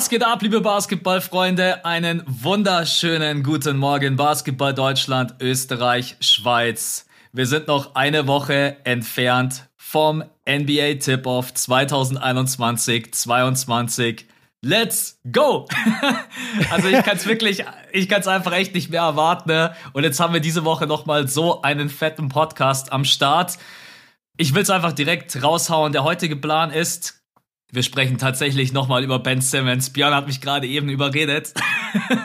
[0.00, 1.84] Was geht ab, liebe Basketballfreunde?
[1.84, 7.04] Einen wunderschönen guten Morgen, Basketball Deutschland, Österreich, Schweiz.
[7.34, 14.24] Wir sind noch eine Woche entfernt vom NBA Tip-Off 2021-22.
[14.62, 15.68] Let's go!
[16.70, 19.50] also ich kann es wirklich, ich kann es einfach echt nicht mehr erwarten.
[19.50, 19.74] Ne?
[19.92, 23.58] Und jetzt haben wir diese Woche nochmal so einen fetten Podcast am Start.
[24.38, 25.92] Ich will es einfach direkt raushauen.
[25.92, 27.19] Der heutige Plan ist,
[27.72, 29.90] wir sprechen tatsächlich nochmal über Ben Simmons.
[29.90, 31.54] Björn hat mich gerade eben überredet.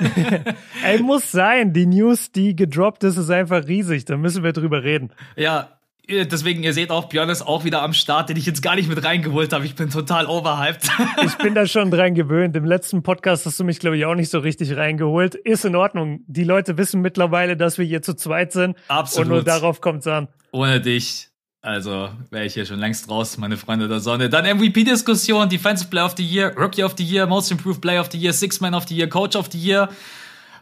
[0.83, 1.73] Ey, muss sein.
[1.73, 4.05] Die News, die gedroppt ist, ist einfach riesig.
[4.05, 5.11] Da müssen wir drüber reden.
[5.35, 5.69] Ja,
[6.09, 8.89] deswegen, ihr seht auch, Björn ist auch wieder am Start, den ich jetzt gar nicht
[8.89, 9.65] mit reingeholt habe.
[9.65, 10.89] Ich bin total overhyped.
[11.23, 12.55] ich bin da schon dran gewöhnt.
[12.55, 15.35] Im letzten Podcast hast du mich, glaube ich, auch nicht so richtig reingeholt.
[15.35, 16.21] Ist in Ordnung.
[16.27, 18.77] Die Leute wissen mittlerweile, dass wir hier zu zweit sind.
[18.87, 19.27] Absolut.
[19.27, 20.27] Und nur darauf kommt es an.
[20.51, 21.29] Ohne dich
[21.65, 24.29] also wäre ich hier schon längst raus, meine Freunde der Sonne.
[24.29, 28.09] Dann MVP-Diskussion, Defensive Player of the Year, Rookie of the Year, Most Improved Player of
[28.11, 29.89] the Year, Six Man of the Year, Coach of the Year.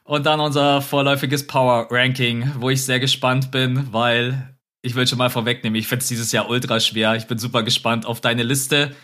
[0.06, 5.18] Und dann unser vorläufiges Power Ranking, wo ich sehr gespannt bin, weil ich will schon
[5.18, 7.16] mal vorwegnehmen, ich finde es dieses Jahr ultra schwer.
[7.16, 8.96] Ich bin super gespannt auf deine Liste.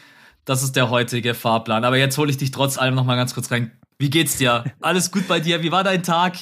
[0.46, 1.84] Das ist der heutige Fahrplan.
[1.84, 3.72] Aber jetzt hole ich dich trotz allem noch mal ganz kurz rein.
[3.98, 4.64] Wie geht's dir?
[4.80, 5.64] Alles gut bei dir?
[5.64, 6.38] Wie war dein Tag?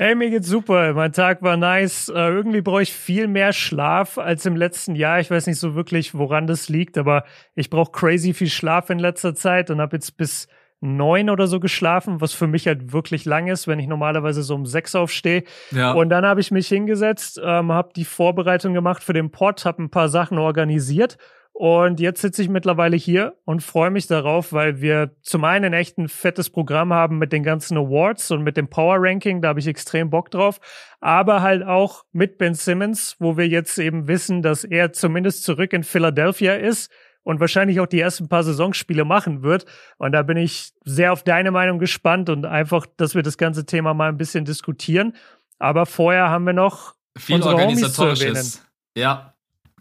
[0.00, 0.94] Ey, mir geht's super.
[0.94, 2.08] Mein Tag war nice.
[2.08, 5.18] Äh, irgendwie brauche ich viel mehr Schlaf als im letzten Jahr.
[5.18, 7.24] Ich weiß nicht so wirklich, woran das liegt, aber
[7.56, 10.46] ich brauche crazy viel Schlaf in letzter Zeit und habe jetzt bis
[10.80, 14.54] neun oder so geschlafen, was für mich halt wirklich lang ist, wenn ich normalerweise so
[14.54, 15.42] um sechs aufstehe.
[15.72, 15.94] Ja.
[15.94, 19.82] Und dann habe ich mich hingesetzt, ähm, habe die Vorbereitung gemacht für den Pod, habe
[19.82, 21.18] ein paar Sachen organisiert
[21.58, 25.98] und jetzt sitze ich mittlerweile hier und freue mich darauf, weil wir zum einen echt
[25.98, 29.58] ein fettes Programm haben mit den ganzen Awards und mit dem Power Ranking, da habe
[29.58, 30.60] ich extrem Bock drauf,
[31.00, 35.72] aber halt auch mit Ben Simmons, wo wir jetzt eben wissen, dass er zumindest zurück
[35.72, 36.92] in Philadelphia ist
[37.24, 39.66] und wahrscheinlich auch die ersten paar Saisonspiele machen wird.
[39.96, 43.66] Und da bin ich sehr auf deine Meinung gespannt und einfach, dass wir das ganze
[43.66, 45.16] Thema mal ein bisschen diskutieren.
[45.58, 48.64] Aber vorher haben wir noch viel organisatorisches.
[48.96, 49.34] Ja.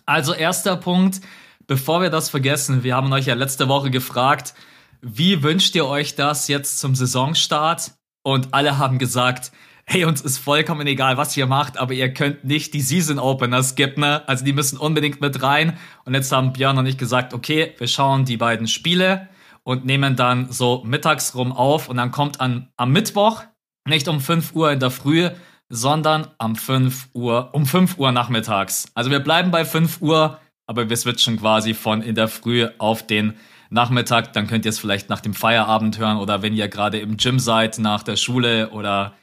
[0.07, 1.21] Also erster Punkt,
[1.67, 4.53] bevor wir das vergessen, wir haben euch ja letzte Woche gefragt,
[5.01, 7.91] wie wünscht ihr euch das jetzt zum Saisonstart?
[8.23, 9.51] Und alle haben gesagt,
[9.85, 13.63] hey, uns ist vollkommen egal, was ihr macht, aber ihr könnt nicht die Season Opener
[13.63, 14.27] skippen, ne?
[14.27, 15.77] Also die müssen unbedingt mit rein.
[16.03, 19.29] Und jetzt haben Björn und ich gesagt, okay, wir schauen die beiden Spiele
[19.63, 23.43] und nehmen dann so mittags rum auf und dann kommt an, am Mittwoch,
[23.87, 25.29] nicht um 5 Uhr in der Früh,
[25.69, 28.87] sondern am 5 Uhr, um 5 Uhr nachmittags.
[28.93, 33.07] Also wir bleiben bei 5 Uhr aber wir switchen quasi von in der Früh auf
[33.07, 33.33] den
[33.69, 34.33] Nachmittag.
[34.33, 37.39] Dann könnt ihr es vielleicht nach dem Feierabend hören oder wenn ihr gerade im Gym
[37.39, 39.13] seid, nach der Schule oder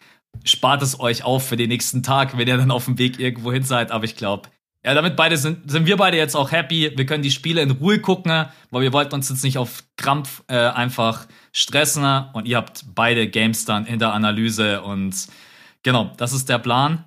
[0.44, 3.53] spart es euch auf für den nächsten Tag, wenn ihr dann auf dem Weg irgendwo
[3.53, 3.93] hin seid.
[3.93, 4.49] Aber ich glaube,
[4.84, 6.93] ja, damit beide sind, sind wir beide jetzt auch happy.
[6.94, 10.43] Wir können die Spiele in Ruhe gucken, weil wir wollten uns jetzt nicht auf Krampf
[10.49, 12.04] äh, einfach stressen.
[12.34, 15.15] Und ihr habt beide Games dann in der Analyse und
[15.83, 17.04] genau, das ist der Plan.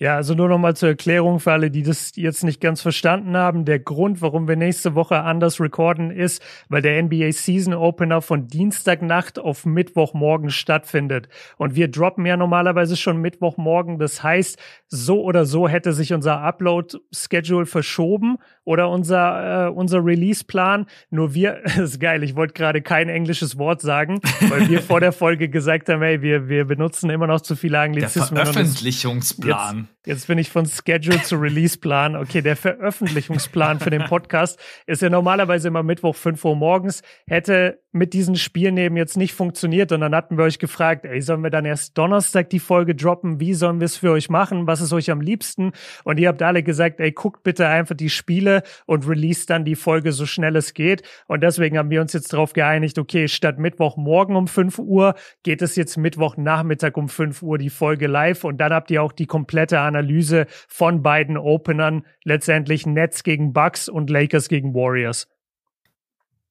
[0.00, 3.64] Ja, also nur nochmal zur Erklärung für alle, die das jetzt nicht ganz verstanden haben.
[3.64, 8.48] Der Grund, warum wir nächste Woche anders recorden, ist, weil der NBA Season Opener von
[8.48, 11.28] Dienstagnacht auf Mittwochmorgen stattfindet.
[11.58, 14.00] Und wir droppen ja normalerweise schon Mittwochmorgen.
[14.00, 20.86] Das heißt, so oder so hätte sich unser Upload-Schedule verschoben oder unser, äh, unser Release-Plan.
[21.10, 24.18] Nur wir, das ist geil, ich wollte gerade kein englisches Wort sagen,
[24.48, 27.78] weil wir vor der Folge gesagt haben, hey, wir, wir benutzen immer noch zu viele
[27.78, 28.34] Anglizismen.
[28.34, 29.83] Der Veröffentlichungsplan.
[30.06, 32.16] Jetzt bin ich von Schedule zu Release-Plan.
[32.16, 37.02] Okay, der Veröffentlichungsplan für den Podcast ist ja normalerweise immer Mittwoch 5 Uhr morgens.
[37.26, 41.22] Hätte mit diesen Spielen eben jetzt nicht funktioniert und dann hatten wir euch gefragt, ey,
[41.22, 43.38] sollen wir dann erst Donnerstag die Folge droppen?
[43.38, 44.66] Wie sollen wir es für euch machen?
[44.66, 45.70] Was ist euch am liebsten?
[46.02, 49.76] Und ihr habt alle gesagt, ey, guckt bitte einfach die Spiele und release dann die
[49.76, 51.02] Folge so schnell es geht.
[51.28, 55.14] Und deswegen haben wir uns jetzt darauf geeinigt, okay, statt Mittwochmorgen um 5 Uhr
[55.44, 59.12] geht es jetzt Mittwochnachmittag um 5 Uhr die Folge live und dann habt ihr auch
[59.12, 65.28] die komplette Analyse von beiden Openern, letztendlich Nets gegen Bucks und Lakers gegen Warriors.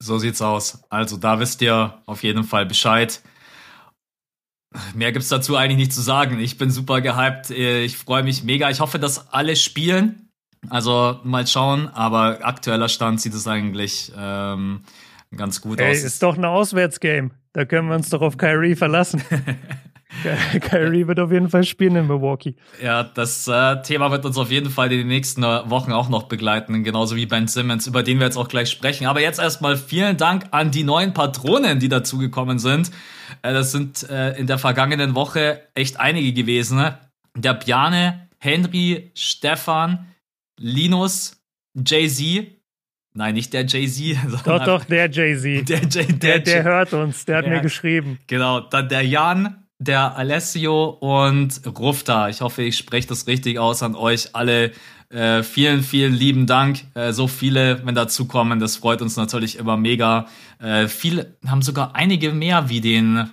[0.03, 0.83] So sieht's aus.
[0.89, 3.21] Also da wisst ihr auf jeden Fall Bescheid.
[4.93, 6.39] Mehr gibt's dazu eigentlich nicht zu sagen.
[6.39, 7.51] Ich bin super gehypt.
[7.51, 8.69] Ich freue mich mega.
[8.69, 10.29] Ich hoffe, dass alle spielen.
[10.69, 11.87] Also mal schauen.
[11.87, 14.83] Aber aktueller Stand sieht es eigentlich ähm,
[15.33, 16.03] ganz gut Ey, aus.
[16.03, 17.29] Ist doch ein Auswärtsgame.
[17.53, 19.23] Da können wir uns doch auf Kyrie verlassen.
[20.61, 22.55] Kyrie wird auf jeden Fall spielen in Milwaukee.
[22.81, 26.09] Ja, das äh, Thema wird uns auf jeden Fall in den nächsten äh, Wochen auch
[26.09, 29.07] noch begleiten, genauso wie Ben Simmons, über den wir jetzt auch gleich sprechen.
[29.07, 32.91] Aber jetzt erstmal vielen Dank an die neuen Patronen, die dazugekommen sind.
[33.41, 36.77] Äh, das sind äh, in der vergangenen Woche echt einige gewesen.
[36.77, 36.97] Ne?
[37.35, 40.07] Der Bjane, Henry, Stefan,
[40.59, 41.41] Linus,
[41.73, 42.47] Jay-Z,
[43.15, 44.17] Nein, nicht der Jay-Z.
[44.45, 45.69] Doch, doch, der Jay-Z.
[45.69, 48.17] Der, der, der, der, hört uns, der hat mir geschrieben.
[48.25, 52.29] Genau, dann der Jan, der Alessio und Rufta.
[52.29, 54.71] Ich hoffe, ich spreche das richtig aus an euch alle.
[55.09, 56.85] Äh, vielen, vielen lieben Dank.
[56.95, 60.25] Äh, so viele, wenn dazu kommen, das freut uns natürlich immer mega.
[60.59, 63.29] Äh, viele haben sogar einige mehr wie den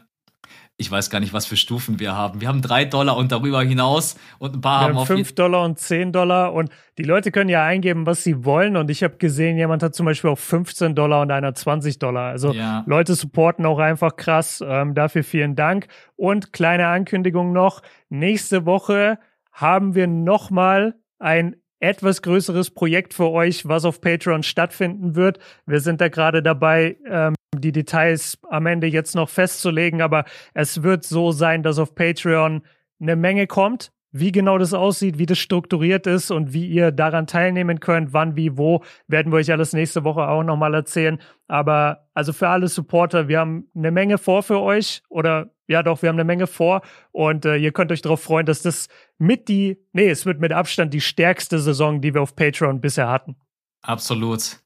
[0.81, 2.41] ich weiß gar nicht, was für Stufen wir haben.
[2.41, 5.62] Wir haben drei Dollar und darüber hinaus und ein paar wir haben, haben fünf Dollar
[5.62, 9.19] und zehn Dollar und die Leute können ja eingeben, was sie wollen und ich habe
[9.19, 12.31] gesehen, jemand hat zum Beispiel auch 15 Dollar und einer 20 Dollar.
[12.31, 12.82] Also ja.
[12.87, 14.65] Leute supporten auch einfach krass.
[14.67, 15.87] Ähm, dafür vielen Dank
[16.17, 19.19] und kleine Ankündigung noch: Nächste Woche
[19.53, 25.41] haben wir nochmal ein etwas größeres Projekt für euch, was auf Patreon stattfinden wird.
[25.67, 30.25] Wir sind da gerade dabei, ähm, die Details am Ende jetzt noch festzulegen, aber
[30.55, 32.62] es wird so sein, dass auf Patreon
[33.00, 33.93] eine Menge kommt.
[34.12, 38.35] Wie genau das aussieht, wie das strukturiert ist und wie ihr daran teilnehmen könnt, wann,
[38.35, 41.20] wie, wo, werden wir euch alles nächste Woche auch nochmal erzählen.
[41.47, 46.03] Aber also für alle Supporter, wir haben eine Menge vor für euch oder ja doch,
[46.03, 46.82] wir haben eine Menge vor
[47.12, 48.88] und äh, ihr könnt euch darauf freuen, dass das
[49.19, 53.08] mit die, nee, es wird mit Abstand die stärkste Saison, die wir auf Patreon bisher
[53.08, 53.37] hatten.
[53.82, 54.59] Absolut.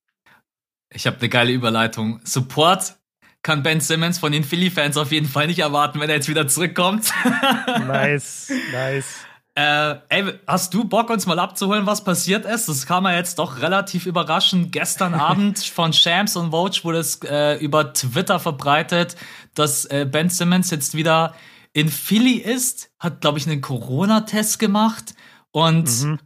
[0.95, 2.21] Ich habe eine geile Überleitung.
[2.25, 2.97] Support
[3.43, 6.47] kann Ben Simmons von den Philly-Fans auf jeden Fall nicht erwarten, wenn er jetzt wieder
[6.49, 7.13] zurückkommt.
[7.87, 9.27] nice, nice.
[9.57, 12.69] Äh, ey, hast du Bock, uns mal abzuholen, was passiert ist?
[12.69, 14.73] Das kam ja jetzt doch relativ überraschend.
[14.73, 19.17] Gestern Abend von Shams und Vogue wurde es äh, über Twitter verbreitet,
[19.55, 21.35] dass äh, Ben Simmons jetzt wieder
[21.73, 25.15] in Philly ist, hat, glaube ich, einen Corona-Test gemacht
[25.51, 26.19] und mhm.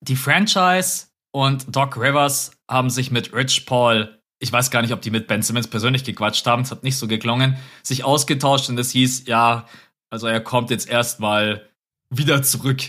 [0.00, 5.00] die Franchise und Doc Rivers haben sich mit Rich Paul, ich weiß gar nicht, ob
[5.00, 8.78] die mit Ben Simmons persönlich gequatscht haben, es hat nicht so geklungen, sich ausgetauscht und
[8.78, 9.66] es hieß, ja,
[10.10, 11.68] also er kommt jetzt erstmal
[12.10, 12.82] wieder zurück.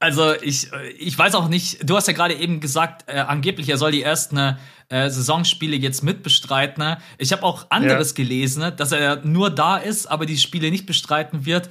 [0.00, 3.78] Also ich, ich weiß auch nicht, du hast ja gerade eben gesagt, äh, angeblich er
[3.78, 4.56] soll die ersten
[4.88, 6.96] äh, Saisonspiele jetzt mitbestreiten.
[7.18, 8.14] Ich habe auch anderes ja.
[8.14, 11.68] gelesen, dass er nur da ist, aber die Spiele nicht bestreiten wird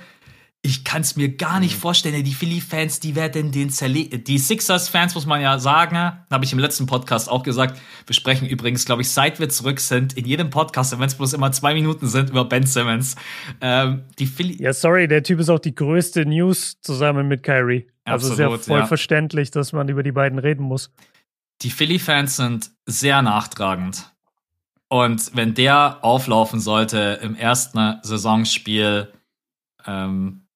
[0.63, 1.81] ich kann es mir gar nicht mhm.
[1.81, 2.23] vorstellen.
[2.23, 4.27] Die Philly-Fans, die werden den zerlegt.
[4.27, 5.97] Die Sixers-Fans, muss man ja sagen,
[6.29, 7.79] habe ich im letzten Podcast auch gesagt.
[8.05, 11.33] Wir sprechen übrigens, glaube ich, seit wir zurück sind, in jedem Podcast, wenn es bloß
[11.33, 13.15] immer zwei Minuten sind, über Ben Simmons.
[13.61, 17.87] Ähm, die Philly ja, sorry, der Typ ist auch die größte News zusammen mit Kyrie.
[18.03, 18.87] Also Absolut, ja voll ja.
[18.87, 20.91] verständlich, dass man über die beiden reden muss.
[21.61, 24.11] Die Philly-Fans sind sehr nachtragend.
[24.89, 29.11] Und wenn der auflaufen sollte im ersten Saisonspiel,
[29.85, 30.46] ähm,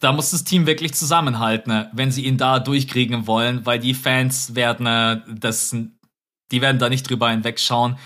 [0.00, 3.94] da muss das Team wirklich zusammenhalten, ne, wenn sie ihn da durchkriegen wollen, weil die
[3.94, 5.74] Fans werden äh, das,
[6.50, 7.96] die werden da nicht drüber hinwegschauen.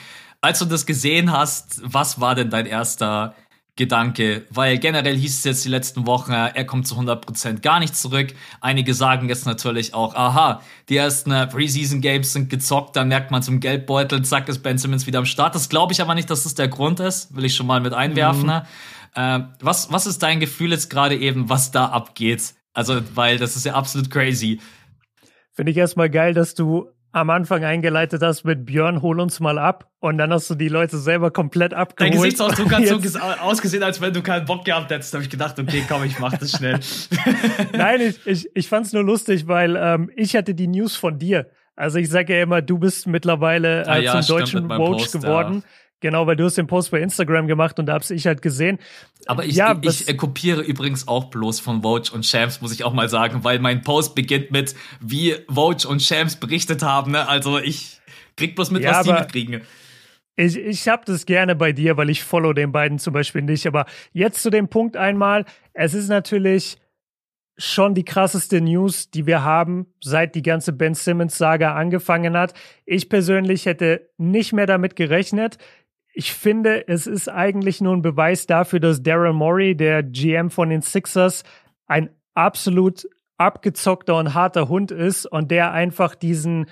[0.40, 3.34] Als du das gesehen hast, was war denn dein erster
[3.76, 4.46] Gedanke?
[4.50, 7.96] Weil generell hieß es jetzt die letzten Wochen, äh, er kommt zu 100% gar nicht
[7.96, 8.28] zurück.
[8.60, 13.30] Einige sagen jetzt natürlich auch, aha, die ersten äh, Preseason Games sind gezockt, dann merkt
[13.30, 15.54] man zum Geldbeutel, zack, ist Ben Simmons wieder am Start.
[15.54, 17.92] Das glaube ich aber nicht, dass das der Grund ist, will ich schon mal mit
[17.92, 18.46] einwerfen.
[18.46, 18.62] Mhm.
[19.14, 22.54] Äh, was, was ist dein Gefühl jetzt gerade eben, was da abgeht?
[22.72, 24.60] Also, weil das ist ja absolut crazy.
[25.52, 29.58] Finde ich erstmal geil, dass du am Anfang eingeleitet hast mit Björn, hol uns mal
[29.58, 29.90] ab.
[29.98, 32.14] Und dann hast du die Leute selber komplett abgeholt.
[32.14, 35.12] Dein Gesichtsausdruck hat so ausgesehen, als wenn du keinen Bock gehabt hättest.
[35.12, 36.78] Da habe ich gedacht, okay, komm, ich mach das schnell.
[37.72, 41.18] Nein, ich, ich, ich fand es nur lustig, weil ähm, ich hatte die News von
[41.18, 41.50] dir.
[41.74, 45.64] Also ich sage ja immer, du bist mittlerweile äh, ah, ja, zum deutschen Coach geworden.
[45.64, 45.68] Ja.
[46.00, 48.78] Genau, weil du hast den Post bei Instagram gemacht und da hab's ich halt gesehen.
[49.26, 52.84] Aber ich, ja, ich, ich kopiere übrigens auch bloß von Vogue und Shams, muss ich
[52.84, 57.12] auch mal sagen, weil mein Post beginnt mit, wie Vogue und Shams berichtet haben.
[57.12, 57.28] Ne?
[57.28, 58.00] Also ich
[58.36, 59.60] krieg bloß mit, ja, was die mitkriegen.
[60.36, 63.66] Ich, ich habe das gerne bei dir, weil ich follow den beiden zum Beispiel nicht.
[63.66, 66.78] Aber jetzt zu dem Punkt einmal, es ist natürlich
[67.58, 72.54] schon die krasseste News, die wir haben, seit die ganze Ben Simmons-Saga angefangen hat.
[72.86, 75.58] Ich persönlich hätte nicht mehr damit gerechnet
[76.12, 80.70] ich finde, es ist eigentlich nur ein Beweis dafür, dass Daryl Morey, der GM von
[80.70, 81.44] den Sixers,
[81.86, 86.66] ein absolut abgezockter und harter Hund ist und der einfach diesen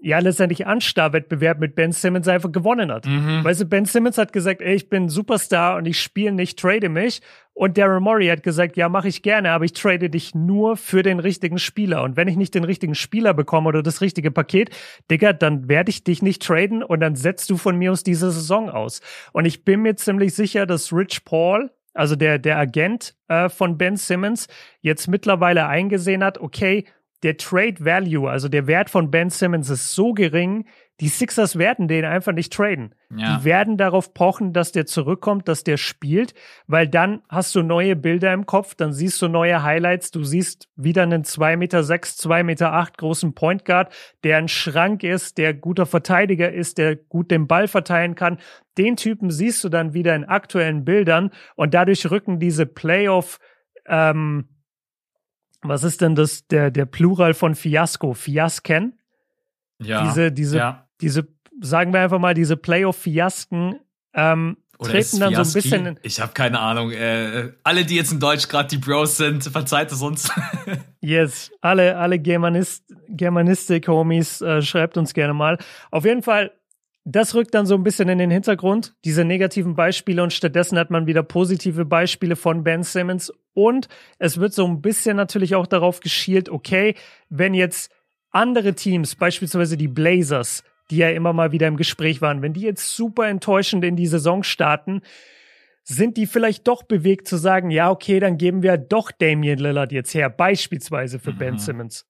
[0.00, 3.06] ja letztendlich Anstarrwettbewerb mit Ben Simmons einfach gewonnen hat.
[3.06, 3.42] Mhm.
[3.42, 6.88] Weißt du, Ben Simmons hat gesagt, ey, ich bin Superstar und ich spiele nicht, trade
[6.88, 7.22] mich.
[7.54, 11.02] Und Daryl Morey hat gesagt, ja, mache ich gerne, aber ich trade dich nur für
[11.02, 12.02] den richtigen Spieler.
[12.02, 14.70] Und wenn ich nicht den richtigen Spieler bekomme oder das richtige Paket,
[15.10, 18.30] Digga, dann werde ich dich nicht traden und dann setzt du von mir aus diese
[18.30, 19.00] Saison aus.
[19.32, 23.78] Und ich bin mir ziemlich sicher, dass Rich Paul also der, der Agent äh, von
[23.78, 24.48] Ben Simmons,
[24.80, 26.84] jetzt mittlerweile eingesehen hat, okay,
[27.24, 30.66] der Trade Value, also der Wert von Ben Simmons ist so gering,
[31.00, 32.94] die Sixers werden den einfach nicht traden.
[33.16, 33.38] Ja.
[33.38, 36.34] Die werden darauf pochen, dass der zurückkommt, dass der spielt,
[36.68, 40.68] weil dann hast du neue Bilder im Kopf, dann siehst du neue Highlights, du siehst
[40.76, 45.86] wieder einen 2,6 Meter, 2,8 Meter großen Point Guard, der ein Schrank ist, der guter
[45.86, 48.38] Verteidiger ist, der gut den Ball verteilen kann.
[48.76, 53.40] Den Typen siehst du dann wieder in aktuellen Bildern und dadurch rücken diese Playoff,
[53.86, 54.48] ähm,
[55.64, 58.14] was ist denn das, der, der Plural von Fiasco?
[58.14, 58.98] Fiasken?
[59.82, 60.04] Ja.
[60.04, 60.88] Diese, diese, ja.
[61.00, 61.26] diese,
[61.60, 63.80] sagen wir einfach mal, diese Playoff-Fiasken
[64.14, 65.86] ähm, treten dann so ein bisschen.
[65.86, 66.90] In ich habe keine Ahnung.
[66.92, 70.30] Äh, alle, die jetzt in Deutsch gerade die Bros sind, verzeiht es uns.
[71.00, 75.58] yes, alle, alle Germanist, Germanistik-Homies, äh, schreibt uns gerne mal.
[75.90, 76.52] Auf jeden Fall,
[77.04, 80.90] das rückt dann so ein bisschen in den Hintergrund, diese negativen Beispiele und stattdessen hat
[80.90, 85.66] man wieder positive Beispiele von Ben Simmons und es wird so ein bisschen natürlich auch
[85.66, 86.94] darauf geschielt, okay,
[87.28, 87.92] wenn jetzt
[88.30, 92.62] andere Teams, beispielsweise die Blazers, die ja immer mal wieder im Gespräch waren, wenn die
[92.62, 95.02] jetzt super enttäuschend in die Saison starten,
[95.82, 99.92] sind die vielleicht doch bewegt zu sagen, ja, okay, dann geben wir doch Damian Lillard
[99.92, 101.38] jetzt her, beispielsweise für mhm.
[101.38, 102.06] Ben Simmons.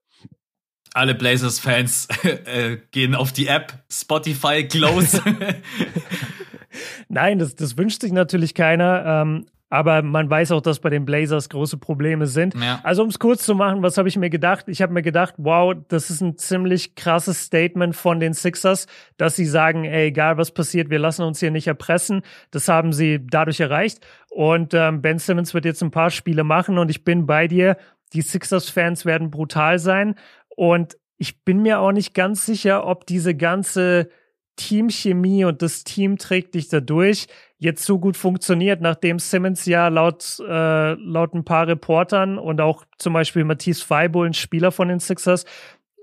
[0.94, 5.20] Alle Blazers-Fans äh, gehen auf die App Spotify Close.
[7.08, 9.04] Nein, das, das wünscht sich natürlich keiner.
[9.04, 12.54] Ähm, aber man weiß auch, dass bei den Blazers große Probleme sind.
[12.54, 12.78] Ja.
[12.84, 14.66] Also um es kurz zu machen, was habe ich mir gedacht?
[14.68, 18.86] Ich habe mir gedacht, wow, das ist ein ziemlich krasses Statement von den Sixers,
[19.16, 22.22] dass sie sagen, ey, egal was passiert, wir lassen uns hier nicht erpressen.
[22.52, 24.06] Das haben sie dadurch erreicht.
[24.30, 27.76] Und ähm, Ben Simmons wird jetzt ein paar Spiele machen und ich bin bei dir.
[28.12, 30.14] Die Sixers-Fans werden brutal sein.
[30.56, 34.08] Und ich bin mir auch nicht ganz sicher, ob diese ganze
[34.56, 37.26] Teamchemie und das Team trägt dich dadurch
[37.58, 42.84] jetzt so gut funktioniert, nachdem Simmons ja laut, äh, laut ein paar Reportern und auch
[42.98, 45.44] zum Beispiel Matthias Feibull, ein Spieler von den Sixers,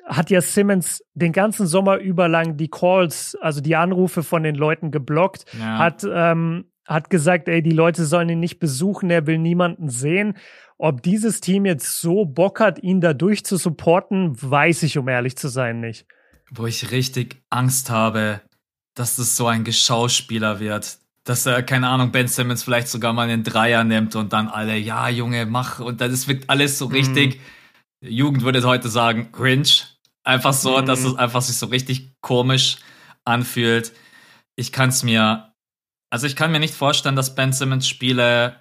[0.05, 4.55] hat ja Simmons den ganzen Sommer über lang die Calls, also die Anrufe von den
[4.55, 5.77] Leuten geblockt, ja.
[5.77, 10.37] hat, ähm, hat gesagt, ey, die Leute sollen ihn nicht besuchen, er will niemanden sehen.
[10.77, 15.35] Ob dieses Team jetzt so Bock hat, ihn dadurch zu supporten, weiß ich, um ehrlich
[15.35, 16.05] zu sein, nicht
[16.51, 18.41] wo ich richtig Angst habe,
[18.93, 20.99] dass das so ein Geschauspieler wird.
[21.23, 24.75] Dass er, keine Ahnung, Ben Simmons vielleicht sogar mal einen Dreier nimmt und dann alle,
[24.77, 25.79] ja, Junge, mach.
[25.79, 27.39] Und das wirkt alles so richtig.
[28.01, 28.09] Mhm.
[28.09, 29.69] Jugend würde heute sagen, cringe.
[30.23, 30.85] Einfach so, mhm.
[30.85, 32.77] dass es einfach sich so richtig komisch
[33.23, 33.93] anfühlt.
[34.55, 35.50] Ich kann es mir,
[36.11, 38.57] also ich kann mir nicht vorstellen, dass Ben Simmons Spiele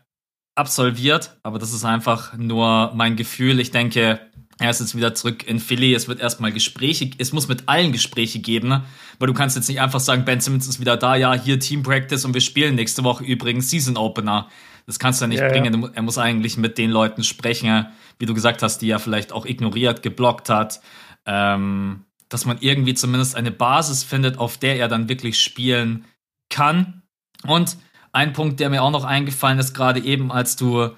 [0.54, 3.60] absolviert, aber das ist einfach nur mein Gefühl.
[3.60, 4.20] Ich denke,
[4.58, 5.94] er ist jetzt wieder zurück in Philly.
[5.94, 8.84] Es wird erstmal Gespräche, es muss mit allen Gespräche geben, ne?
[9.18, 11.82] weil du kannst jetzt nicht einfach sagen, Ben Simmons ist wieder da, ja, hier Team
[11.82, 14.48] Practice und wir spielen nächste Woche übrigens Season Opener.
[14.86, 15.82] Das kannst du ja nicht ja, bringen.
[15.82, 15.90] Ja.
[15.94, 17.86] Er muss eigentlich mit den Leuten sprechen,
[18.18, 20.80] wie du gesagt hast, die er vielleicht auch ignoriert, geblockt hat.
[21.26, 26.04] Ähm, dass man irgendwie zumindest eine Basis findet, auf der er dann wirklich spielen
[26.48, 26.99] kann.
[27.46, 27.76] Und
[28.12, 30.90] ein Punkt, der mir auch noch eingefallen ist, gerade eben, als du,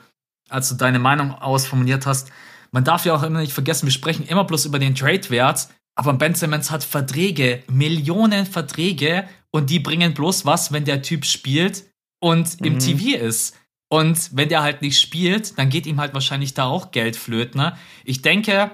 [0.48, 2.30] als du deine Meinung ausformuliert hast,
[2.70, 6.14] man darf ja auch immer nicht vergessen, wir sprechen immer bloß über den Trade-Wert, aber
[6.14, 11.84] Ben Simmons hat Verträge, Millionen Verträge und die bringen bloß was, wenn der Typ spielt
[12.18, 12.66] und mhm.
[12.66, 13.56] im TV ist.
[13.90, 17.60] Und wenn der halt nicht spielt, dann geht ihm halt wahrscheinlich da auch Geld flöten.
[17.60, 17.76] Ne?
[18.04, 18.70] Ich denke,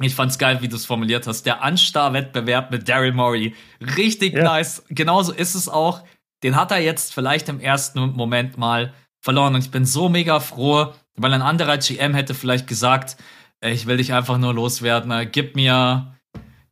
[0.00, 1.44] ich fand's geil, wie du es formuliert hast.
[1.44, 3.54] Der Anstar-Wettbewerb mit Daryl Morey.
[3.96, 4.42] Richtig ja.
[4.42, 4.82] nice.
[4.88, 6.02] Genauso ist es auch.
[6.42, 9.54] Den hat er jetzt vielleicht im ersten Moment mal verloren.
[9.54, 13.16] Und ich bin so mega froh, weil ein anderer GM hätte vielleicht gesagt,
[13.60, 16.14] ich will dich einfach nur loswerden, gib mir,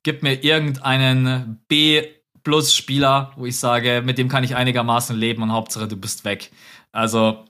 [0.05, 5.89] gib mir irgendeinen B-Plus-Spieler, wo ich sage, mit dem kann ich einigermaßen leben und Hauptsache
[5.89, 6.53] du bist weg.
[6.93, 7.45] Also.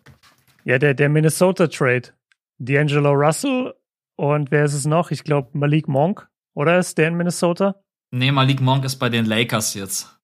[0.64, 2.12] Ja, der, der Minnesota-Trade.
[2.58, 3.75] D'Angelo Russell
[4.16, 5.11] und wer ist es noch?
[5.11, 7.76] Ich glaube Malik Monk, oder ist der in Minnesota?
[8.11, 10.15] Nee, Malik Monk ist bei den Lakers jetzt.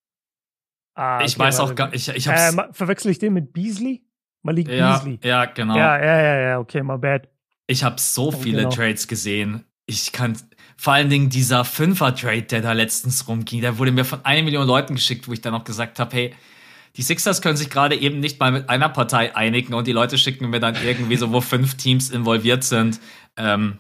[0.95, 2.09] Ah, okay, ich weiß auch gar nicht.
[2.09, 4.05] Ich, ich äh, verwechsel ich den mit Beasley?
[4.43, 5.21] Malik ja, Beasley.
[5.23, 5.77] Ja, genau.
[5.77, 7.29] Ja, ja, ja, ja, okay, my bad.
[7.67, 8.71] Ich habe so oh, viele genau.
[8.71, 9.65] Trades gesehen.
[9.87, 10.37] Ich kann
[10.77, 14.67] vor allen Dingen dieser Fünfer-Trade, der da letztens rumging, der wurde mir von einer Million
[14.67, 16.35] Leuten geschickt, wo ich dann auch gesagt habe, hey,
[16.97, 20.19] die Sixers können sich gerade eben nicht mal mit einer Partei einigen und die Leute
[20.19, 23.01] schicken mir dann irgendwie so, wo fünf Teams involviert sind.
[23.37, 23.79] Ähm,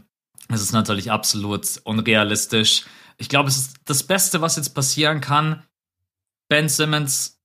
[0.48, 2.84] das ist natürlich absolut unrealistisch.
[3.18, 5.62] Ich glaube, es ist das Beste, was jetzt passieren kann.
[6.52, 7.40] Ben Simmons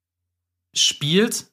[0.75, 1.47] spielt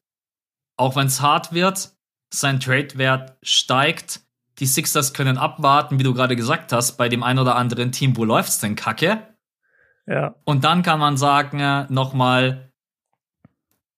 [0.76, 1.92] auch wenn es hart wird,
[2.32, 4.20] sein Trade-Wert steigt.
[4.58, 8.16] Die Sixers können abwarten, wie du gerade gesagt hast, bei dem ein oder anderen Team,
[8.16, 9.34] wo läuft's denn kacke?
[10.06, 10.34] Ja.
[10.44, 12.73] Und dann kann man sagen, äh, nochmal,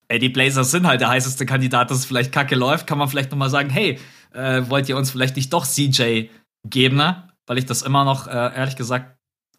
[0.09, 3.09] ey, die Blazers sind halt der heißeste Kandidat, dass es vielleicht kacke läuft, kann man
[3.09, 3.99] vielleicht nochmal sagen, hey,
[4.33, 6.29] äh, wollt ihr uns vielleicht nicht doch CJ
[6.65, 7.29] geben, ne?
[7.47, 9.16] Weil ich das immer noch, äh, ehrlich gesagt,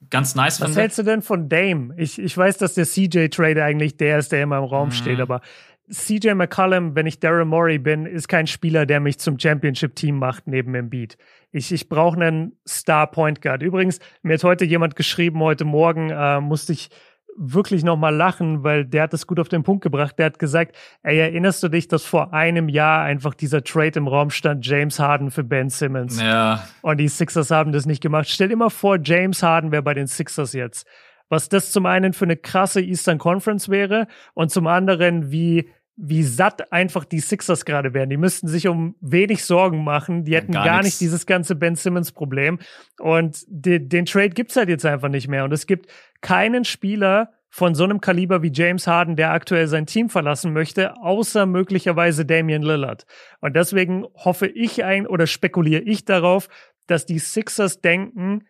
[0.10, 0.72] ganz nice Was finde.
[0.72, 1.94] Was hältst du denn von Dame?
[1.98, 4.94] Ich, ich weiß, dass der CJ-Trade eigentlich der ist, der immer im Raum mhm.
[4.94, 5.42] steht, aber
[5.90, 10.46] CJ McCollum, wenn ich Daryl Morey bin, ist kein Spieler, der mich zum Championship-Team macht
[10.48, 11.18] neben Embiid.
[11.52, 13.64] Ich, ich brauche einen Star-Point Guard.
[13.64, 16.90] Übrigens, mir hat heute jemand geschrieben, heute Morgen äh, musste ich
[17.38, 20.18] wirklich nochmal lachen, weil der hat das gut auf den Punkt gebracht.
[20.18, 24.08] Der hat gesagt, ey, erinnerst du dich, dass vor einem Jahr einfach dieser Trade im
[24.08, 26.20] Raum stand, James Harden für Ben Simmons?
[26.20, 26.68] Ja.
[26.82, 28.28] Und die Sixers haben das nicht gemacht.
[28.28, 30.88] Stell dir mal vor, James Harden wäre bei den Sixers jetzt.
[31.30, 36.22] Was das zum einen für eine krasse Eastern Conference wäre und zum anderen, wie wie
[36.22, 38.10] satt einfach die Sixers gerade wären.
[38.10, 40.24] Die müssten sich um wenig Sorgen machen.
[40.24, 42.60] Die hätten ja, gar, gar nicht dieses ganze Ben Simmons-Problem.
[43.00, 45.44] Und de, den Trade gibt's halt jetzt einfach nicht mehr.
[45.44, 49.88] Und es gibt keinen Spieler von so einem Kaliber wie James Harden, der aktuell sein
[49.88, 53.08] Team verlassen möchte, außer möglicherweise Damian Lillard.
[53.40, 56.48] Und deswegen hoffe ich ein oder spekuliere ich darauf,
[56.86, 58.44] dass die Sixers denken,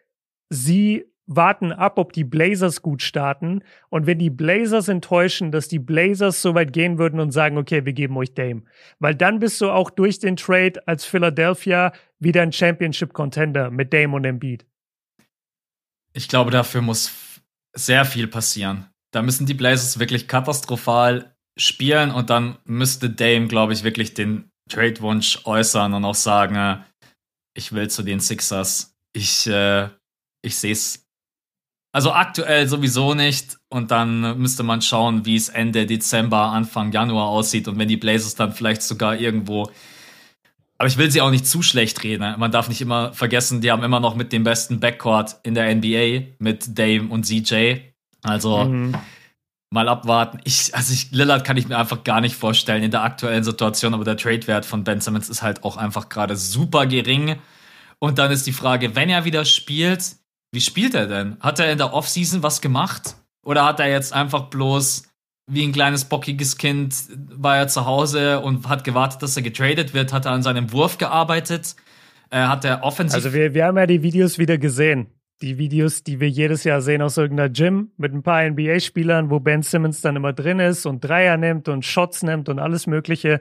[0.50, 3.62] sie warten ab, ob die Blazers gut starten.
[3.90, 7.86] Und wenn die Blazers enttäuschen, dass die Blazers so weit gehen würden und sagen, okay,
[7.86, 8.64] wir geben euch Dame.
[9.00, 14.16] Weil dann bist du auch durch den Trade als Philadelphia wieder ein Championship-Contender mit Dame
[14.16, 14.66] und Embiid.
[16.14, 17.12] Ich glaube, dafür muss
[17.76, 18.88] sehr viel passieren.
[19.12, 24.50] Da müssen die Blazers wirklich katastrophal spielen und dann müsste Dame, glaube ich, wirklich den
[24.70, 26.78] Trade-Wunsch äußern und auch sagen, äh,
[27.56, 28.96] ich will zu den Sixers.
[29.14, 29.90] Ich, äh,
[30.44, 31.07] ich sehe es
[31.98, 33.58] also aktuell sowieso nicht.
[33.70, 37.68] Und dann müsste man schauen, wie es Ende Dezember, Anfang Januar aussieht.
[37.68, 39.72] Und wenn die Blazers dann vielleicht sogar irgendwo.
[40.78, 42.36] Aber ich will sie auch nicht zu schlecht reden.
[42.38, 45.74] Man darf nicht immer vergessen, die haben immer noch mit dem besten Backcourt in der
[45.74, 47.78] NBA mit Dame und CJ.
[48.22, 48.94] Also mhm.
[49.72, 50.40] mal abwarten.
[50.44, 53.96] Ich, also ich, Lillard kann ich mir einfach gar nicht vorstellen in der aktuellen Situation,
[53.96, 57.38] aber der Trade-Wert von Ben Simmons ist halt auch einfach gerade super gering.
[57.98, 60.18] Und dann ist die Frage, wenn er wieder spielt,
[60.52, 61.38] wie spielt er denn?
[61.40, 63.16] Hat er in der Offseason was gemacht?
[63.44, 65.04] Oder hat er jetzt einfach bloß
[65.50, 66.94] wie ein kleines bockiges Kind
[67.30, 70.12] war er zu Hause und hat gewartet, dass er getradet wird?
[70.12, 71.76] Hat er an seinem Wurf gearbeitet?
[72.30, 73.16] Äh, hat er offensiv.
[73.16, 75.08] Also, wir, wir haben ja die Videos wieder gesehen.
[75.42, 79.40] Die Videos, die wir jedes Jahr sehen aus irgendeiner Gym mit ein paar NBA-Spielern, wo
[79.40, 83.40] Ben Simmons dann immer drin ist und Dreier nimmt und Shots nimmt und alles Mögliche.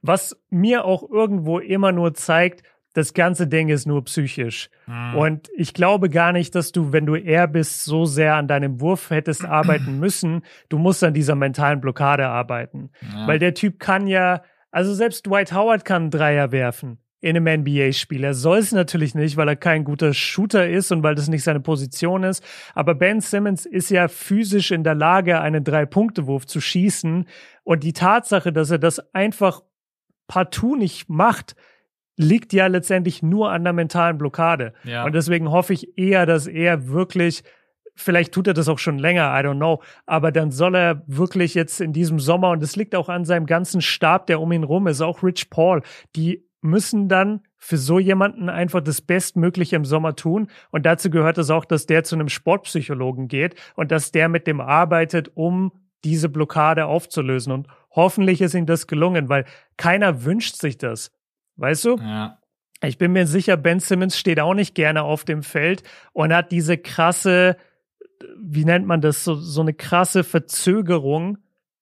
[0.00, 4.68] Was mir auch irgendwo immer nur zeigt, das ganze Ding ist nur psychisch.
[4.86, 5.14] Mhm.
[5.16, 8.80] Und ich glaube gar nicht, dass du, wenn du er bist, so sehr an deinem
[8.80, 10.42] Wurf hättest arbeiten müssen.
[10.68, 12.90] Du musst an dieser mentalen Blockade arbeiten.
[13.00, 13.26] Ja.
[13.26, 17.60] Weil der Typ kann ja, also selbst Dwight Howard kann einen Dreier werfen in einem
[17.60, 18.24] NBA-Spiel.
[18.24, 21.44] Er soll es natürlich nicht, weil er kein guter Shooter ist und weil das nicht
[21.44, 22.44] seine Position ist.
[22.74, 27.26] Aber Ben Simmons ist ja physisch in der Lage, einen Drei-Punkte-Wurf zu schießen.
[27.62, 29.62] Und die Tatsache, dass er das einfach
[30.26, 31.54] partout nicht macht,
[32.16, 34.74] liegt ja letztendlich nur an der mentalen Blockade.
[34.84, 35.04] Ja.
[35.04, 37.42] Und deswegen hoffe ich eher, dass er wirklich
[37.94, 39.82] Vielleicht tut er das auch schon länger, I don't know.
[40.06, 43.46] Aber dann soll er wirklich jetzt in diesem Sommer, und es liegt auch an seinem
[43.46, 45.82] ganzen Stab, der um ihn rum ist, auch Rich Paul,
[46.16, 50.48] die müssen dann für so jemanden einfach das Bestmögliche im Sommer tun.
[50.70, 54.46] Und dazu gehört es auch, dass der zu einem Sportpsychologen geht und dass der mit
[54.46, 55.72] dem arbeitet, um
[56.04, 57.52] diese Blockade aufzulösen.
[57.52, 59.44] Und hoffentlich ist ihm das gelungen, weil
[59.76, 61.12] keiner wünscht sich das.
[61.62, 61.96] Weißt du?
[61.96, 62.38] Ja.
[62.82, 66.50] Ich bin mir sicher, Ben Simmons steht auch nicht gerne auf dem Feld und hat
[66.50, 67.56] diese krasse,
[68.36, 71.38] wie nennt man das, so, so eine krasse Verzögerung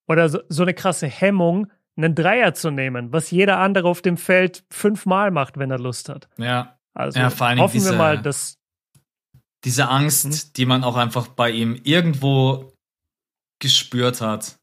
[0.07, 4.19] oder so, so eine krasse Hemmung, einen Dreier zu nehmen, was jeder andere auf dem
[4.19, 6.29] Feld fünfmal macht, wenn er Lust hat.
[6.37, 6.79] Ja.
[6.93, 8.59] Also ja, hoffen diese, wir mal, dass
[9.65, 10.53] diese Angst, hm?
[10.57, 12.75] die man auch einfach bei ihm irgendwo
[13.59, 14.60] gespürt hat.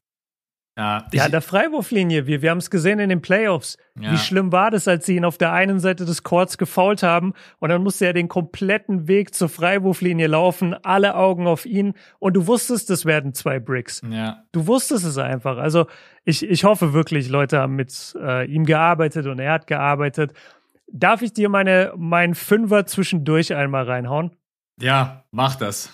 [0.78, 3.78] Ja, ja der Freiwurflinie, wir, wir haben es gesehen in den Playoffs.
[3.98, 4.12] Ja.
[4.12, 7.34] Wie schlimm war das, als sie ihn auf der einen Seite des Courts gefault haben
[7.58, 12.34] und dann musste er den kompletten Weg zur Freiwurflinie laufen, alle Augen auf ihn und
[12.34, 14.02] du wusstest, das werden zwei Bricks.
[14.08, 14.44] Ja.
[14.52, 15.58] Du wusstest es einfach.
[15.58, 15.88] Also
[16.24, 20.32] ich, ich hoffe wirklich, Leute haben mit äh, ihm gearbeitet und er hat gearbeitet.
[20.86, 24.30] Darf ich dir meine, meinen Fünfer zwischendurch einmal reinhauen?
[24.80, 25.92] Ja, mach das.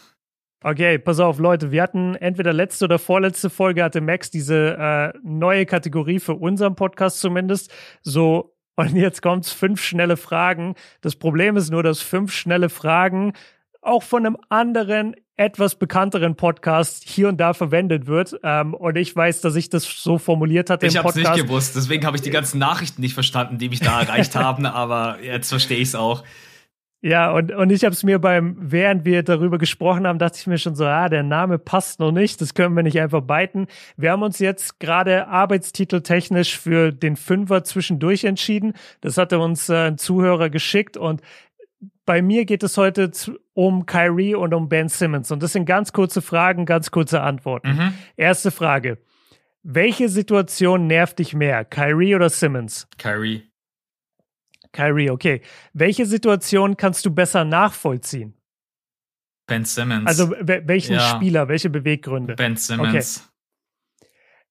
[0.67, 1.73] Okay, pass auf, Leute.
[1.73, 6.75] Wir hatten entweder letzte oder vorletzte Folge hatte Max diese äh, neue Kategorie für unseren
[6.75, 7.71] Podcast zumindest.
[8.01, 10.75] So, und jetzt kommt's fünf schnelle Fragen.
[11.03, 13.35] Das Problem ist nur, dass fünf schnelle Fragen
[13.83, 18.35] auch von einem anderen, etwas bekannteren Podcast hier und da verwendet wird.
[18.43, 22.07] Ähm, und ich weiß, dass ich das so formuliert hatte ich habe nicht gewusst, deswegen
[22.07, 25.79] habe ich die ganzen Nachrichten nicht verstanden, die mich da erreicht haben, aber jetzt verstehe
[25.79, 26.25] ich es auch.
[27.05, 30.47] Ja, und, und ich habe es mir beim, während wir darüber gesprochen haben, dachte ich
[30.47, 33.67] mir schon so, ah, der Name passt noch nicht, das können wir nicht einfach beiten.
[33.99, 38.73] Wir haben uns jetzt gerade arbeitstiteltechnisch für den Fünfer zwischendurch entschieden.
[39.03, 41.21] Das hatte uns äh, ein Zuhörer geschickt und
[42.07, 43.11] bei mir geht es heute
[43.53, 45.31] um Kyrie und um Ben Simmons.
[45.31, 47.69] Und das sind ganz kurze Fragen, ganz kurze Antworten.
[47.69, 47.95] Mhm.
[48.17, 48.97] Erste Frage.
[49.63, 52.89] Welche Situation nervt dich mehr, Kyrie oder Simmons?
[52.97, 53.43] Kyrie.
[54.75, 55.41] Kyrie, okay.
[55.73, 58.35] Welche Situation kannst du besser nachvollziehen?
[59.47, 60.07] Ben Simmons.
[60.07, 61.01] Also welchen ja.
[61.01, 62.35] Spieler, welche Beweggründe?
[62.35, 63.23] Ben Simmons.
[63.23, 63.31] Okay.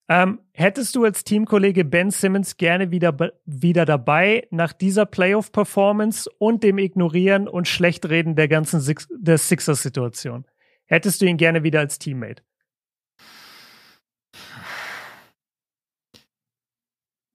[0.09, 6.63] Ähm, hättest du als Teamkollege Ben Simmons gerne wieder, wieder dabei nach dieser Playoff-Performance und
[6.63, 10.45] dem Ignorieren und Schlechtreden der ganzen Six der Sixers-Situation?
[10.85, 12.43] Hättest du ihn gerne wieder als Teammate?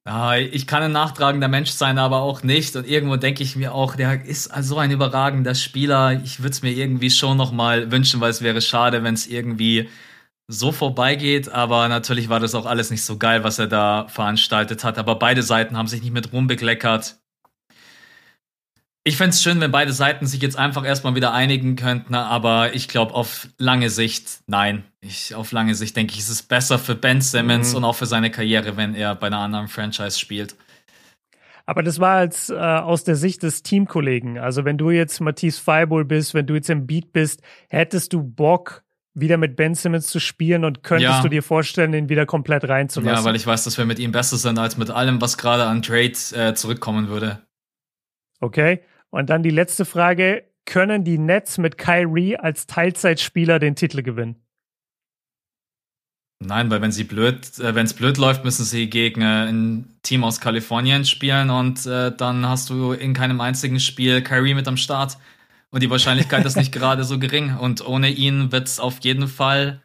[0.09, 2.75] Ja, ich kann ein nachtragender Mensch sein, aber auch nicht.
[2.77, 6.23] Und irgendwo denke ich mir auch, der ist so ein überragender Spieler.
[6.25, 9.27] Ich würde es mir irgendwie schon noch mal wünschen, weil es wäre schade, wenn es
[9.27, 9.90] irgendwie
[10.47, 11.51] so vorbeigeht.
[11.51, 14.97] Aber natürlich war das auch alles nicht so geil, was er da veranstaltet hat.
[14.97, 17.18] Aber beide Seiten haben sich nicht mit Ruhm bekleckert.
[19.05, 22.75] Ich fände es schön, wenn beide Seiten sich jetzt einfach erstmal wieder einigen könnten, aber
[22.75, 24.88] ich glaube auf lange Sicht, nein.
[25.00, 27.78] Ich, auf lange Sicht denke ich, ist es besser für Ben Simmons mhm.
[27.78, 30.56] und auch für seine Karriere, wenn er bei einer anderen Franchise spielt.
[31.66, 34.38] Aber das war jetzt äh, aus der Sicht des Teamkollegen.
[34.38, 38.22] Also wenn du jetzt Matisse Feibull bist, wenn du jetzt im Beat bist, hättest du
[38.22, 38.82] Bock,
[39.14, 41.22] wieder mit Ben Simmons zu spielen und könntest ja.
[41.22, 43.18] du dir vorstellen, ihn wieder komplett reinzulassen?
[43.18, 45.64] Ja, weil ich weiß, dass wir mit ihm besser sind als mit allem, was gerade
[45.64, 47.40] an Trade äh, zurückkommen würde.
[48.40, 48.80] Okay.
[49.11, 54.37] Und dann die letzte Frage: Können die Nets mit Kyrie als Teilzeitspieler den Titel gewinnen?
[56.40, 59.98] Nein, weil wenn sie blöd, äh, wenn es blöd läuft, müssen sie gegen äh, ein
[60.03, 64.68] Team aus Kalifornien spielen und äh, dann hast du in keinem einzigen Spiel Kyrie mit
[64.68, 65.18] am Start.
[65.70, 67.57] Und die Wahrscheinlichkeit ist nicht gerade so gering.
[67.57, 69.83] Und ohne ihn wird es auf jeden Fall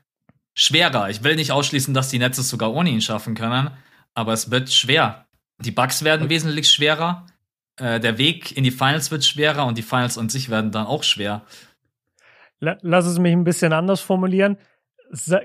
[0.54, 1.10] schwerer.
[1.10, 3.72] Ich will nicht ausschließen, dass die Nets es sogar ohne ihn schaffen können,
[4.14, 5.26] aber es wird schwer.
[5.60, 7.26] Die Bugs werden wesentlich schwerer.
[7.78, 10.86] Äh, der Weg in die Finals wird schwerer und die Finals an sich werden dann
[10.86, 11.42] auch schwer.
[12.60, 14.58] Lass es mich ein bisschen anders formulieren.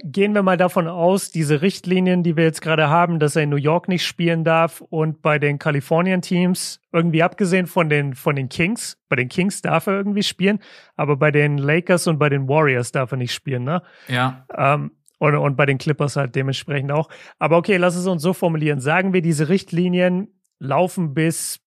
[0.02, 3.50] Gehen wir mal davon aus, diese Richtlinien, die wir jetzt gerade haben, dass er in
[3.50, 8.48] New York nicht spielen darf und bei den Kalifornien-Teams, irgendwie abgesehen von den, von den
[8.48, 10.60] Kings, bei den Kings darf er irgendwie spielen,
[10.96, 13.82] aber bei den Lakers und bei den Warriors darf er nicht spielen, ne?
[14.08, 14.46] Ja.
[14.56, 17.08] Ähm, und, und bei den Clippers halt dementsprechend auch.
[17.38, 18.80] Aber okay, lass es uns so formulieren.
[18.80, 20.28] Sagen wir, diese Richtlinien
[20.60, 21.60] laufen bis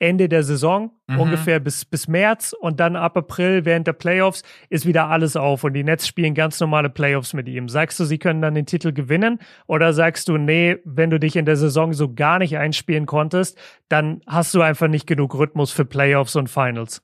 [0.00, 1.20] Ende der Saison, mhm.
[1.20, 5.64] ungefähr bis, bis März und dann ab April während der Playoffs ist wieder alles auf
[5.64, 7.68] und die Nets spielen ganz normale Playoffs mit ihm.
[7.68, 11.34] Sagst du, sie können dann den Titel gewinnen oder sagst du, nee, wenn du dich
[11.34, 13.58] in der Saison so gar nicht einspielen konntest,
[13.88, 17.02] dann hast du einfach nicht genug Rhythmus für Playoffs und Finals?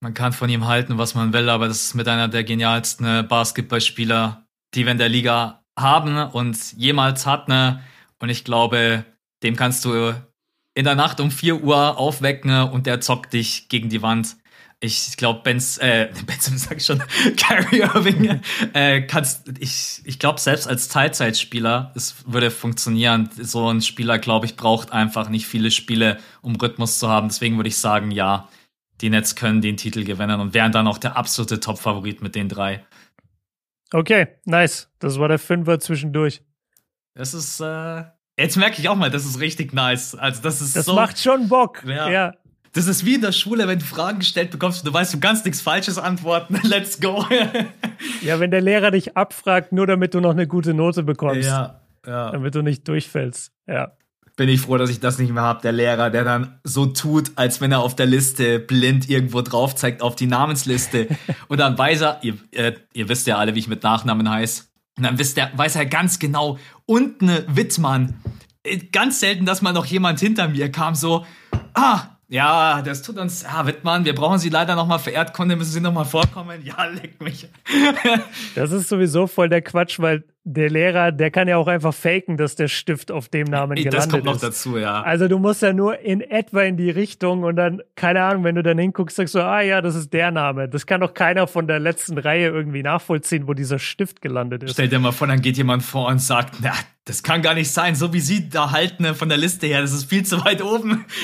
[0.00, 3.26] Man kann von ihm halten, was man will, aber das ist mit einer der genialsten
[3.28, 7.80] Basketballspieler, die wir in der Liga haben und jemals hatten.
[8.18, 9.04] Und ich glaube,
[9.42, 10.14] dem kannst du
[10.76, 14.36] in der Nacht um 4 Uhr aufwecken und der zockt dich gegen die Wand.
[14.78, 17.02] Ich glaube, Benz, äh, Benz, sag ich schon,
[17.38, 18.40] Kyrie Irving,
[18.74, 23.30] äh, kannst, ich, ich glaube, selbst als Teilzeitspieler, es würde funktionieren.
[23.40, 27.28] So ein Spieler, glaube ich, braucht einfach nicht viele Spiele, um Rhythmus zu haben.
[27.28, 28.46] Deswegen würde ich sagen, ja,
[29.00, 32.50] die Nets können den Titel gewinnen und wären dann auch der absolute Top-Favorit mit den
[32.50, 32.84] drei.
[33.94, 34.90] Okay, nice.
[34.98, 36.42] Das war der Fünfer zwischendurch.
[37.14, 38.04] Das ist, äh,
[38.38, 40.14] Jetzt merke ich auch mal, das ist richtig nice.
[40.14, 40.92] Also das ist das so.
[40.92, 41.82] Das macht schon Bock.
[41.86, 42.10] Ja.
[42.10, 42.32] ja.
[42.74, 45.20] Das ist wie in der Schule, wenn du Fragen gestellt bekommst und du weißt, du
[45.20, 46.60] kannst nichts Falsches antworten.
[46.62, 47.24] Let's go.
[48.20, 51.48] ja, wenn der Lehrer dich abfragt, nur damit du noch eine gute Note bekommst.
[51.48, 52.32] Ja, ja.
[52.32, 53.52] Damit du nicht durchfällst.
[53.66, 53.92] Ja.
[54.36, 55.62] Bin ich froh, dass ich das nicht mehr habe.
[55.62, 59.74] Der Lehrer, der dann so tut, als wenn er auf der Liste blind irgendwo drauf
[59.74, 61.08] zeigt, auf die Namensliste.
[61.48, 64.64] und dann weiß er, ihr, äh, ihr wisst ja alle, wie ich mit Nachnamen heiße.
[64.96, 68.20] Und dann wisst er, weiß er ganz genau, unten Wittmann.
[68.62, 71.26] Äh, ganz selten, dass mal noch jemand hinter mir kam, so,
[71.74, 75.72] ah, ja, das tut uns, ja, Wittmann, wir brauchen Sie leider nochmal für Erdkunde, müssen
[75.72, 76.64] Sie nochmal vorkommen.
[76.64, 77.48] Ja, leck mich.
[78.54, 82.36] das ist sowieso voll der Quatsch, weil der Lehrer, der kann ja auch einfach faken,
[82.36, 84.06] dass der Stift auf dem Namen gelandet ist.
[84.06, 84.44] Das kommt noch ist.
[84.44, 85.02] dazu, ja.
[85.02, 88.54] Also du musst ja nur in etwa in die Richtung und dann, keine Ahnung, wenn
[88.54, 90.68] du dann hinguckst, sagst du, ah ja, das ist der Name.
[90.68, 94.74] Das kann doch keiner von der letzten Reihe irgendwie nachvollziehen, wo dieser Stift gelandet ist.
[94.74, 96.72] Stell dir mal vor, dann geht jemand vor und sagt, na,
[97.06, 99.80] das kann gar nicht sein, so wie sie da halten ne, von der Liste her,
[99.80, 101.04] das ist viel zu weit oben.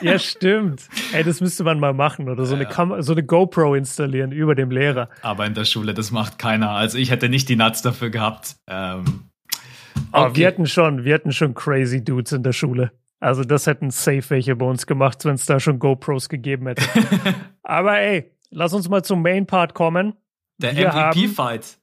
[0.00, 0.82] Ja, stimmt.
[1.12, 2.68] Ey, das müsste man mal machen oder so, ja.
[2.68, 5.08] eine, so eine GoPro installieren über dem Lehrer.
[5.20, 6.70] Aber in der Schule, das macht keiner.
[6.70, 8.56] Also ich hätte nicht die Nuts dafür gehabt.
[8.72, 10.06] Ähm, okay.
[10.12, 12.92] Aber wir hatten schon, wir hatten schon crazy Dudes in der Schule.
[13.20, 16.82] Also das hätten safe welche bei uns gemacht, wenn es da schon GoPros gegeben hätte.
[17.62, 20.14] Aber ey, lass uns mal zum Main Part kommen.
[20.58, 21.78] Der MVP-Fight.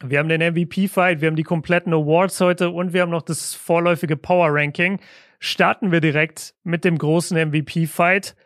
[0.00, 3.54] Wir haben den MVP-Fight, wir haben die kompletten Awards heute und wir haben noch das
[3.54, 5.00] vorläufige Power-Ranking.
[5.40, 8.36] Starten wir direkt mit dem großen MVP-Fight.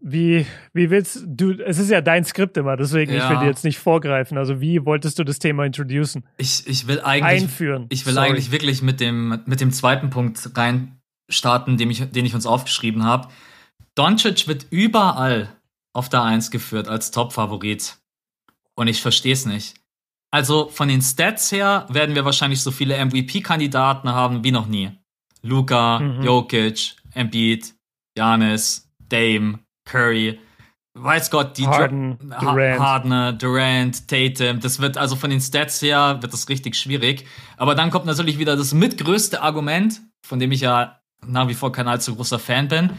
[0.00, 3.24] Wie, wie willst du, es ist ja dein Skript immer, deswegen ja.
[3.24, 4.36] ich will dir jetzt nicht vorgreifen.
[4.36, 6.24] Also wie wolltest du das Thema introducen?
[6.36, 7.86] Ich, ich will eigentlich, Einführen.
[7.88, 8.28] Ich will Sorry.
[8.28, 10.98] eigentlich wirklich mit dem, mit dem zweiten Punkt rein
[11.30, 13.28] starten, den ich, den ich uns aufgeschrieben habe.
[13.94, 15.48] Doncic wird überall
[15.94, 17.96] auf der Eins geführt als Top-Favorit.
[18.74, 19.74] Und ich verstehe es nicht.
[20.30, 24.90] Also von den Stats her werden wir wahrscheinlich so viele MVP-Kandidaten haben wie noch nie.
[25.42, 26.22] Luca, mhm.
[26.22, 27.74] Jokic, Embiid,
[28.16, 30.38] Janis, Dame, Curry,
[30.94, 32.80] weiß Gott, die Harden, Dra Durant.
[32.80, 34.60] Hardner, Durant, Tatum.
[34.60, 37.26] Das wird also von den Stats her wird das richtig schwierig.
[37.56, 41.72] Aber dann kommt natürlich wieder das mitgrößte Argument, von dem ich ja nach wie vor
[41.72, 42.90] kein allzu großer Fan bin.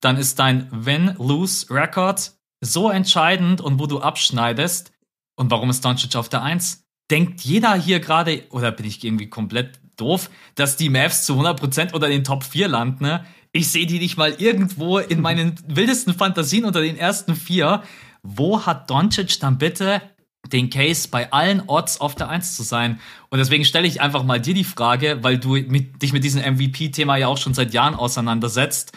[0.00, 4.92] Dann ist dein Win-Lose-Record so entscheidend und wo du abschneidest.
[5.36, 6.84] Und warum ist Doncic auf der Eins?
[7.10, 11.92] Denkt jeder hier gerade, oder bin ich irgendwie komplett doof, dass die Mavs zu 100%
[11.92, 13.04] unter den Top 4 landen?
[13.04, 13.24] Ne?
[13.58, 17.82] Ich sehe die nicht mal irgendwo in meinen wildesten Fantasien unter den ersten vier.
[18.22, 20.00] Wo hat Doncic dann bitte
[20.52, 23.00] den Case bei allen Odds auf der Eins zu sein?
[23.30, 26.40] Und deswegen stelle ich einfach mal dir die Frage, weil du mit, dich mit diesem
[26.40, 28.92] MVP-Thema ja auch schon seit Jahren auseinandersetzt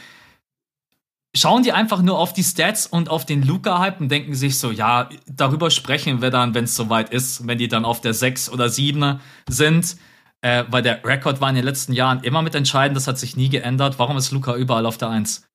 [1.33, 4.69] schauen die einfach nur auf die Stats und auf den Luca-Hype und denken sich so,
[4.69, 8.49] ja, darüber sprechen wir dann, wenn es soweit ist, wenn die dann auf der 6
[8.49, 9.95] oder 7 sind.
[10.41, 13.37] Äh, weil der Rekord war in den letzten Jahren immer mit entscheidend, das hat sich
[13.37, 13.99] nie geändert.
[13.99, 15.47] Warum ist Luca überall auf der 1?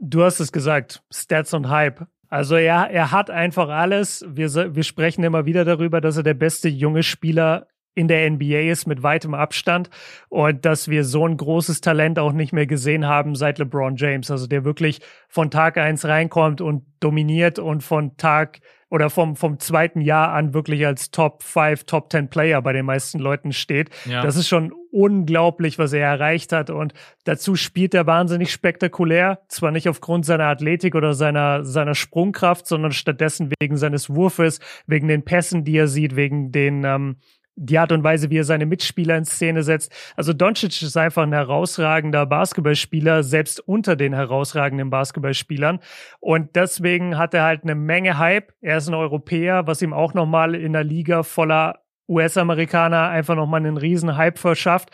[0.00, 2.06] Du hast es gesagt, Stats und Hype.
[2.28, 4.24] Also er, er hat einfach alles.
[4.28, 8.70] Wir, wir sprechen immer wieder darüber, dass er der beste junge Spieler in der NBA
[8.70, 9.88] ist mit weitem Abstand
[10.28, 14.30] und dass wir so ein großes Talent auch nicht mehr gesehen haben seit LeBron James,
[14.30, 19.58] also der wirklich von Tag eins reinkommt und dominiert und von Tag oder vom, vom
[19.58, 23.90] zweiten Jahr an wirklich als Top 5, Top 10 Player bei den meisten Leuten steht.
[24.04, 24.22] Ja.
[24.22, 26.70] Das ist schon unglaublich, was er erreicht hat.
[26.70, 26.94] Und
[27.24, 29.40] dazu spielt er wahnsinnig spektakulär.
[29.48, 35.08] Zwar nicht aufgrund seiner Athletik oder seiner, seiner Sprungkraft, sondern stattdessen wegen seines Wurfes, wegen
[35.08, 37.16] den Pässen, die er sieht, wegen den, ähm,
[37.56, 39.92] die Art und Weise, wie er seine Mitspieler in Szene setzt.
[40.16, 45.80] Also Doncic ist einfach ein herausragender Basketballspieler, selbst unter den herausragenden Basketballspielern.
[46.20, 48.52] Und deswegen hat er halt eine Menge Hype.
[48.60, 53.60] Er ist ein Europäer, was ihm auch nochmal in der Liga voller US-Amerikaner einfach nochmal
[53.60, 54.90] einen riesen Hype verschafft.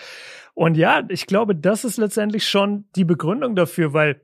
[0.54, 4.20] Und ja, ich glaube, das ist letztendlich schon die Begründung dafür, weil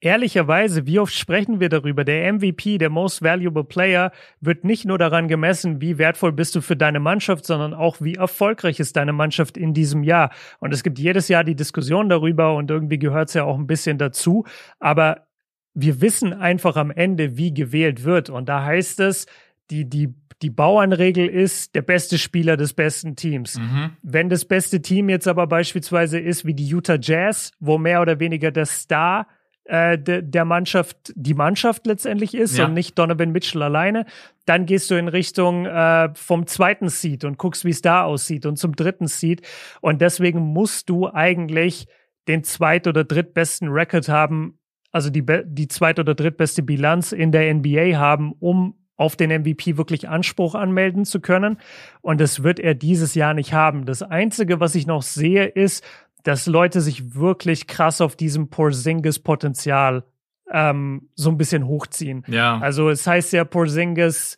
[0.00, 2.04] Ehrlicherweise, wie oft sprechen wir darüber?
[2.04, 6.60] Der MVP, der Most Valuable Player, wird nicht nur daran gemessen, wie wertvoll bist du
[6.60, 10.30] für deine Mannschaft, sondern auch, wie erfolgreich ist deine Mannschaft in diesem Jahr.
[10.60, 13.66] Und es gibt jedes Jahr die Diskussion darüber und irgendwie gehört es ja auch ein
[13.66, 14.44] bisschen dazu.
[14.78, 15.26] Aber
[15.74, 18.30] wir wissen einfach am Ende, wie gewählt wird.
[18.30, 19.26] Und da heißt es,
[19.70, 23.58] die, die, die Bauernregel ist der beste Spieler des besten Teams.
[23.58, 23.90] Mhm.
[24.02, 28.20] Wenn das beste Team jetzt aber beispielsweise ist wie die Utah Jazz, wo mehr oder
[28.20, 29.26] weniger der Star
[29.68, 32.64] äh, de, der Mannschaft die Mannschaft letztendlich ist ja.
[32.64, 34.06] und nicht Donovan Mitchell alleine.
[34.46, 38.46] Dann gehst du in Richtung äh, vom zweiten Seed und guckst, wie es da aussieht
[38.46, 39.42] und zum dritten Seed.
[39.80, 41.86] Und deswegen musst du eigentlich
[42.28, 44.58] den zweit- oder drittbesten Record haben,
[44.90, 49.76] also die, die zweit- oder drittbeste Bilanz in der NBA haben, um auf den MVP
[49.76, 51.58] wirklich Anspruch anmelden zu können.
[52.00, 53.86] Und das wird er dieses Jahr nicht haben.
[53.86, 55.84] Das Einzige, was ich noch sehe, ist,
[56.24, 60.04] dass Leute sich wirklich krass auf diesem Porzingis-Potenzial
[60.50, 62.24] ähm, so ein bisschen hochziehen.
[62.26, 62.58] Ja.
[62.58, 64.36] Also es heißt ja, Porzingis,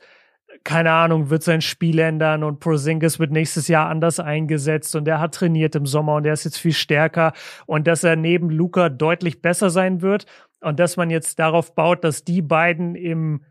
[0.64, 5.20] keine Ahnung, wird sein Spiel ändern und Porzingis wird nächstes Jahr anders eingesetzt und er
[5.20, 7.32] hat trainiert im Sommer und er ist jetzt viel stärker
[7.66, 10.26] und dass er neben Luca deutlich besser sein wird
[10.60, 13.44] und dass man jetzt darauf baut, dass die beiden im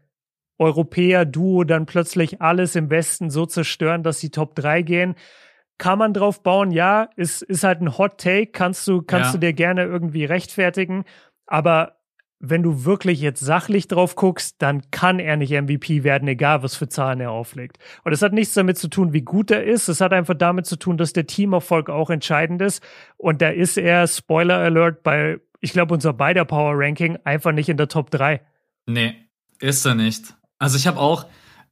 [0.59, 5.15] Europäer-Duo dann plötzlich alles im Westen so zerstören, dass sie Top 3 gehen
[5.79, 9.31] kann man drauf bauen, ja, ist, ist halt ein Hot Take, kannst du, kannst ja.
[9.33, 11.05] du dir gerne irgendwie rechtfertigen,
[11.47, 11.95] aber
[12.39, 16.75] wenn du wirklich jetzt sachlich drauf guckst, dann kann er nicht MVP werden, egal was
[16.75, 17.79] für Zahlen er auflegt.
[18.05, 19.89] Und es hat nichts damit zu tun, wie gut er ist.
[19.89, 22.81] Es hat einfach damit zu tun, dass der Teamerfolg auch entscheidend ist.
[23.17, 27.67] Und da ist er, Spoiler Alert, bei, ich glaube, unser beider Power Ranking einfach nicht
[27.67, 28.41] in der Top 3.
[28.85, 29.15] Nee,
[29.59, 30.33] ist er nicht.
[30.59, 31.25] Also ich habe auch,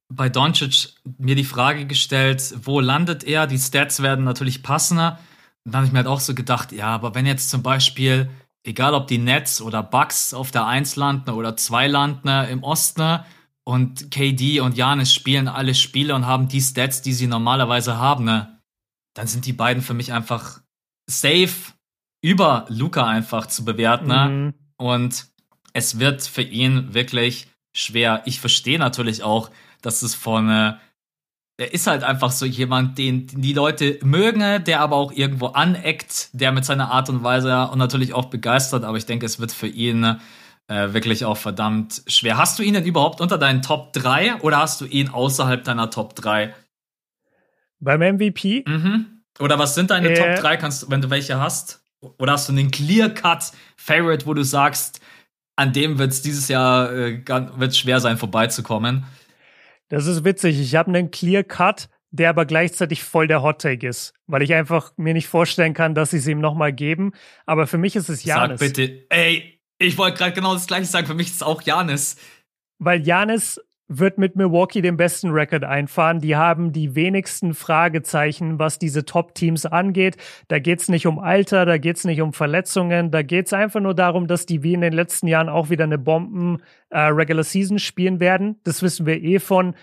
[0.09, 3.47] bei Doncic mir die Frage gestellt, wo landet er?
[3.47, 5.19] Die Stats werden natürlich passender.
[5.65, 8.29] Und dann habe ich mir halt auch so gedacht, ja, aber wenn jetzt zum Beispiel,
[8.63, 13.19] egal ob die Nets oder Bucks auf der 1 landen oder 2 landen im Osten
[13.65, 18.23] und KD und Janis spielen alle Spiele und haben die Stats, die sie normalerweise haben,
[18.23, 18.59] ne,
[19.13, 20.61] dann sind die beiden für mich einfach
[21.09, 21.73] safe
[22.21, 24.07] über Luca einfach zu bewerten.
[24.07, 24.29] Ne?
[24.29, 24.53] Mhm.
[24.77, 25.27] Und
[25.73, 28.21] es wird für ihn wirklich schwer.
[28.25, 29.49] Ich verstehe natürlich auch,
[29.81, 30.79] dass es von, er
[31.57, 36.29] ist halt einfach so jemand, den, den die Leute mögen, der aber auch irgendwo aneckt,
[36.33, 39.51] der mit seiner Art und Weise und natürlich auch begeistert, aber ich denke, es wird
[39.51, 40.17] für ihn
[40.67, 42.37] äh, wirklich auch verdammt schwer.
[42.37, 45.89] Hast du ihn denn überhaupt unter deinen Top 3 oder hast du ihn außerhalb deiner
[45.89, 46.53] Top 3?
[47.79, 48.63] Beim MVP?
[48.67, 49.23] Mhm.
[49.39, 51.81] Oder was sind deine äh, Top 3, kannst du, wenn du welche hast?
[52.19, 55.01] Oder hast du einen Clear-Cut-Favorite, wo du sagst,
[55.55, 57.21] an dem wird es dieses Jahr äh,
[57.55, 59.05] wird's schwer sein, vorbeizukommen?
[59.89, 60.59] Das ist witzig.
[60.59, 64.53] Ich habe einen Clear Cut, der aber gleichzeitig voll der Hot Take ist, weil ich
[64.53, 67.13] einfach mir nicht vorstellen kann, dass sie es ihm nochmal geben.
[67.45, 68.59] Aber für mich ist es Janis.
[68.59, 71.07] Sag bitte, ey, ich wollte gerade genau das gleiche sagen.
[71.07, 72.17] Für mich ist es auch Janis.
[72.79, 76.19] Weil Janis wird mit Milwaukee den besten Rekord einfahren.
[76.19, 80.17] Die haben die wenigsten Fragezeichen, was diese Top-Teams angeht.
[80.47, 84.27] Da geht's nicht um Alter, da geht's nicht um Verletzungen, da geht's einfach nur darum,
[84.27, 88.59] dass die wie in den letzten Jahren auch wieder eine Bomben-Regular äh, Season spielen werden.
[88.63, 89.75] Das wissen wir eh von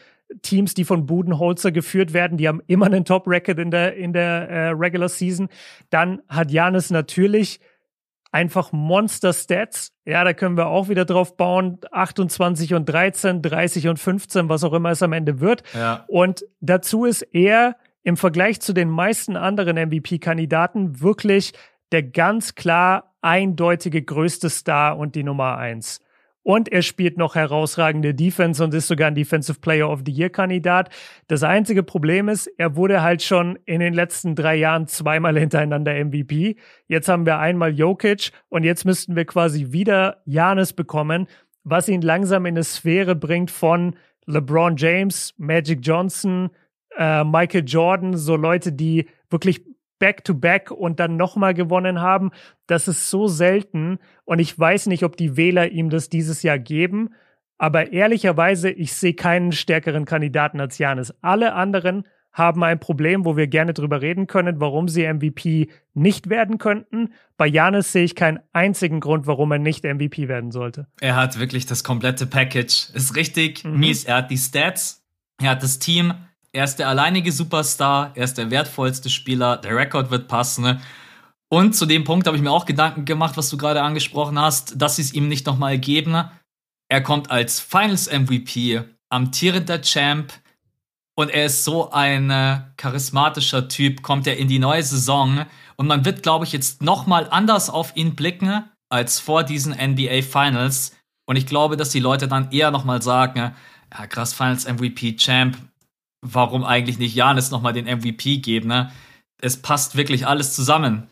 [0.43, 4.49] Teams, die von Budenholzer geführt werden, die haben immer einen Top-Record in der, in der
[4.49, 5.49] äh, Regular Season.
[5.91, 7.61] Dann hat Janis natürlich
[8.35, 9.93] einfach Monster-Stats.
[10.05, 11.79] Ja, da können wir auch wieder drauf bauen.
[11.93, 15.63] 28 und 13, 30 und 15, was auch immer es am Ende wird.
[15.73, 16.05] Ja.
[16.09, 21.53] Und dazu ist er im Vergleich zu den meisten anderen MVP-Kandidaten wirklich
[21.93, 26.01] der ganz klar eindeutige größte Star und die Nummer eins.
[26.45, 30.29] Und er spielt noch herausragende Defense und ist sogar ein Defensive Player of the Year
[30.29, 30.91] Kandidat.
[31.27, 35.93] Das einzige Problem ist, er wurde halt schon in den letzten drei Jahren zweimal hintereinander
[36.05, 36.57] MVP.
[36.87, 41.27] Jetzt haben wir einmal Jokic und jetzt müssten wir quasi wieder Janis bekommen,
[41.65, 46.51] was ihn langsam in eine Sphäre bringt von LeBron James, Magic Johnson,
[46.97, 49.63] äh, Michael Jordan, so Leute, die wirklich
[50.05, 52.31] Back-to-Back -back und dann nochmal gewonnen haben.
[52.67, 56.59] Das ist so selten und ich weiß nicht, ob die Wähler ihm das dieses Jahr
[56.59, 57.15] geben.
[57.57, 61.15] Aber ehrlicherweise, ich sehe keinen stärkeren Kandidaten als Janis.
[61.23, 66.29] Alle anderen haben ein Problem, wo wir gerne drüber reden können, warum sie MVP nicht
[66.29, 67.15] werden könnten.
[67.39, 70.89] Bei Janis sehe ich keinen einzigen Grund, warum er nicht MVP werden sollte.
[71.01, 72.91] Er hat wirklich das komplette Package.
[72.93, 73.79] Ist richtig mhm.
[73.79, 74.05] mies.
[74.05, 75.07] Er hat die Stats,
[75.41, 76.13] er hat das Team,
[76.55, 80.63] er ist der alleinige Superstar, er ist der wertvollste Spieler, der Rekord wird passen.
[80.63, 80.81] Ne?
[81.49, 84.81] Und zu dem Punkt habe ich mir auch Gedanken gemacht, was du gerade angesprochen hast,
[84.81, 86.13] dass sie es ihm nicht nochmal geben.
[86.13, 86.31] Ne?
[86.89, 90.33] Er kommt als Finals MVP, amtierender Champ
[91.17, 95.89] und er ist so ein äh, charismatischer Typ, kommt er in die neue Saison und
[95.89, 100.97] man wird, glaube ich, jetzt nochmal anders auf ihn blicken als vor diesen NBA Finals.
[101.27, 103.55] Und ich glaube, dass die Leute dann eher nochmal sagen,
[103.93, 105.57] ja, krass, Finals MVP Champ,
[106.25, 108.91] warum eigentlich nicht Janis nochmal den MVP geben, ne?
[109.41, 111.09] Es passt wirklich alles zusammen.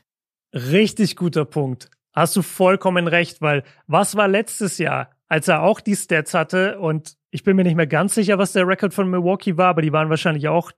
[0.55, 1.91] Richtig guter Punkt.
[2.15, 6.79] Hast du vollkommen recht, weil was war letztes Jahr, als er auch die Stats hatte
[6.79, 9.83] und ich bin mir nicht mehr ganz sicher, was der Rekord von Milwaukee war, aber
[9.83, 10.73] die waren wahrscheinlich auch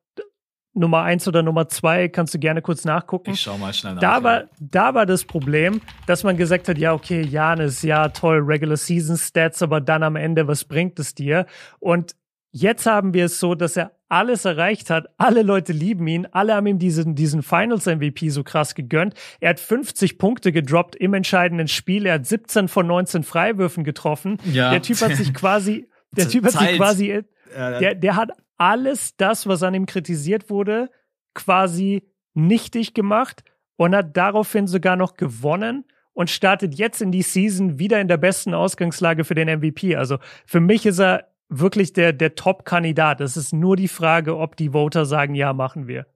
[0.75, 3.31] Nummer eins oder Nummer zwei, kannst du gerne kurz nachgucken.
[3.31, 4.01] Ich schau mal schnell nach.
[4.01, 8.41] Da, war, da war das Problem, dass man gesagt hat, ja, okay, Janis, ja, toll,
[8.41, 11.47] Regular Season Stats, aber dann am Ende, was bringt es dir?
[11.79, 12.17] Und
[12.57, 15.09] Jetzt haben wir es so, dass er alles erreicht hat.
[15.17, 16.25] Alle Leute lieben ihn.
[16.31, 19.15] Alle haben ihm diesen, diesen Finals MVP so krass gegönnt.
[19.41, 22.07] Er hat 50 Punkte gedroppt im entscheidenden Spiel.
[22.07, 24.39] Er hat 17 von 19 Freiwürfen getroffen.
[24.45, 24.71] Ja.
[24.71, 27.25] Der Typ hat sich quasi, der Typ hat sich quasi,
[27.57, 30.91] der, der hat alles das, was an ihm kritisiert wurde,
[31.35, 33.43] quasi nichtig gemacht
[33.75, 38.17] und hat daraufhin sogar noch gewonnen und startet jetzt in die Season wieder in der
[38.17, 39.97] besten Ausgangslage für den MVP.
[39.97, 43.21] Also für mich ist er wirklich der, der Top-Kandidat.
[43.21, 46.07] Es ist nur die Frage, ob die Voter sagen, ja, machen wir.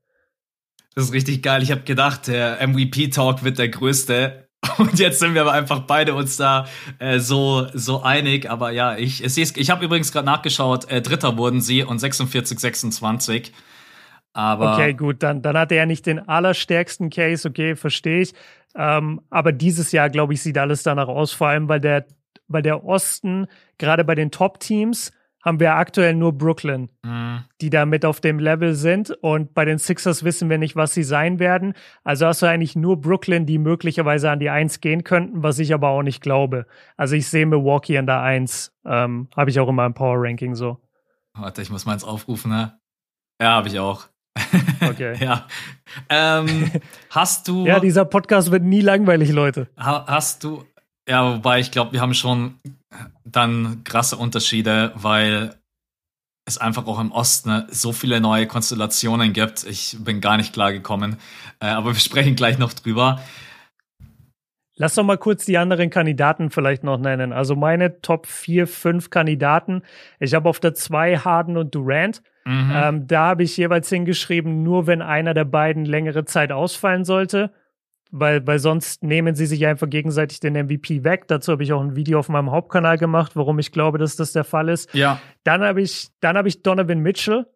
[0.94, 1.62] Das ist richtig geil.
[1.62, 4.48] Ich habe gedacht, der MVP-Talk wird der größte.
[4.78, 6.66] Und jetzt sind wir aber einfach beide uns da
[6.98, 8.50] äh, so so einig.
[8.50, 10.90] Aber ja, ich ich, ich habe übrigens gerade nachgeschaut.
[10.90, 13.52] Äh, Dritter wurden sie und 46, 26.
[14.32, 17.48] Aber okay, gut, dann dann hat er ja nicht den allerstärksten Case.
[17.48, 18.34] Okay, verstehe ich.
[18.74, 22.06] Ähm, aber dieses Jahr glaube ich sieht alles danach aus, vor allem weil der
[22.48, 23.46] weil der Osten
[23.78, 25.12] gerade bei den Top-Teams
[25.42, 27.44] haben wir aktuell nur Brooklyn, mhm.
[27.60, 29.10] die da mit auf dem Level sind.
[29.10, 31.74] Und bei den Sixers wissen wir nicht, was sie sein werden.
[32.04, 35.72] Also hast du eigentlich nur Brooklyn, die möglicherweise an die Eins gehen könnten, was ich
[35.72, 36.66] aber auch nicht glaube.
[36.96, 38.74] Also ich sehe Milwaukee an der Eins.
[38.84, 40.80] Ähm, habe ich auch immer im Power Ranking so.
[41.34, 42.78] Warte, ich muss meins aufrufen, ne?
[43.40, 44.08] Ja, habe ich auch.
[44.80, 45.16] Okay.
[45.20, 45.46] ja.
[46.08, 46.70] Ähm,
[47.10, 47.64] hast du.
[47.64, 49.68] ja, dieser Podcast wird nie langweilig, Leute.
[49.76, 50.64] Hast du.
[51.08, 52.60] Ja, wobei ich glaube, wir haben schon
[53.24, 55.54] dann krasse Unterschiede, weil
[56.46, 59.64] es einfach auch im Osten so viele neue Konstellationen gibt.
[59.64, 61.16] Ich bin gar nicht klar gekommen,
[61.60, 63.20] äh, aber wir sprechen gleich noch drüber.
[64.80, 67.32] Lass doch mal kurz die anderen Kandidaten vielleicht noch nennen.
[67.32, 69.82] Also meine Top 4, 5 Kandidaten.
[70.20, 72.22] Ich habe auf der 2 Harden und Durant.
[72.44, 72.72] Mhm.
[72.72, 77.52] Ähm, da habe ich jeweils hingeschrieben, nur wenn einer der beiden längere Zeit ausfallen sollte.
[78.10, 81.28] Weil, weil sonst nehmen sie sich einfach gegenseitig den MVP weg.
[81.28, 84.32] Dazu habe ich auch ein Video auf meinem Hauptkanal gemacht, warum ich glaube, dass das
[84.32, 84.92] der Fall ist.
[84.94, 85.20] Ja.
[85.44, 87.46] Dann habe ich, dann habe ich Donovan Mitchell,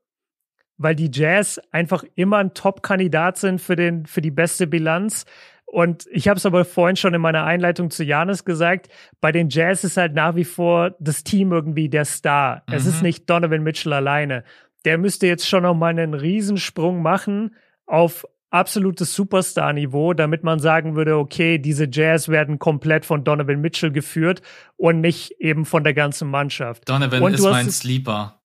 [0.77, 5.25] weil die Jazz einfach immer ein Top-Kandidat sind für, den, für die beste Bilanz.
[5.65, 8.91] Und ich habe es aber vorhin schon in meiner Einleitung zu Janis gesagt,
[9.23, 12.63] bei den Jazz ist halt nach wie vor das Team irgendwie der Star.
[12.69, 12.75] Mhm.
[12.75, 13.05] Es ist mhm.
[13.05, 14.45] nicht Donovan Mitchell alleine.
[14.85, 20.95] Der müsste jetzt schon noch mal einen Riesensprung machen auf absolutes Superstar-Niveau, damit man sagen
[20.95, 24.43] würde, okay, diese Jazz werden komplett von Donovan Mitchell geführt
[24.77, 26.89] und nicht eben von der ganzen Mannschaft.
[26.89, 28.41] Donovan und ist mein Sleeper.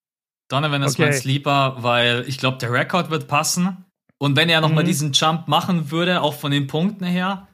[0.49, 1.03] Donovan ist okay.
[1.03, 3.85] mein Sleeper, weil ich glaube, der Rekord wird passen.
[4.17, 4.87] Und wenn er nochmal mhm.
[4.87, 7.47] diesen Jump machen würde, auch von den Punkten her.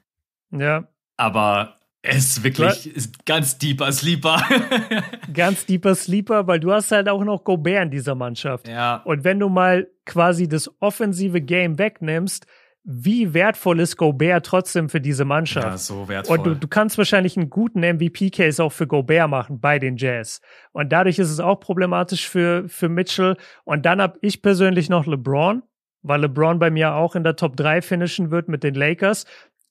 [0.51, 0.87] Ja.
[1.17, 4.41] Aber er ist wirklich ist ganz deeper Sleeper.
[5.33, 8.67] ganz deeper Sleeper, weil du hast halt auch noch Gobert in dieser Mannschaft.
[8.67, 8.97] Ja.
[9.05, 12.45] Und wenn du mal quasi das offensive Game wegnimmst,
[12.83, 15.65] wie wertvoll ist Gobert trotzdem für diese Mannschaft?
[15.65, 16.37] Ja, so wertvoll.
[16.37, 20.41] Und du, du kannst wahrscheinlich einen guten MVP-Case auch für Gobert machen bei den Jazz.
[20.73, 23.37] Und dadurch ist es auch problematisch für, für Mitchell.
[23.63, 25.63] Und dann habe ich persönlich noch LeBron,
[26.01, 29.25] weil LeBron bei mir auch in der Top 3 finishen wird mit den Lakers,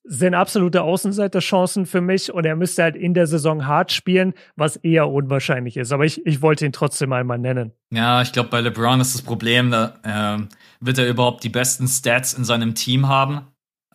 [0.04, 4.76] sind absolute Außenseiterchancen für mich und er müsste halt in der Saison hart spielen, was
[4.76, 5.92] eher unwahrscheinlich ist.
[5.92, 7.72] Aber ich, ich wollte ihn trotzdem einmal nennen.
[7.90, 9.94] Ja, ich glaube, bei LeBron ist das Problem, da
[10.40, 10.46] äh,
[10.80, 13.42] wird er überhaupt die besten Stats in seinem Team haben.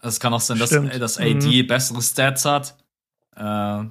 [0.01, 1.67] Es kann auch sein, dass, dass AD mhm.
[1.67, 2.77] bessere Stats hat.
[3.35, 3.83] Äh,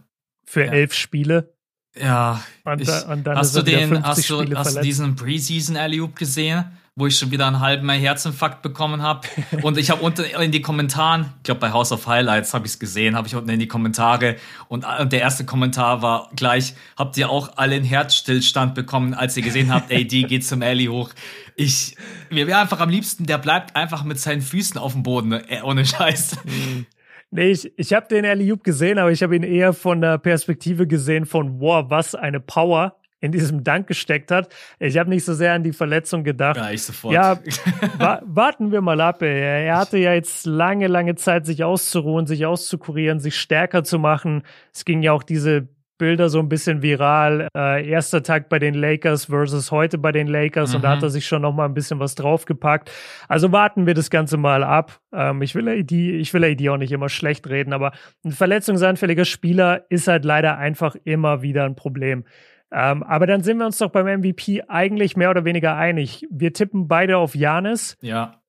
[0.46, 0.72] für ja.
[0.72, 1.52] elf Spiele.
[1.98, 6.64] Ja, und, ich, und hast du den, hast du, hast du diesen Preseason Alley gesehen?
[6.98, 9.28] Wo ich schon wieder einen halben Herzinfarkt bekommen habe.
[9.62, 12.72] Und ich habe unten in die Kommentaren, ich glaube bei House of Highlights habe ich
[12.72, 14.36] es gesehen, habe ich unten in die Kommentare
[14.68, 19.42] und der erste Kommentar war gleich, habt ihr auch alle einen Herzstillstand bekommen, als ihr
[19.42, 21.10] gesehen habt, ey, die geht zum Ellie hoch.
[21.54, 21.96] Ich,
[22.30, 25.60] mir wäre einfach am liebsten, der bleibt einfach mit seinen Füßen auf dem Boden, äh,
[25.62, 26.38] ohne Scheiß.
[26.44, 26.86] Mhm.
[27.32, 30.86] Nee, ich, ich habe den Alley gesehen, aber ich habe ihn eher von der Perspektive
[30.86, 34.48] gesehen von, wow, was eine Power in diesem Dank gesteckt hat.
[34.78, 36.56] Ich habe nicht so sehr an die Verletzung gedacht.
[36.56, 37.14] Ja, ich sofort.
[37.14, 37.38] Ja,
[37.98, 39.22] wa warten wir mal ab.
[39.22, 39.66] Ey.
[39.66, 44.42] Er hatte ja jetzt lange, lange Zeit, sich auszuruhen, sich auszukurieren, sich stärker zu machen.
[44.72, 45.68] Es ging ja auch diese
[45.98, 47.48] Bilder so ein bisschen viral.
[47.56, 50.76] Äh, erster Tag bei den Lakers versus heute bei den Lakers mhm.
[50.76, 51.04] und da hat mhm.
[51.04, 52.90] er sich schon noch mal ein bisschen was draufgepackt.
[53.28, 55.00] Also warten wir das Ganze mal ab.
[55.12, 57.92] Ähm, ich will AD, ich will AD auch nicht immer schlecht reden, aber
[58.24, 62.24] ein verletzungsanfälliger Spieler ist halt leider einfach immer wieder ein Problem.
[62.72, 66.26] Ähm, aber dann sind wir uns doch beim MVP eigentlich mehr oder weniger einig.
[66.30, 67.96] Wir tippen beide auf Janis.
[68.00, 68.42] Ja.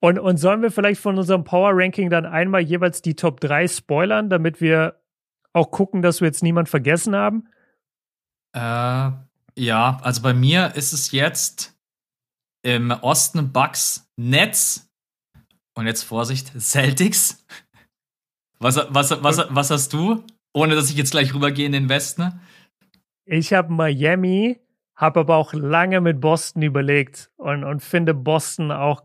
[0.00, 3.66] Und, und sollen wir vielleicht von unserem Power Ranking dann einmal jeweils die Top 3
[3.66, 5.00] spoilern, damit wir
[5.52, 7.48] auch gucken, dass wir jetzt niemand vergessen haben?
[8.52, 9.10] Äh,
[9.56, 11.76] ja, also bei mir ist es jetzt
[12.62, 14.88] im Osten Bucks Nets
[15.74, 17.44] und jetzt Vorsicht, Celtics.
[18.60, 20.24] Was, was, was, was hast du?
[20.52, 22.40] Ohne dass ich jetzt gleich rübergehe in den Westen.
[23.30, 24.58] Ich habe Miami,
[24.96, 29.02] habe aber auch lange mit Boston überlegt und, und finde Boston auch.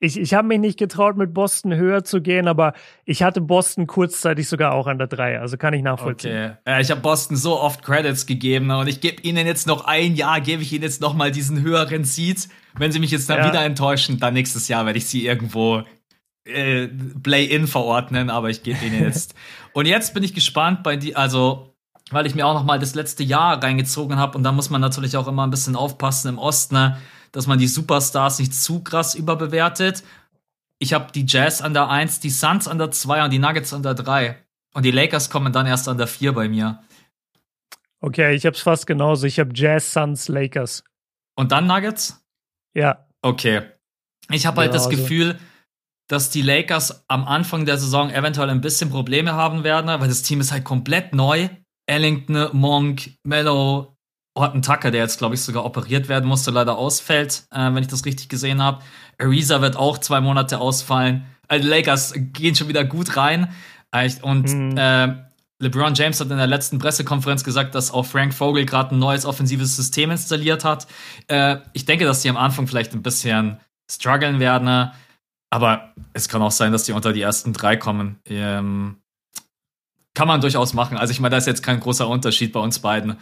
[0.00, 2.72] Ich, ich habe mich nicht getraut, mit Boston höher zu gehen, aber
[3.04, 6.56] ich hatte Boston kurzzeitig sogar auch an der 3, also kann ich nachvollziehen.
[6.66, 6.80] Okay.
[6.80, 10.40] ich habe Boston so oft Credits gegeben und ich gebe ihnen jetzt noch ein Jahr,
[10.40, 12.48] gebe ich ihnen jetzt noch mal diesen höheren Seed.
[12.76, 13.48] Wenn sie mich jetzt dann ja.
[13.48, 15.82] wieder enttäuschen, dann nächstes Jahr werde ich sie irgendwo
[16.46, 16.88] äh,
[17.22, 19.34] Play-In verordnen, aber ich gebe ihnen jetzt.
[19.74, 21.71] und jetzt bin ich gespannt bei die, also
[22.12, 24.80] weil ich mir auch noch mal das letzte Jahr reingezogen habe und da muss man
[24.80, 26.98] natürlich auch immer ein bisschen aufpassen im Osten, ne,
[27.32, 30.02] dass man die Superstars nicht zu krass überbewertet.
[30.78, 33.72] Ich habe die Jazz an der 1, die Suns an der 2 und die Nuggets
[33.72, 34.36] an der 3.
[34.74, 36.82] Und die Lakers kommen dann erst an der 4 bei mir.
[38.00, 39.26] Okay, ich habe es fast genauso.
[39.26, 40.82] Ich habe Jazz, Suns, Lakers.
[41.36, 42.20] Und dann Nuggets?
[42.74, 43.06] Ja.
[43.22, 43.62] Okay.
[44.30, 44.96] Ich habe halt ja, das also.
[44.96, 45.38] Gefühl,
[46.08, 50.22] dass die Lakers am Anfang der Saison eventuell ein bisschen Probleme haben werden, weil das
[50.22, 51.48] Team ist halt komplett neu.
[51.86, 53.96] Ellington, Monk, Mello,
[54.36, 57.88] Horton Tucker, der jetzt, glaube ich, sogar operiert werden musste, leider ausfällt, äh, wenn ich
[57.88, 58.82] das richtig gesehen habe.
[59.18, 61.26] Ariza wird auch zwei Monate ausfallen.
[61.48, 63.52] Also Lakers gehen schon wieder gut rein.
[64.22, 64.76] Und mhm.
[64.78, 65.14] äh,
[65.58, 69.26] LeBron James hat in der letzten Pressekonferenz gesagt, dass auch Frank Vogel gerade ein neues
[69.26, 70.86] offensives System installiert hat.
[71.28, 73.60] Äh, ich denke, dass die am Anfang vielleicht ein bisschen
[73.90, 74.92] strugglen werden.
[75.50, 78.18] Aber es kann auch sein, dass die unter die ersten drei kommen.
[78.24, 79.01] Ähm,
[80.14, 80.96] kann man durchaus machen.
[80.96, 83.16] Also ich meine, da ist jetzt kein großer Unterschied bei uns beiden.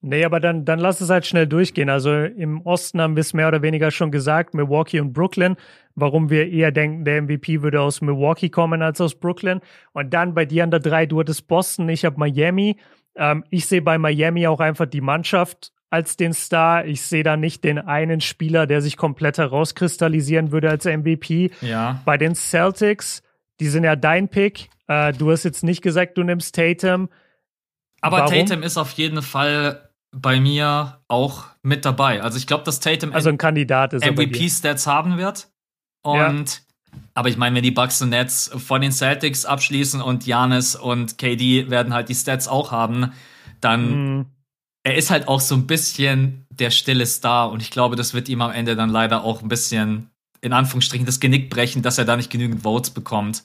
[0.00, 1.90] Nee, aber dann, dann lass es halt schnell durchgehen.
[1.90, 5.56] Also im Osten haben wir es mehr oder weniger schon gesagt, Milwaukee und Brooklyn,
[5.96, 9.60] warum wir eher denken, der MVP würde aus Milwaukee kommen als aus Brooklyn.
[9.92, 12.76] Und dann bei dir an der drei, du hattest Boston, ich habe Miami.
[13.16, 16.84] Ähm, ich sehe bei Miami auch einfach die Mannschaft als den Star.
[16.84, 21.50] Ich sehe da nicht den einen Spieler, der sich komplett herauskristallisieren würde als MVP.
[21.60, 22.02] Ja.
[22.04, 23.22] Bei den Celtics,
[23.60, 24.70] die sind ja dein Pick.
[24.86, 27.08] Äh, du hast jetzt nicht gesagt, du nimmst Tatum.
[28.00, 28.32] Aber Warum?
[28.32, 32.22] Tatum ist auf jeden Fall bei mir auch mit dabei.
[32.22, 35.48] Also ich glaube, dass Tatum also ein Kandidat ist MVP-Stats haben wird.
[36.02, 36.98] Und ja.
[37.14, 41.18] aber ich meine, wenn die Bucks und Nets von den Celtics abschließen und Janis und
[41.18, 43.12] KD werden halt die Stats auch haben,
[43.60, 44.26] dann mhm.
[44.84, 48.28] er ist halt auch so ein bisschen der stille Star und ich glaube, das wird
[48.28, 52.04] ihm am Ende dann leider auch ein bisschen in Anführungsstrichen das Genick brechen, dass er
[52.04, 53.44] da nicht genügend Votes bekommt.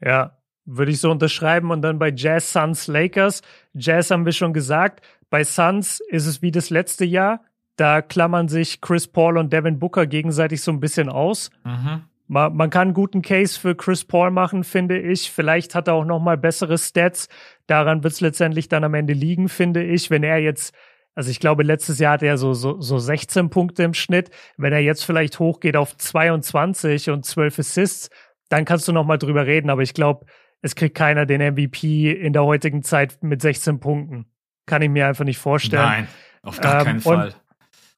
[0.00, 1.70] Ja, würde ich so unterschreiben.
[1.70, 3.42] Und dann bei Jazz, Suns, Lakers.
[3.74, 5.04] Jazz haben wir schon gesagt.
[5.30, 7.44] Bei Suns ist es wie das letzte Jahr.
[7.76, 11.50] Da klammern sich Chris Paul und Devin Booker gegenseitig so ein bisschen aus.
[11.64, 12.02] Mhm.
[12.26, 15.32] Man, man, kann einen guten Case für Chris Paul machen, finde ich.
[15.32, 17.28] Vielleicht hat er auch noch mal bessere Stats.
[17.66, 20.10] Daran wird es letztendlich dann am Ende liegen, finde ich.
[20.10, 20.74] Wenn er jetzt,
[21.14, 24.30] also ich glaube, letztes Jahr hatte er so, so, so 16 Punkte im Schnitt.
[24.56, 28.10] Wenn er jetzt vielleicht hochgeht auf 22 und 12 Assists,
[28.50, 29.70] dann kannst du noch mal drüber reden.
[29.70, 30.26] Aber ich glaube,
[30.60, 34.26] es kriegt keiner den MVP in der heutigen Zeit mit 16 Punkten.
[34.66, 35.82] Kann ich mir einfach nicht vorstellen.
[35.82, 36.08] Nein,
[36.42, 37.28] auf gar ähm, keinen Fall.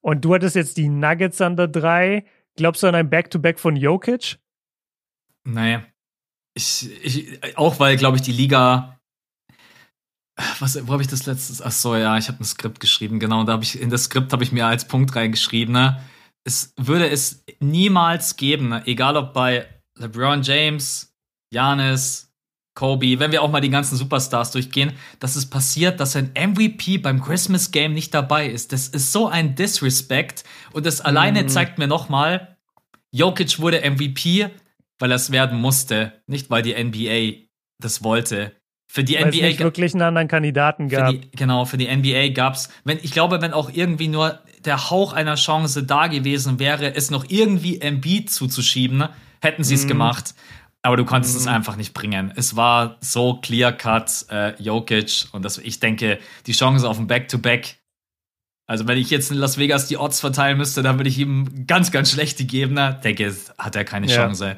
[0.00, 2.24] Und, und, du hattest jetzt die Nuggets an der 3.
[2.56, 4.38] Glaubst du an ein Back-to-Back -Back von Jokic?
[5.44, 5.80] Nee.
[6.54, 9.00] Ich, ich, auch weil, glaube ich, die Liga.
[10.60, 11.62] Was, wo habe ich das letztes?
[11.62, 13.44] Ach so, ja, ich habe ein Skript geschrieben, genau.
[13.44, 15.72] Da habe ich in das Skript habe ich mir als Punkt reingeschrieben.
[15.72, 16.02] Ne?
[16.44, 18.82] Es würde es niemals geben, ne?
[18.86, 19.66] egal ob bei
[20.02, 21.14] LeBron James,
[21.50, 22.32] Janis,
[22.74, 26.98] Kobe, wenn wir auch mal die ganzen Superstars durchgehen, dass es passiert, dass ein MVP
[26.98, 28.72] beim Christmas Game nicht dabei ist.
[28.72, 31.48] Das ist so ein Disrespect und das alleine mm.
[31.48, 32.56] zeigt mir nochmal,
[33.10, 34.48] Jokic wurde MVP,
[34.98, 37.46] weil er es werden musste, nicht weil die NBA
[37.78, 38.52] das wollte.
[38.90, 41.10] Für die weil NBA es nicht wirklich einen anderen Kandidaten gab.
[41.10, 44.90] Für die, genau, für die NBA gab's, wenn ich glaube, wenn auch irgendwie nur der
[44.90, 49.08] Hauch einer Chance da gewesen wäre, es noch irgendwie MB zuzuschieben,
[49.42, 49.88] hätten sie es mm.
[49.88, 50.34] gemacht.
[50.84, 51.40] Aber du konntest mhm.
[51.40, 52.32] es einfach nicht bringen.
[52.34, 57.76] Es war so clear-cut äh, Jokic und das, ich denke, die Chance auf ein Back-to-Back.
[58.66, 61.66] Also, wenn ich jetzt in Las Vegas die Odds verteilen müsste, dann würde ich ihm
[61.66, 62.74] ganz, ganz schlechte geben.
[62.74, 62.98] Ne?
[63.04, 64.16] Denke, hat er keine ja.
[64.16, 64.56] Chance.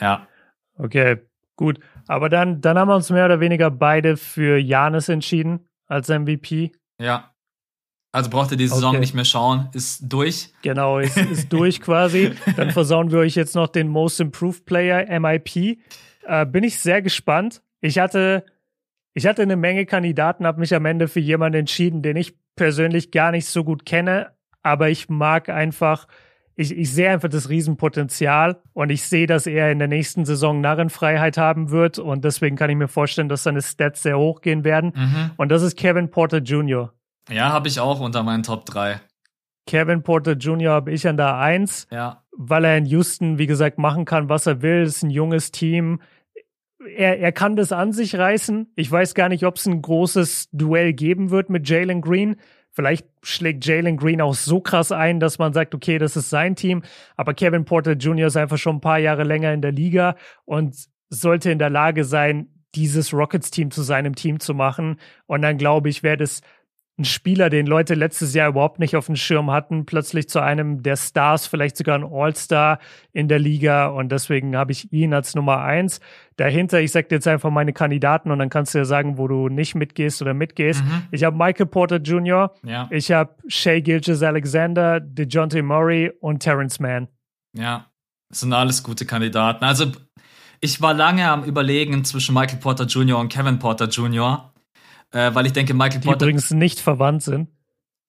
[0.00, 0.28] Ja.
[0.76, 1.18] Okay,
[1.56, 1.80] gut.
[2.06, 6.72] Aber dann, dann haben wir uns mehr oder weniger beide für Janis entschieden als MVP.
[7.00, 7.29] Ja.
[8.12, 9.00] Also braucht ihr die Saison okay.
[9.00, 10.52] nicht mehr schauen, ist durch.
[10.62, 12.32] Genau, ist, ist durch quasi.
[12.56, 15.78] Dann versauen wir euch jetzt noch den Most Improved Player, MIP.
[16.26, 17.62] Äh, bin ich sehr gespannt.
[17.80, 18.44] Ich hatte,
[19.14, 23.10] ich hatte eine Menge Kandidaten, habe mich am Ende für jemanden entschieden, den ich persönlich
[23.10, 24.32] gar nicht so gut kenne,
[24.62, 26.06] aber ich mag einfach,
[26.56, 30.60] ich, ich sehe einfach das Riesenpotenzial und ich sehe, dass er in der nächsten Saison
[30.60, 34.64] Narrenfreiheit haben wird und deswegen kann ich mir vorstellen, dass seine Stats sehr hoch gehen
[34.64, 34.92] werden.
[34.94, 35.30] Mhm.
[35.36, 36.92] Und das ist Kevin Porter Jr.
[37.30, 39.00] Ja, habe ich auch unter meinen Top 3.
[39.66, 40.72] Kevin Porter Jr.
[40.72, 42.24] habe ich an der 1, ja.
[42.32, 44.82] weil er in Houston, wie gesagt, machen kann, was er will.
[44.82, 46.00] Es ist ein junges Team.
[46.96, 48.72] Er, er kann das an sich reißen.
[48.74, 52.36] Ich weiß gar nicht, ob es ein großes Duell geben wird mit Jalen Green.
[52.72, 56.56] Vielleicht schlägt Jalen Green auch so krass ein, dass man sagt, okay, das ist sein
[56.56, 56.82] Team.
[57.16, 58.28] Aber Kevin Porter Jr.
[58.28, 60.74] ist einfach schon ein paar Jahre länger in der Liga und
[61.10, 65.00] sollte in der Lage sein, dieses Rockets-Team zu seinem Team zu machen.
[65.26, 66.40] Und dann glaube ich, wäre das
[66.98, 70.82] ein Spieler, den Leute letztes Jahr überhaupt nicht auf dem Schirm hatten, plötzlich zu einem
[70.82, 72.78] der Stars, vielleicht sogar ein All-Star
[73.12, 73.86] in der Liga.
[73.86, 76.00] Und deswegen habe ich ihn als Nummer eins.
[76.36, 79.28] Dahinter, ich sage dir jetzt einfach meine Kandidaten und dann kannst du ja sagen, wo
[79.28, 80.84] du nicht mitgehst oder mitgehst.
[80.84, 81.04] Mhm.
[81.10, 82.86] Ich habe Michael Porter Jr., ja.
[82.90, 87.08] ich habe Shea Gilges Alexander, DeJounte Murray und Terrence Mann.
[87.56, 87.86] Ja,
[88.28, 89.64] das sind alles gute Kandidaten.
[89.64, 89.86] Also
[90.60, 93.18] ich war lange am Überlegen zwischen Michael Porter Jr.
[93.18, 94.49] und Kevin Porter Jr
[95.12, 96.18] äh, weil ich denke, Michael die Porter.
[96.18, 97.48] Die übrigens nicht verwandt sind.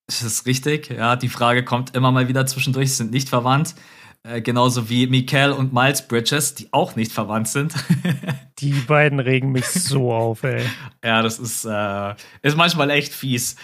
[0.07, 1.15] Das ist richtig, ja.
[1.15, 3.75] Die Frage kommt immer mal wieder zwischendurch, sind nicht verwandt.
[4.23, 7.73] Äh, genauso wie Mikael und Miles Bridges, die auch nicht verwandt sind.
[8.59, 10.63] die beiden regen mich so auf, ey.
[11.03, 13.55] Ja, das ist, äh, ist manchmal echt fies.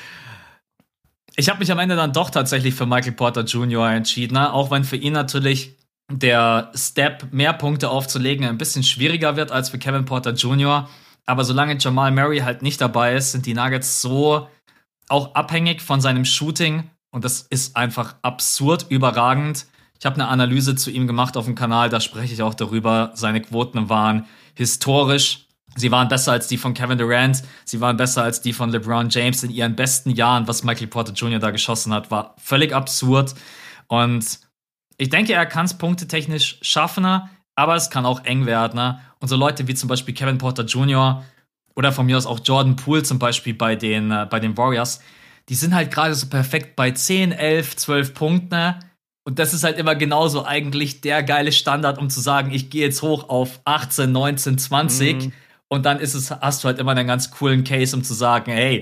[1.36, 3.92] Ich habe mich am Ende dann doch tatsächlich für Michael Porter Jr.
[3.92, 4.52] entschieden, ne?
[4.52, 5.78] auch wenn für ihn natürlich
[6.10, 10.90] der Step, mehr Punkte aufzulegen, ein bisschen schwieriger wird als für Kevin Porter Jr.
[11.28, 14.48] Aber solange Jamal Murray halt nicht dabei ist, sind die Nuggets so
[15.10, 16.90] auch abhängig von seinem Shooting.
[17.12, 19.68] Und das ist einfach absurd überragend.
[20.00, 23.12] Ich habe eine Analyse zu ihm gemacht auf dem Kanal, da spreche ich auch darüber.
[23.14, 24.26] Seine Quoten waren
[24.56, 25.48] historisch.
[25.76, 29.10] Sie waren besser als die von Kevin Durant, sie waren besser als die von LeBron
[29.10, 30.48] James in ihren besten Jahren.
[30.48, 31.38] Was Michael Porter Jr.
[31.38, 33.36] da geschossen hat, war völlig absurd.
[33.88, 34.40] Und
[34.98, 37.06] ich denke, er kann es punktetechnisch schaffen,
[37.58, 39.00] aber es kann auch eng werden.
[39.20, 41.26] Und so Leute wie zum Beispiel Kevin Porter Jr.
[41.76, 45.02] oder von mir aus auch Jordan Poole zum Beispiel bei den, äh, bei den Warriors,
[45.50, 48.76] die sind halt gerade so perfekt bei 10, 11, 12 Punkten.
[49.24, 52.86] Und das ist halt immer genauso eigentlich der geile Standard, um zu sagen, ich gehe
[52.86, 55.16] jetzt hoch auf 18, 19, 20.
[55.16, 55.34] Mhm.
[55.68, 58.52] Und dann ist es, hast du halt immer einen ganz coolen Case, um zu sagen,
[58.52, 58.80] hey,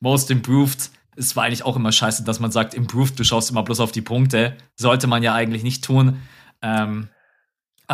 [0.00, 0.90] most improved.
[1.14, 3.92] Es war eigentlich auch immer scheiße, dass man sagt, improved, du schaust immer bloß auf
[3.92, 4.56] die Punkte.
[4.76, 6.20] Sollte man ja eigentlich nicht tun.
[6.62, 7.08] Ähm,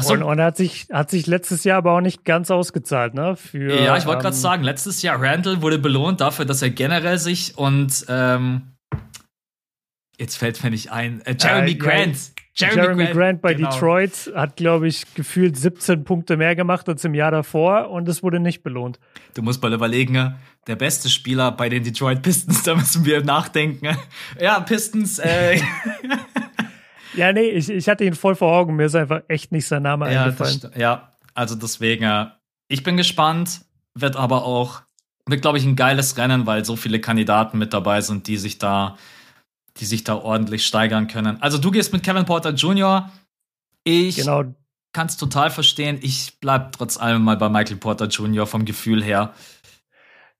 [0.02, 0.14] so.
[0.14, 3.36] Und, und hat sich, hat sich letztes Jahr aber auch nicht ganz ausgezahlt, ne?
[3.36, 6.70] Für, ja, ich wollte ähm, gerade sagen, letztes Jahr Randall wurde belohnt dafür, dass er
[6.70, 8.74] generell sich und ähm,
[10.18, 12.16] jetzt fällt mir nicht ein, äh, Jeremy äh, Grant.
[12.56, 13.70] Ja, Jeremy, Jeremy, Grant, Grant bei genau.
[13.70, 18.22] Detroit hat, glaube ich, gefühlt 17 Punkte mehr gemacht als im Jahr davor und es
[18.22, 19.00] wurde nicht belohnt.
[19.34, 20.36] Du musst mal überlegen,
[20.66, 23.96] der beste Spieler bei den Detroit Pistons, da müssen wir nachdenken.
[24.40, 25.60] Ja, Pistons, äh.
[27.16, 28.76] Ja, nee, ich, ich hatte ihn voll vor Augen.
[28.76, 30.60] Mir ist einfach echt nicht sein Name ja, eingefallen.
[30.60, 32.26] Das, ja, also deswegen, äh,
[32.68, 33.60] ich bin gespannt.
[33.96, 34.82] Wird aber auch,
[35.26, 38.58] wird glaube ich ein geiles Rennen, weil so viele Kandidaten mit dabei sind, die sich
[38.58, 38.96] da,
[39.76, 41.40] die sich da ordentlich steigern können.
[41.40, 43.12] Also du gehst mit Kevin Porter Jr.
[43.84, 44.44] Ich genau.
[44.92, 45.98] kann es total verstehen.
[46.02, 48.48] Ich bleibe trotz allem mal bei Michael Porter Jr.
[48.48, 49.32] vom Gefühl her.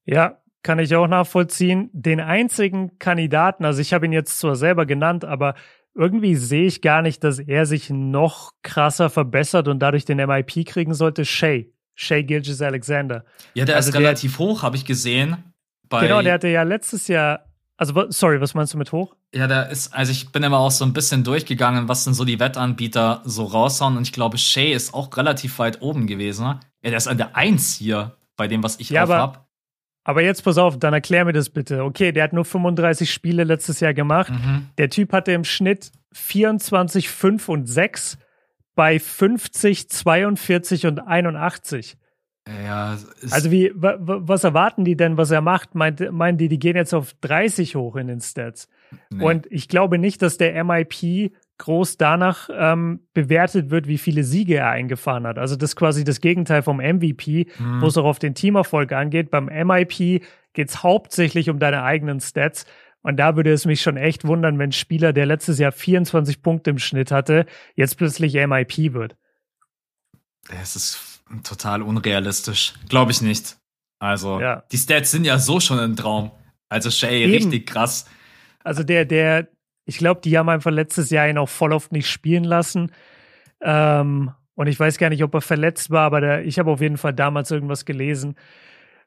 [0.05, 1.91] Ja, kann ich auch nachvollziehen.
[1.93, 5.55] Den einzigen Kandidaten, also ich habe ihn jetzt zwar selber genannt, aber
[5.95, 10.67] irgendwie sehe ich gar nicht, dass er sich noch krasser verbessert und dadurch den MIP
[10.67, 11.25] kriegen sollte.
[11.25, 11.73] Shay.
[11.95, 13.25] Shay Gilges Alexander.
[13.55, 15.37] Ja, der also ist relativ der, hoch, habe ich gesehen.
[15.89, 17.47] genau, der hatte ja letztes Jahr.
[17.77, 19.15] Also, sorry, was meinst du mit hoch?
[19.35, 22.25] Ja, der ist, also ich bin immer auch so ein bisschen durchgegangen, was denn so
[22.25, 23.97] die Wettanbieter so raushauen.
[23.97, 26.45] Und ich glaube, Shay ist auch relativ weit oben gewesen.
[26.45, 29.44] Ja, der ist an der Eins hier, bei dem, was ich ja, habe.
[30.05, 31.83] Aber jetzt pass auf, dann erklär mir das bitte.
[31.83, 34.31] Okay, der hat nur 35 Spiele letztes Jahr gemacht.
[34.31, 34.69] Mhm.
[34.77, 38.19] Der Typ hatte im Schnitt 24, 5 und 6
[38.75, 41.97] bei 50, 42 und 81.
[42.47, 42.99] Ja,
[43.31, 45.75] also wie, was erwarten die denn, was er macht?
[45.75, 48.69] Meint, meinen die, die gehen jetzt auf 30 hoch in den Stats?
[49.09, 49.25] Nee.
[49.25, 54.57] Und ich glaube nicht, dass der MIP groß danach ähm, bewertet wird, wie viele Siege
[54.57, 55.39] er eingefahren hat.
[55.39, 57.81] Also das ist quasi das Gegenteil vom MVP, mhm.
[57.81, 59.31] wo es auch auf den Teamerfolg angeht.
[59.31, 62.67] Beim MIP geht es hauptsächlich um deine eigenen Stats.
[63.03, 66.43] Und da würde es mich schon echt wundern, wenn ein Spieler, der letztes Jahr 24
[66.43, 69.17] Punkte im Schnitt hatte, jetzt plötzlich MIP wird.
[70.49, 72.75] Es ist total unrealistisch.
[72.89, 73.59] Glaube ich nicht.
[73.99, 74.65] Also, ja.
[74.73, 76.31] die Stats sind ja so schon ein Traum.
[76.69, 77.33] Also Shay, Eben.
[77.33, 78.07] richtig krass.
[78.65, 79.49] Also der, der,
[79.85, 82.93] ich glaube, die haben einfach letztes Jahr ihn auch voll oft nicht spielen lassen.
[83.61, 86.81] Ähm, und ich weiß gar nicht, ob er verletzt war, aber der, ich habe auf
[86.81, 88.37] jeden Fall damals irgendwas gelesen.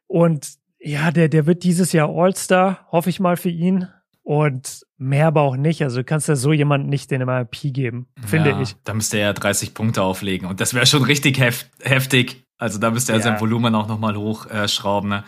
[0.08, 3.88] Und ja, der, der wird dieses Jahr All-Star, hoffe ich mal für ihn.
[4.24, 5.82] Und mehr aber auch nicht.
[5.84, 8.76] Also du kannst ja so jemanden nicht den MIP geben, finde ja, ich.
[8.84, 10.50] Da müsste er ja 30 Punkte auflegen.
[10.50, 12.46] Und das wäre schon richtig heft, heftig.
[12.58, 13.24] Also da müsste er ja.
[13.24, 15.12] sein Volumen auch nochmal hochschrauben.
[15.14, 15.24] Äh, ne?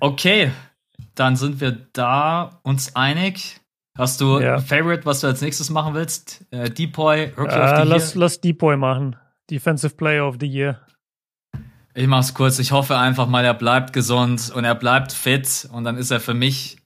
[0.00, 0.50] Okay,
[1.14, 3.60] dann sind wir da uns einig.
[3.96, 4.56] Hast du ja.
[4.56, 6.44] ein Favorite, was du als nächstes machen willst?
[6.50, 8.20] Äh, Depoy, Rookie äh, of the lass, Year?
[8.20, 9.16] Lass Depoy machen.
[9.50, 10.80] Defensive Player of the Year.
[11.94, 12.58] Ich mach's kurz.
[12.58, 16.20] Ich hoffe einfach mal, er bleibt gesund und er bleibt fit und dann ist er
[16.20, 16.76] für mich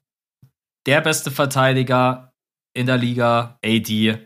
[0.87, 2.33] der beste Verteidiger
[2.75, 4.19] in der Liga, AD.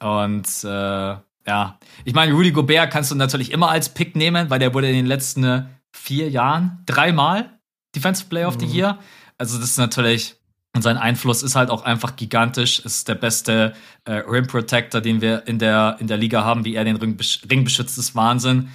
[0.00, 4.60] Und äh, ja, ich meine, Rudy Gobert kannst du natürlich immer als Pick nehmen, weil
[4.60, 7.58] der wurde in den letzten vier Jahren dreimal
[7.96, 8.72] Defensive Player of the mhm.
[8.72, 8.98] Year.
[9.38, 10.37] Also das ist natürlich
[10.74, 12.78] und sein Einfluss ist halt auch einfach gigantisch.
[12.80, 16.74] Ist der beste äh, Rim Protector, den wir in der, in der Liga haben, wie
[16.74, 17.16] er den Ring,
[17.50, 18.68] Ring beschützt, ist Wahnsinn.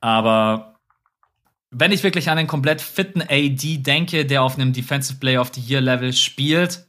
[0.00, 0.74] Aber
[1.70, 5.52] wenn ich wirklich an einen komplett fitten AD denke, der auf einem Defensive Player of
[5.54, 6.86] the Year Level spielt,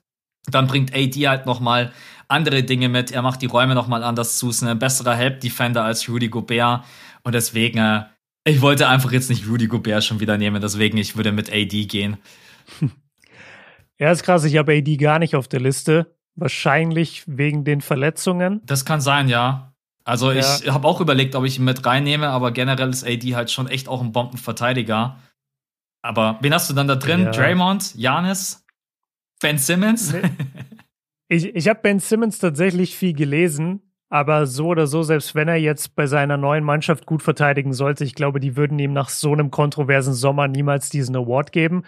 [0.50, 1.92] dann bringt AD halt nochmal
[2.28, 3.12] andere Dinge mit.
[3.12, 4.50] Er macht die Räume nochmal anders zu.
[4.50, 6.84] Ist ein besserer Help Defender als Rudy Gobert.
[7.24, 8.06] Und deswegen, äh,
[8.44, 10.62] ich wollte einfach jetzt nicht Rudy Gobert schon wieder nehmen.
[10.62, 12.18] Deswegen, ich würde mit AD gehen.
[14.00, 14.44] Ja, ist krass.
[14.44, 16.16] Ich habe AD gar nicht auf der Liste.
[16.36, 18.62] Wahrscheinlich wegen den Verletzungen.
[18.66, 19.74] Das kann sein, ja.
[20.04, 20.40] Also ja.
[20.40, 23.68] ich habe auch überlegt, ob ich ihn mit reinnehme, aber generell ist AD halt schon
[23.68, 25.18] echt auch ein Bombenverteidiger.
[26.02, 27.24] Aber wen hast du dann da drin?
[27.24, 27.32] Ja.
[27.32, 28.66] Draymond, Janis,
[29.42, 30.14] Ben Simmons?
[31.30, 35.58] Ich, ich habe Ben Simmons tatsächlich viel gelesen, aber so oder so, selbst wenn er
[35.58, 39.34] jetzt bei seiner neuen Mannschaft gut verteidigen sollte, ich glaube, die würden ihm nach so
[39.34, 41.84] einem kontroversen Sommer niemals diesen Award geben.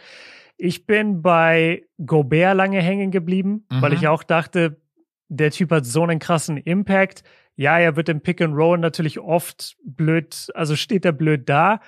[0.62, 3.82] Ich bin bei Gobert lange hängen geblieben, mhm.
[3.82, 4.82] weil ich auch dachte,
[5.30, 7.24] der Typ hat so einen krassen Impact.
[7.56, 11.80] Ja, er wird im Pick and Roll natürlich oft blöd, also steht er blöd da.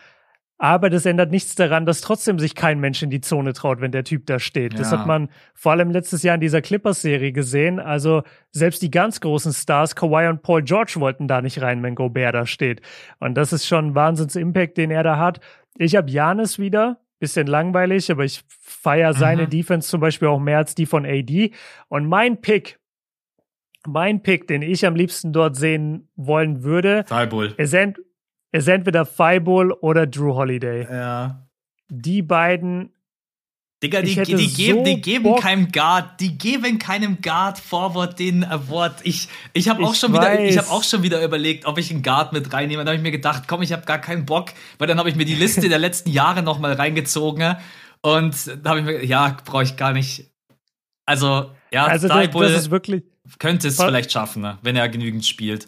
[0.57, 3.91] Aber das ändert nichts daran, dass trotzdem sich kein Mensch in die Zone traut, wenn
[3.91, 4.74] der Typ da steht.
[4.74, 4.80] Ja.
[4.80, 7.80] Das hat man vor allem letztes Jahr in dieser Clippers-Serie gesehen.
[7.80, 11.95] Also selbst die ganz großen Stars, Kawhi und Paul George, wollten da nicht rein, wenn
[11.95, 12.82] Gobert da steht.
[13.19, 15.41] Und das ist schon ein Wahnsinns-Impact, den er da hat.
[15.78, 19.49] Ich habe Janis wieder, bisschen langweilig, aber ich feiere seine mhm.
[19.49, 21.51] Defense zum Beispiel auch mehr als die von AD.
[21.88, 22.80] Und mein Pick,
[23.88, 27.05] mein Pick, den ich am liebsten dort sehen wollen würde,
[27.57, 27.99] ist, ent
[28.51, 30.84] ist entweder Fireball oder Drew Holiday.
[30.91, 31.47] Ja.
[31.88, 32.91] Die beiden.
[33.84, 38.19] Digga, die, die, die, geben, so die geben keinem Guard, die geben keinem Guard Forward
[38.19, 38.99] den Award.
[39.03, 42.03] Ich, ich habe auch schon wieder, ich habe auch schon wieder überlegt, ob ich einen
[42.03, 42.84] Guard mit reinnehme.
[42.84, 45.15] Da habe ich mir gedacht, komm, ich habe gar keinen Bock, weil dann habe ich
[45.15, 47.57] mir die Liste der letzten Jahre noch mal reingezogen
[48.01, 50.29] und da habe ich mir, ja, brauche ich gar nicht.
[51.07, 53.03] Also ja, also das, das ist wirklich
[53.39, 55.67] könnte es vielleicht schaffen, ne, wenn er genügend spielt.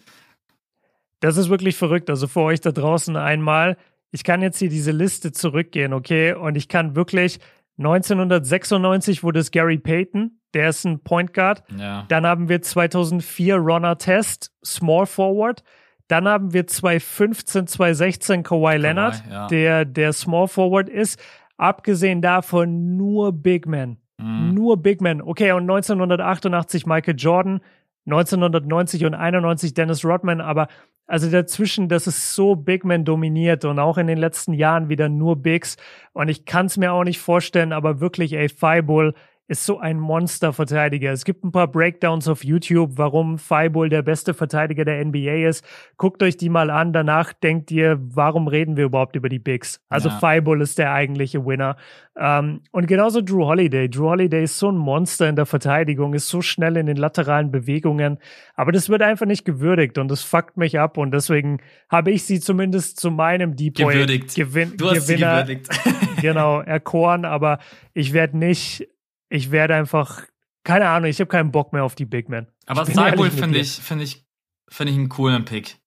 [1.19, 2.09] Das ist wirklich verrückt.
[2.09, 3.77] Also für euch da draußen einmal,
[4.11, 6.33] ich kann jetzt hier diese Liste zurückgehen, okay?
[6.33, 7.39] Und ich kann wirklich
[7.77, 11.63] 1996 wurde es Gary Payton, der ist ein Point Guard.
[11.77, 12.05] Ja.
[12.07, 15.63] Dann haben wir 2004 Ron Artest, Small Forward.
[16.07, 19.47] Dann haben wir 2015, 2016 Kawhi Leonard, ja.
[19.47, 21.19] der der Small Forward ist.
[21.57, 23.97] Abgesehen davon nur Big Men.
[24.17, 24.53] Mhm.
[24.53, 25.21] Nur Big Men.
[25.21, 27.61] Okay, und 1988 Michael Jordan,
[28.05, 30.67] 1990 und 91 Dennis Rodman, aber
[31.07, 35.09] also dazwischen, das ist so Big Man dominiert und auch in den letzten Jahren wieder
[35.09, 35.77] nur Bigs.
[36.13, 39.13] Und ich kann es mir auch nicht vorstellen, aber wirklich, ey, Fireball
[39.47, 41.11] ist so ein Monsterverteidiger.
[41.11, 45.65] Es gibt ein paar Breakdowns auf YouTube, warum Fireball der beste Verteidiger der NBA ist.
[45.97, 46.93] Guckt euch die mal an.
[46.93, 49.81] Danach denkt ihr, warum reden wir überhaupt über die Bigs?
[49.89, 50.17] Also ja.
[50.17, 51.75] Fireball ist der eigentliche Winner.
[52.15, 53.89] Ähm, und genauso Drew Holiday.
[53.89, 57.51] Drew Holiday ist so ein Monster in der Verteidigung, ist so schnell in den lateralen
[57.51, 58.19] Bewegungen.
[58.55, 60.97] Aber das wird einfach nicht gewürdigt und das fuckt mich ab.
[60.97, 64.35] Und deswegen habe ich sie zumindest zu meinem Depoy gewürdigt.
[64.35, 65.69] Gewin du hast Gewinner, sie gewürdigt.
[66.21, 67.25] genau, erkoren.
[67.25, 67.59] Aber
[67.93, 68.87] ich werde nicht
[69.33, 70.21] ich werde einfach,
[70.63, 72.47] keine Ahnung, ich habe keinen Bock mehr auf die Big Men.
[72.67, 74.23] Aber Cybull finde ich, finde ich,
[74.69, 75.79] finde ich einen coolen Pick.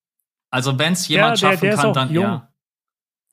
[0.51, 2.25] Also wenn es jemand ja, der, schaffen der kann, dann jung.
[2.25, 2.53] ja.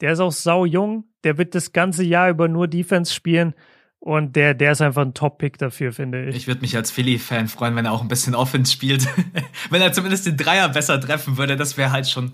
[0.02, 1.06] Der ist auch sau jung.
[1.24, 3.56] Der wird das ganze Jahr über nur Defense spielen.
[4.00, 6.36] Und der, der ist einfach ein Top-Pick dafür, finde ich.
[6.36, 9.08] Ich würde mich als Philly-Fan freuen, wenn er auch ein bisschen Offense spielt.
[9.72, 12.34] wenn er zumindest den Dreier besser treffen würde, das wäre halt schon.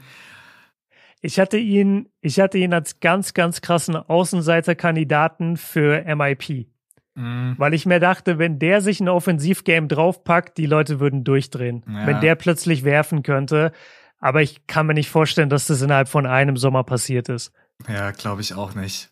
[1.22, 6.68] Ich hatte ihn, ich hatte ihn als ganz, ganz krassen Außenseiterkandidaten für MIP.
[7.20, 7.56] Mhm.
[7.58, 11.84] Weil ich mir dachte, wenn der sich ein Offensivgame draufpackt, die Leute würden durchdrehen.
[11.86, 12.08] Ja.
[12.08, 13.74] Wenn der plötzlich werfen könnte.
[14.20, 17.52] Aber ich kann mir nicht vorstellen, dass das innerhalb von einem Sommer passiert ist.
[17.88, 19.10] Ja, glaube ich auch nicht.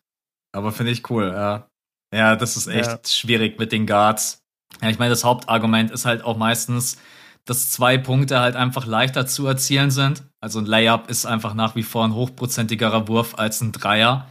[0.54, 1.68] Aber finde ich cool, ja.
[2.14, 3.00] Ja, das ist echt ja.
[3.06, 4.44] schwierig mit den Guards.
[4.82, 6.98] Ja, ich meine, das Hauptargument ist halt auch meistens,
[7.46, 10.24] dass zwei Punkte halt einfach leichter zu erzielen sind.
[10.40, 14.28] Also ein Layup ist einfach nach wie vor ein hochprozentigerer Wurf als ein Dreier.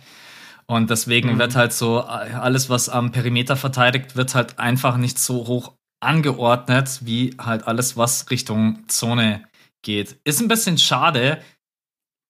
[0.68, 1.38] Und deswegen mhm.
[1.38, 7.00] wird halt so alles, was am Perimeter verteidigt, wird halt einfach nicht so hoch angeordnet,
[7.02, 9.44] wie halt alles, was Richtung Zone
[9.82, 10.18] geht.
[10.24, 11.40] Ist ein bisschen schade.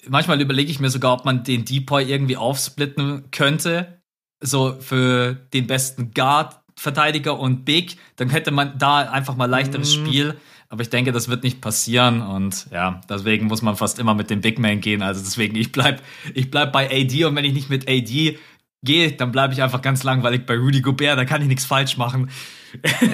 [0.07, 4.03] Manchmal überlege ich mir sogar, ob man den Depoy irgendwie aufsplitten könnte.
[4.41, 7.97] So für den besten Guard, Verteidiger und Big.
[8.16, 10.07] Dann hätte man da einfach mal leichteres mhm.
[10.07, 10.37] Spiel.
[10.69, 14.31] Aber ich denke, das wird nicht passieren und ja, deswegen muss man fast immer mit
[14.31, 15.03] dem Big Man gehen.
[15.03, 16.03] Also deswegen, ich bleib,
[16.35, 18.39] ich bleib bei AD und wenn ich nicht mit AD
[18.83, 21.97] gehe, dann bleibe ich einfach ganz langweilig bei Rudy Gobert, da kann ich nichts falsch
[21.97, 22.31] machen.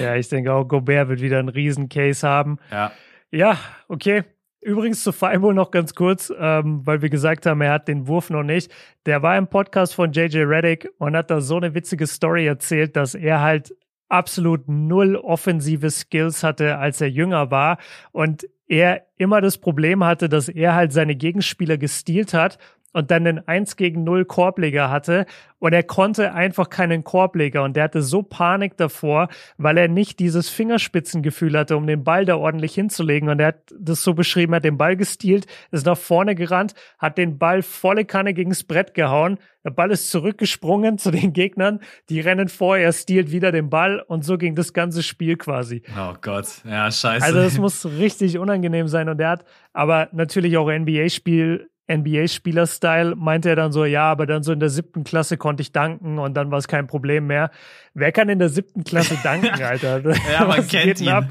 [0.01, 2.57] Ja, ich denke auch, Gobert wird wieder einen riesen Case haben.
[2.69, 2.91] Ja.
[3.31, 4.23] Ja, okay.
[4.61, 8.29] Übrigens zu Fireball noch ganz kurz, ähm, weil wir gesagt haben, er hat den Wurf
[8.29, 8.71] noch nicht.
[9.05, 12.95] Der war im Podcast von JJ Reddick und hat da so eine witzige Story erzählt,
[12.95, 13.73] dass er halt
[14.13, 17.79] absolut null offensive Skills hatte, als er jünger war
[18.11, 22.59] und er immer das Problem hatte, dass er halt seine Gegenspieler gestealt hat
[22.93, 25.25] und dann einen 1 gegen 0 Korbleger hatte.
[25.59, 27.63] Und er konnte einfach keinen Korbleger.
[27.63, 32.25] Und der hatte so Panik davor, weil er nicht dieses Fingerspitzengefühl hatte, um den Ball
[32.25, 33.29] da ordentlich hinzulegen.
[33.29, 36.73] Und er hat das so beschrieben, er hat den Ball gestealt, ist nach vorne gerannt,
[36.99, 41.79] hat den Ball volle Kanne gegens Brett gehauen, der Ball ist zurückgesprungen zu den Gegnern,
[42.09, 43.99] die rennen vor, er stealt wieder den Ball.
[43.99, 45.83] Und so ging das ganze Spiel quasi.
[45.97, 47.25] Oh Gott, ja, scheiße.
[47.25, 49.09] Also das muss richtig unangenehm sein.
[49.09, 54.43] Und er hat aber natürlich auch NBA-Spiel NBA-Spieler-Style, meinte er dann so, ja, aber dann
[54.43, 57.51] so in der siebten Klasse konnte ich danken und dann war es kein Problem mehr.
[57.93, 60.01] Wer kann in der siebten Klasse danken, Alter?
[60.31, 61.09] ja, man kennt ihn.
[61.09, 61.29] Ab?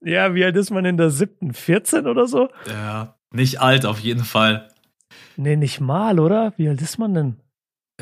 [0.00, 1.52] Ja, wie alt ist man in der siebten?
[1.52, 2.48] 14 oder so?
[2.66, 4.68] Ja, nicht alt auf jeden Fall.
[5.36, 6.54] Nee, nicht mal, oder?
[6.56, 7.36] Wie alt ist man denn?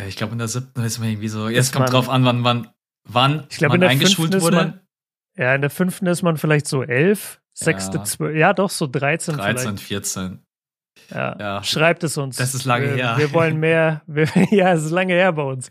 [0.06, 2.44] Ich glaube, in der siebten ist man irgendwie so, jetzt kommt man, drauf an, wann,
[2.44, 2.68] wann,
[3.04, 4.56] wann ich glaub, man in der eingeschult wurde.
[4.56, 4.80] Man,
[5.36, 8.04] ja, in der fünften ist man vielleicht so elf, sechste, ja.
[8.04, 9.80] zwölf, ja doch, so 13 13, vielleicht.
[9.80, 10.44] 14.
[11.10, 11.36] Ja.
[11.38, 11.64] ja.
[11.64, 12.36] Schreibt es uns.
[12.36, 13.14] Das ist lange wir, her.
[13.18, 14.02] Wir wollen mehr.
[14.06, 15.70] Wir, ja, es ist lange her bei uns.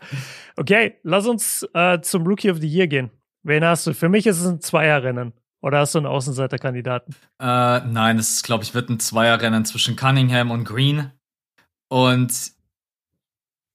[0.56, 3.12] Okay, lass uns äh, zum Rookie of the Year gehen.
[3.44, 3.94] Wen hast du?
[3.94, 5.34] Für mich ist es ein Zweierrennen.
[5.62, 7.16] Oder hast du einen Außenseiterkandidaten?
[7.42, 11.12] Äh, nein, es glaube ich, wird ein Zweierrennen zwischen Cunningham und Green.
[11.90, 12.52] Und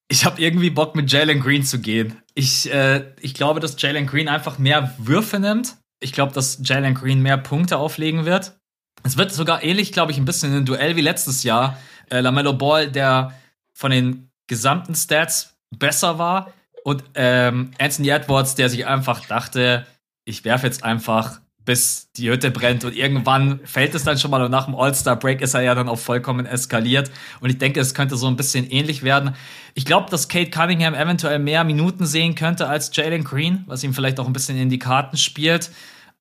[0.08, 2.18] ich habe irgendwie Bock, mit Jalen Green zu gehen.
[2.34, 5.76] Ich, äh, ich glaube, dass Jalen Green einfach mehr Würfe nimmt.
[6.00, 8.60] Ich glaube, dass Jalen Green mehr Punkte auflegen wird.
[9.04, 11.78] Es wird sogar ähnlich, glaube ich, ein bisschen ein Duell wie letztes Jahr.
[12.10, 13.32] Äh, Lamello Ball, der
[13.72, 16.52] von den gesamten Stats besser war.
[16.84, 19.86] Und ähm, Anthony Edwards, der sich einfach dachte,
[20.24, 24.42] ich werfe jetzt einfach bis die Hütte brennt und irgendwann fällt es dann schon mal
[24.42, 27.94] und nach dem All-Star-Break ist er ja dann auch vollkommen eskaliert und ich denke, es
[27.94, 29.36] könnte so ein bisschen ähnlich werden.
[29.74, 33.94] Ich glaube, dass Kate Cunningham eventuell mehr Minuten sehen könnte als Jalen Green, was ihm
[33.94, 35.70] vielleicht auch ein bisschen in die Karten spielt,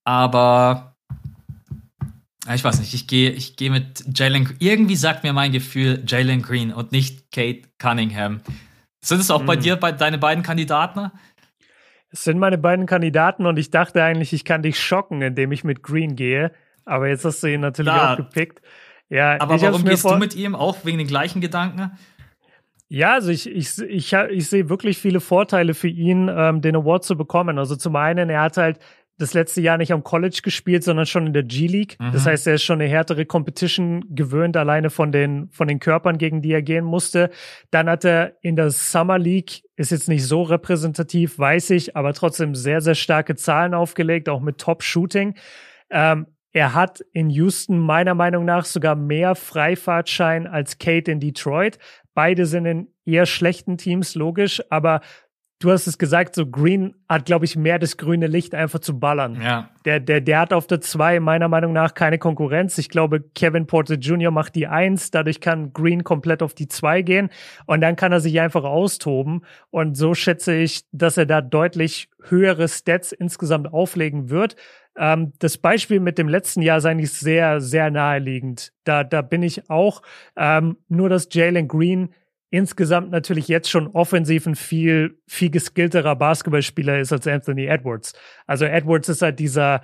[0.03, 0.90] aber
[2.53, 6.41] ich weiß nicht, ich gehe ich gehe mit Jalen irgendwie sagt mir mein Gefühl Jalen
[6.41, 8.41] Green und nicht Kate Cunningham.
[8.99, 9.47] Sind es auch mhm.
[9.47, 11.11] bei dir bei deine beiden Kandidaten?
[12.11, 15.63] Es sind meine beiden Kandidaten und ich dachte eigentlich, ich kann dich schocken, indem ich
[15.63, 16.51] mit Green gehe.
[16.83, 18.13] Aber jetzt hast du ihn natürlich Klar.
[18.13, 18.61] auch gepickt.
[19.09, 20.55] Ja, aber warum gehst du mit ihm?
[20.55, 21.91] Auch wegen den gleichen Gedanken?
[22.89, 27.05] Ja, also ich, ich, ich, ich sehe wirklich viele Vorteile für ihn, ähm, den Award
[27.05, 27.57] zu bekommen.
[27.57, 28.79] Also zum einen, er hat halt
[29.21, 31.97] das letzte Jahr nicht am College gespielt, sondern schon in der G-League.
[31.99, 32.11] Mhm.
[32.11, 36.17] Das heißt, er ist schon eine härtere Competition gewöhnt, alleine von den, von den Körpern,
[36.17, 37.29] gegen die er gehen musste.
[37.69, 42.13] Dann hat er in der Summer League, ist jetzt nicht so repräsentativ, weiß ich, aber
[42.13, 45.35] trotzdem sehr, sehr starke Zahlen aufgelegt, auch mit Top-Shooting.
[45.89, 51.79] Ähm, er hat in Houston meiner Meinung nach sogar mehr Freifahrtschein als Kate in Detroit.
[52.13, 55.01] Beide sind in eher schlechten Teams, logisch, aber
[55.63, 58.99] du hast es gesagt, so Green hat, glaube ich, mehr das grüne Licht einfach zu
[58.99, 59.39] ballern.
[59.41, 59.69] Ja.
[59.85, 62.77] Der, der, der hat auf der 2 meiner Meinung nach keine Konkurrenz.
[62.77, 64.31] Ich glaube, Kevin Porter Jr.
[64.31, 67.29] macht die 1, dadurch kann Green komplett auf die 2 gehen
[67.65, 69.45] und dann kann er sich einfach austoben.
[69.69, 74.55] Und so schätze ich, dass er da deutlich höhere Stats insgesamt auflegen wird.
[74.97, 78.73] Ähm, das Beispiel mit dem letzten Jahr ist eigentlich sehr, sehr naheliegend.
[78.83, 80.01] Da, da bin ich auch.
[80.35, 82.09] Ähm, nur, dass Jalen Green
[82.51, 88.13] insgesamt natürlich jetzt schon offensiv ein viel, viel geskillterer Basketballspieler ist als Anthony Edwards.
[88.45, 89.81] Also Edwards ist halt dieser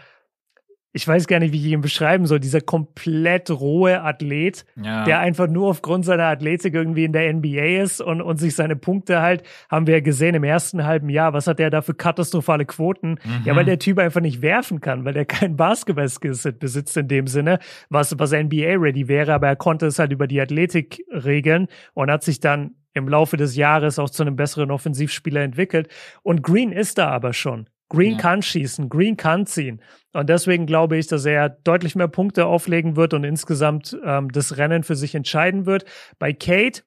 [0.97, 5.05] ich weiß gar nicht, wie ich ihn beschreiben soll, dieser komplett rohe Athlet, ja.
[5.05, 8.75] der einfach nur aufgrund seiner Athletik irgendwie in der NBA ist und, und sich seine
[8.75, 11.93] Punkte halt, haben wir ja gesehen im ersten halben Jahr, was hat der da für
[11.93, 13.19] katastrophale Quoten?
[13.23, 13.41] Mhm.
[13.45, 17.27] Ja, weil der Typ einfach nicht werfen kann, weil der kein Basketball-Skillset besitzt in dem
[17.27, 22.09] Sinne, was, was NBA-ready wäre, aber er konnte es halt über die Athletik regeln und
[22.09, 25.89] hat sich dann im Laufe des Jahres auch zu einem besseren Offensivspieler entwickelt.
[26.23, 27.69] Und Green ist da aber schon.
[27.89, 28.17] Green ja.
[28.17, 29.81] kann schießen, Green kann ziehen.
[30.13, 34.57] Und deswegen glaube ich, dass er deutlich mehr Punkte auflegen wird und insgesamt ähm, das
[34.57, 35.85] Rennen für sich entscheiden wird.
[36.19, 36.83] Bei Kate,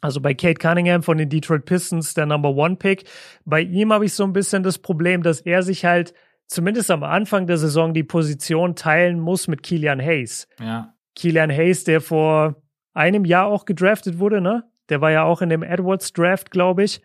[0.00, 3.04] also bei Kate Cunningham von den Detroit Pistons, der Number One Pick,
[3.44, 6.14] bei ihm habe ich so ein bisschen das Problem, dass er sich halt
[6.46, 10.48] zumindest am Anfang der Saison die Position teilen muss mit Kilian Hayes.
[10.60, 10.94] Ja.
[11.14, 12.62] Kilian Hayes, der vor
[12.94, 14.64] einem Jahr auch gedraftet wurde, ne?
[14.88, 17.02] Der war ja auch in dem Edwards Draft, glaube ich.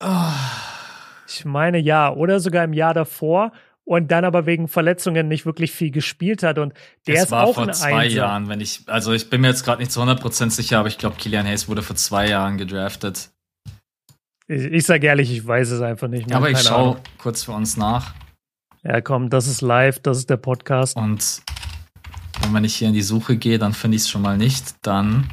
[0.00, 0.63] Oh.
[1.28, 3.52] Ich meine ja, oder sogar im Jahr davor
[3.84, 6.72] und dann aber wegen Verletzungen nicht wirklich viel gespielt hat und
[7.06, 8.16] der das ist war auch vor ein zwei Einser.
[8.16, 10.98] Jahren, wenn ich also ich bin mir jetzt gerade nicht zu 100% sicher, aber ich
[10.98, 13.30] glaube Kilian Hayes wurde vor zwei Jahren gedraftet.
[14.46, 16.36] Ich, ich sage ehrlich, ich weiß es einfach nicht mehr.
[16.36, 18.14] Aber ich schaue kurz für uns nach.
[18.82, 20.96] Ja, komm, das ist live, das ist der Podcast.
[20.96, 21.42] Und
[22.52, 24.74] wenn ich hier in die Suche gehe, dann finde ich es schon mal nicht.
[24.82, 25.28] Dann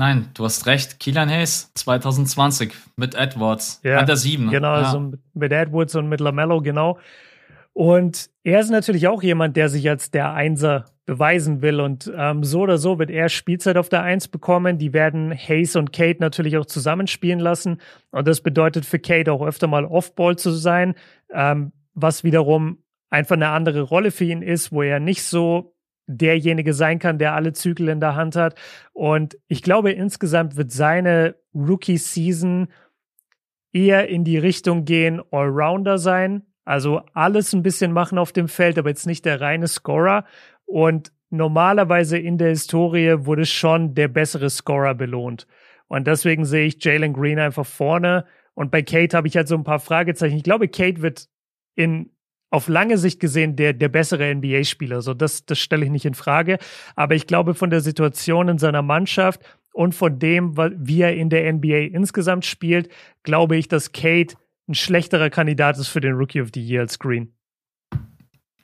[0.00, 0.98] Nein, du hast recht.
[0.98, 4.48] Kilian Hayes 2020 mit Edwards ja, an der 7.
[4.48, 4.74] Genau, ja.
[4.76, 6.98] also mit Edwards und mit LaMelo, genau.
[7.74, 11.82] Und er ist natürlich auch jemand, der sich als der Einser beweisen will.
[11.82, 14.78] Und ähm, so oder so wird er Spielzeit auf der Eins bekommen.
[14.78, 17.78] Die werden Hayes und Kate natürlich auch zusammenspielen lassen.
[18.10, 20.94] Und das bedeutet für Kate auch öfter mal Offball zu sein,
[21.30, 22.78] ähm, was wiederum
[23.10, 25.74] einfach eine andere Rolle für ihn ist, wo er nicht so
[26.16, 28.54] derjenige sein kann, der alle Zügel in der Hand hat.
[28.92, 32.68] Und ich glaube, insgesamt wird seine Rookie-Season
[33.72, 36.42] eher in die Richtung gehen, Allrounder sein.
[36.64, 40.24] Also alles ein bisschen machen auf dem Feld, aber jetzt nicht der reine Scorer.
[40.66, 45.46] Und normalerweise in der Historie wurde schon der bessere Scorer belohnt.
[45.88, 48.24] Und deswegen sehe ich Jalen Green einfach vorne.
[48.54, 50.36] Und bei Kate habe ich halt so ein paar Fragezeichen.
[50.36, 51.28] Ich glaube, Kate wird
[51.74, 52.10] in
[52.50, 55.02] auf lange Sicht gesehen der, der bessere NBA-Spieler.
[55.02, 56.58] So, das, das stelle ich nicht in Frage.
[56.96, 59.40] Aber ich glaube, von der Situation in seiner Mannschaft
[59.72, 62.90] und von dem, wie er in der NBA insgesamt spielt,
[63.22, 64.34] glaube ich, dass Kate
[64.68, 67.32] ein schlechterer Kandidat ist für den Rookie of the Year als Green.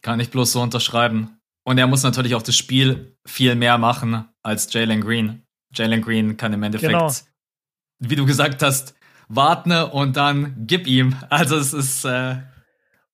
[0.02, 1.38] Kann ich bloß so unterschreiben.
[1.64, 5.42] Und er muss natürlich auch das Spiel viel mehr machen als Jalen Green.
[5.72, 7.12] Jalen Green kann im Endeffekt, genau.
[7.98, 8.94] wie du gesagt hast,
[9.28, 11.16] warten und dann gib ihm.
[11.28, 12.04] Also es ist.
[12.04, 12.36] Äh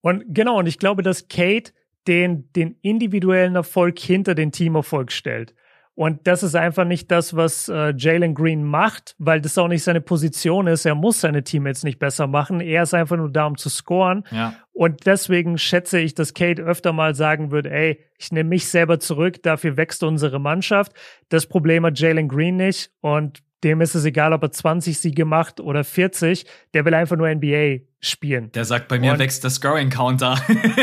[0.02, 1.72] und genau, und ich glaube, dass Kate
[2.06, 5.54] den, den individuellen Erfolg hinter den Teamerfolg stellt.
[5.94, 9.84] Und das ist einfach nicht das, was äh, Jalen Green macht, weil das auch nicht
[9.84, 10.86] seine Position ist.
[10.86, 12.60] Er muss seine Teammates nicht besser machen.
[12.60, 14.24] Er ist einfach nur da, um zu scoren.
[14.30, 14.54] Ja.
[14.72, 19.00] Und deswegen schätze ich, dass Kate öfter mal sagen wird, ey, ich nehme mich selber
[19.00, 20.92] zurück, dafür wächst unsere Mannschaft.
[21.28, 22.90] Das Problem hat Jalen Green nicht.
[23.00, 26.44] Und dem ist es egal, ob er 20 Siege macht oder 40.
[26.74, 28.50] Der will einfach nur NBA spielen.
[28.52, 30.36] Der sagt, bei mir und wächst der Scoring-Counter.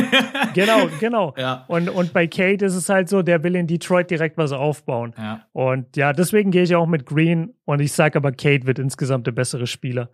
[0.54, 1.34] genau, genau.
[1.38, 1.66] Ja.
[1.68, 5.14] Und, und bei Kate ist es halt so, der will in Detroit direkt was aufbauen.
[5.18, 5.46] Ja.
[5.52, 7.54] Und ja, deswegen gehe ich auch mit Green.
[7.66, 10.10] Und ich sage aber, Kate wird insgesamt der bessere Spieler.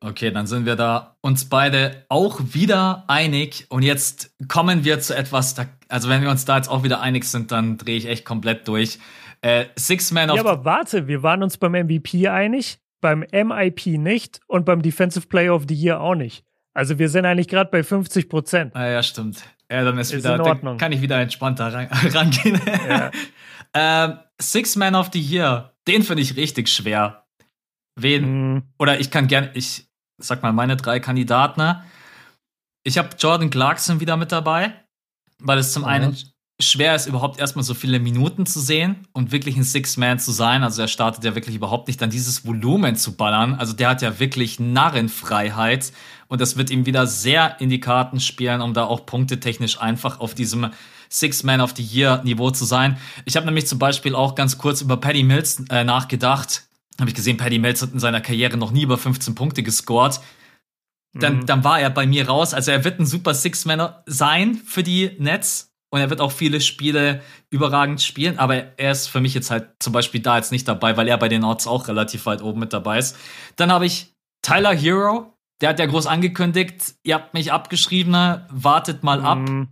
[0.00, 3.66] Okay, dann sind wir da uns beide auch wieder einig.
[3.70, 5.54] Und jetzt kommen wir zu etwas,
[5.88, 8.68] also wenn wir uns da jetzt auch wieder einig sind, dann drehe ich echt komplett
[8.68, 8.98] durch.
[9.44, 10.36] Äh, Six Man of.
[10.36, 15.26] Ja, aber warte, wir waren uns beim MVP einig, beim MIP nicht und beim Defensive
[15.26, 16.44] Player of the Year auch nicht.
[16.72, 18.74] Also wir sind eigentlich gerade bei 50 Prozent.
[18.74, 19.44] Ah, ja, stimmt.
[19.70, 20.78] Ja, dann ist, ist wieder, in Ordnung.
[20.78, 22.58] kann ich wieder entspannter ran, rangehen.
[22.88, 23.10] Ja.
[23.74, 27.26] ähm, Six Man of the Year, den finde ich richtig schwer.
[27.96, 28.54] Wen?
[28.54, 28.62] Mm.
[28.78, 29.86] Oder ich kann gerne, ich
[30.16, 31.82] sag mal meine drei Kandidaten.
[32.82, 34.72] Ich habe Jordan Clarkson wieder mit dabei,
[35.38, 35.88] weil es zum mhm.
[35.88, 36.16] einen
[36.60, 40.62] schwer ist, überhaupt erstmal so viele Minuten zu sehen und wirklich ein Six-Man zu sein.
[40.62, 43.54] Also er startet ja wirklich überhaupt nicht dann dieses Volumen zu ballern.
[43.54, 45.92] Also der hat ja wirklich Narrenfreiheit
[46.28, 50.20] und das wird ihm wieder sehr in die Karten spielen, um da auch punktetechnisch einfach
[50.20, 50.70] auf diesem
[51.10, 52.98] Six-Man of the Year-Niveau zu sein.
[53.24, 56.68] Ich habe nämlich zum Beispiel auch ganz kurz über Paddy Mills äh, nachgedacht.
[57.00, 60.20] Habe ich gesehen, Paddy Mills hat in seiner Karriere noch nie über 15 Punkte gescored.
[61.14, 61.46] Dann, mhm.
[61.46, 62.54] dann war er bei mir raus.
[62.54, 66.60] Also er wird ein super Six-Man sein für die Nets und er wird auch viele
[66.60, 70.66] Spiele überragend spielen, aber er ist für mich jetzt halt zum Beispiel da jetzt nicht
[70.66, 73.16] dabei, weil er bei den Odds auch relativ weit oben mit dabei ist.
[73.54, 79.04] Dann habe ich Tyler Hero, der hat ja groß angekündigt, ihr habt mich abgeschrieben, wartet
[79.04, 79.38] mal ab.
[79.38, 79.68] Mhm.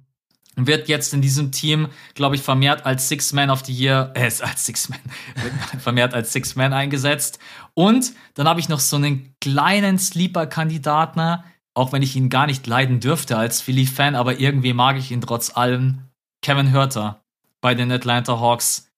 [0.55, 4.31] Wird jetzt in diesem Team, glaube ich, vermehrt als Six Man of the Year, äh,
[4.43, 5.01] als Six Man,
[5.81, 7.41] vermehrt als Six Man eingesetzt.
[7.75, 11.43] Und dann habe ich noch so einen kleinen Sleeper-Kandidaten,
[11.75, 15.21] auch wenn ich ihn gar nicht leiden dürfte als Philly-Fan, aber irgendwie mag ich ihn
[15.21, 16.12] trotz allem.
[16.43, 17.23] Kevin Hörter
[17.61, 18.93] bei den Atlanta Hawks,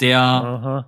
[0.00, 0.86] der,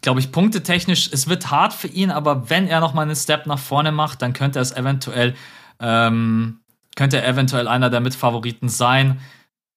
[0.00, 3.46] glaube ich, punktetechnisch, es wird hart für ihn, aber wenn er noch mal einen Step
[3.46, 5.34] nach vorne macht, dann könnte es eventuell,
[5.80, 6.60] ähm,
[6.96, 9.20] könnte er eventuell einer der Mitfavoriten sein.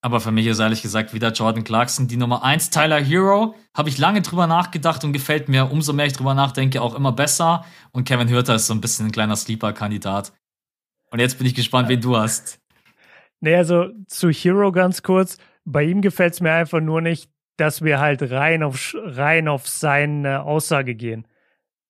[0.03, 2.71] Aber für mich ist ehrlich gesagt wieder Jordan Clarkson die Nummer 1.
[2.71, 6.81] Tyler Hero habe ich lange drüber nachgedacht und gefällt mir, umso mehr ich drüber nachdenke,
[6.81, 7.65] auch immer besser.
[7.91, 10.33] Und Kevin Hürter ist so ein bisschen ein kleiner Sleeper-Kandidat.
[11.11, 12.60] Und jetzt bin ich gespannt, wen du hast.
[13.41, 15.37] Nee, also zu Hero ganz kurz.
[15.65, 19.67] Bei ihm gefällt es mir einfach nur nicht, dass wir halt rein auf, rein auf
[19.67, 21.27] seine Aussage gehen.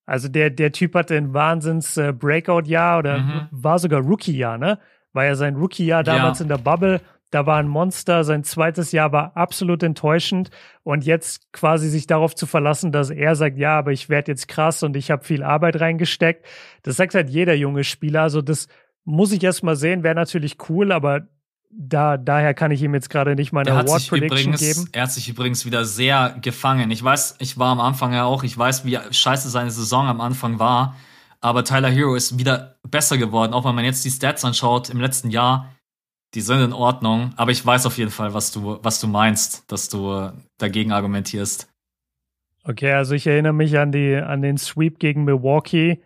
[0.06, 3.48] Also der, der Typ hatte ein Wahnsinns-Breakout-Jahr äh, oder mhm.
[3.52, 4.80] war sogar Rookie-Jahr, ne?
[5.14, 6.44] War ja sein Rookie-Jahr damals ja.
[6.44, 7.02] in der Bubble.
[7.32, 8.24] Da war ein Monster.
[8.24, 10.50] Sein zweites Jahr war absolut enttäuschend.
[10.84, 14.48] Und jetzt quasi sich darauf zu verlassen, dass er sagt, ja, aber ich werde jetzt
[14.48, 16.46] krass und ich habe viel Arbeit reingesteckt.
[16.84, 18.24] Das sagt halt jeder junge Spieler.
[18.24, 18.68] Also das
[19.04, 21.28] muss ich erst mal sehen, wäre natürlich cool, aber
[21.74, 24.90] da, daher kann ich ihm jetzt gerade nicht meine Award Prediction geben.
[24.92, 26.92] Er hat sich übrigens wieder sehr gefangen.
[26.92, 30.22] Ich weiß, ich war am Anfang ja auch, ich weiß, wie scheiße seine Saison am
[30.22, 30.96] Anfang war,
[31.40, 35.00] aber Tyler Hero ist wieder besser geworden, auch wenn man jetzt die Stats anschaut im
[35.00, 35.74] letzten Jahr.
[36.34, 39.70] Die sind in Ordnung, aber ich weiß auf jeden Fall, was du, was du meinst,
[39.70, 41.68] dass du dagegen argumentierst.
[42.64, 46.02] Okay, also ich erinnere mich an die, an den Sweep gegen Milwaukee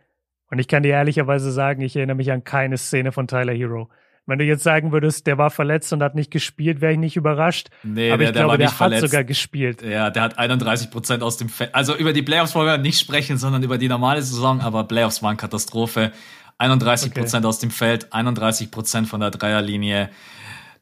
[0.49, 3.89] und ich kann dir ehrlicherweise sagen, ich erinnere mich an keine Szene von Tyler Hero.
[4.27, 7.15] Wenn du jetzt sagen würdest, der war verletzt und hat nicht gespielt, wäre ich nicht
[7.15, 7.69] überrascht.
[7.83, 9.01] Nee, Aber der, ich glaube, der, der hat verletzt.
[9.03, 9.83] sogar gespielt.
[9.83, 11.75] Ja, der hat 31 Prozent aus dem Feld.
[11.75, 14.61] Also über die Playoffs wollen wir nicht sprechen, sondern über die normale Saison.
[14.61, 16.11] Aber Playoffs waren Katastrophe.
[16.57, 17.49] 31 Prozent okay.
[17.49, 20.09] aus dem Feld, 31 Prozent von der Dreierlinie,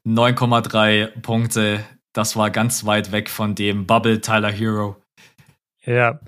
[0.06, 1.84] 9,3 Punkte.
[2.14, 4.98] Das war ganz weit weg von dem Bubble Tyler Hero.
[5.84, 6.20] Ja.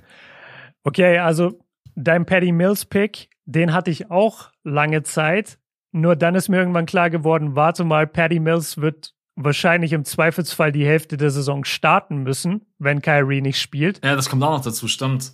[0.83, 1.59] Okay, also
[1.95, 5.59] dein Paddy Mills Pick, den hatte ich auch lange Zeit.
[5.95, 10.73] Nur dann ist mir irgendwann klar geworden, warte mal, Paddy Mills wird wahrscheinlich im Zweifelsfall
[10.73, 14.03] die Hälfte der Saison starten müssen, wenn Kyrie nicht spielt.
[14.03, 15.31] Ja, das kommt auch noch dazu, stimmt.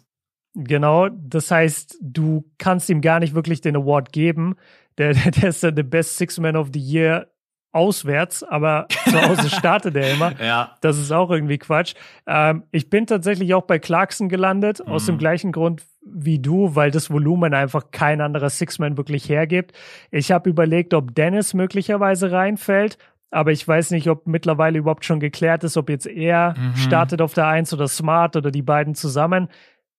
[0.54, 4.56] Genau, das heißt, du kannst ihm gar nicht wirklich den Award geben.
[5.00, 7.32] Der, der ist der Best Six Man of the Year
[7.72, 10.34] auswärts, aber zu Hause startet er immer.
[10.42, 10.76] ja.
[10.82, 11.94] Das ist auch irgendwie Quatsch.
[12.28, 14.92] Ähm, ich bin tatsächlich auch bei Clarkson gelandet, mhm.
[14.92, 19.74] aus dem gleichen Grund wie du, weil das Volumen einfach kein anderer Six-Man wirklich hergibt.
[20.10, 22.98] Ich habe überlegt, ob Dennis möglicherweise reinfällt,
[23.30, 26.76] aber ich weiß nicht, ob mittlerweile überhaupt schon geklärt ist, ob jetzt er mhm.
[26.76, 29.48] startet auf der Eins oder Smart oder die beiden zusammen.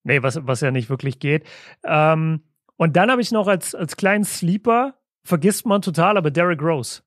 [0.03, 1.45] Nee, was, was ja nicht wirklich geht.
[1.85, 2.43] Ähm,
[2.75, 7.01] und dann habe ich noch als, als kleinen Sleeper, vergisst man total, aber Derrick Rose.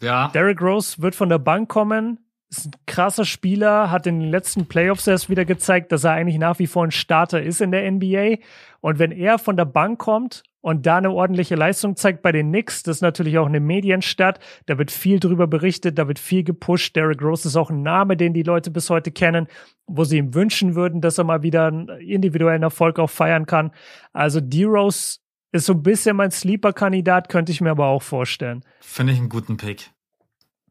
[0.00, 0.28] Ja.
[0.28, 2.18] Derrick Rose wird von der Bank kommen,
[2.50, 6.38] ist ein krasser Spieler, hat in den letzten Playoffs erst wieder gezeigt, dass er eigentlich
[6.38, 8.36] nach wie vor ein Starter ist in der NBA.
[8.80, 12.48] Und wenn er von der Bank kommt und da eine ordentliche Leistung zeigt bei den
[12.48, 16.44] Knicks, das ist natürlich auch eine Medienstadt, da wird viel drüber berichtet, da wird viel
[16.44, 16.94] gepusht.
[16.94, 19.48] Derrick Rose ist auch ein Name, den die Leute bis heute kennen,
[19.86, 23.72] wo sie ihm wünschen würden, dass er mal wieder einen individuellen Erfolg auch feiern kann.
[24.12, 25.18] Also D-Rose
[25.56, 28.64] ist so ein bisschen mein Sleeper-Kandidat, könnte ich mir aber auch vorstellen.
[28.80, 29.90] Finde ich einen guten Pick.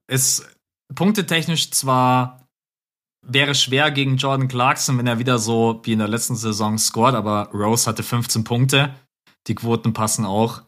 [0.07, 0.47] Ist
[0.93, 2.45] punktetechnisch zwar
[3.27, 7.15] wäre schwer gegen Jordan Clarkson, wenn er wieder so wie in der letzten Saison scored,
[7.15, 8.93] aber Rose hatte 15 Punkte.
[9.47, 10.63] Die Quoten passen auch.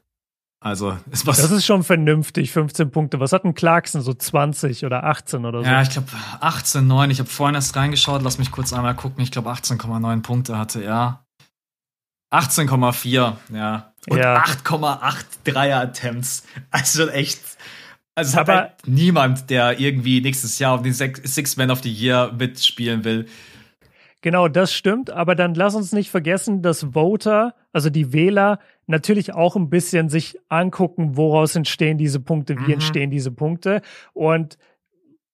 [0.60, 1.38] Also, ist was.
[1.38, 3.20] Das ist schon vernünftig, 15 Punkte.
[3.20, 4.02] Was hat ein Clarkson?
[4.02, 5.70] So 20 oder 18 oder so?
[5.70, 6.08] Ja, ich glaube
[6.40, 7.12] 18, 9.
[7.12, 8.24] Ich habe vorhin erst reingeschaut.
[8.24, 9.24] Lass mich kurz einmal gucken.
[9.24, 11.24] Ich glaube 18,9 Punkte hatte er.
[12.32, 13.94] 18,4, ja.
[14.10, 14.44] Und ja.
[14.44, 16.44] 8,8 Dreier-Attempts.
[16.72, 17.40] Also echt
[18.18, 21.92] also es hat halt niemand, der irgendwie nächstes Jahr auf den Six Man of the
[21.92, 23.28] Year mitspielen will.
[24.22, 25.12] Genau, das stimmt.
[25.12, 30.10] Aber dann lass uns nicht vergessen, dass Voter, also die Wähler, natürlich auch ein bisschen
[30.10, 32.74] sich angucken, woraus entstehen diese Punkte, wie mhm.
[32.74, 33.84] entstehen diese Punkte.
[34.14, 34.58] Und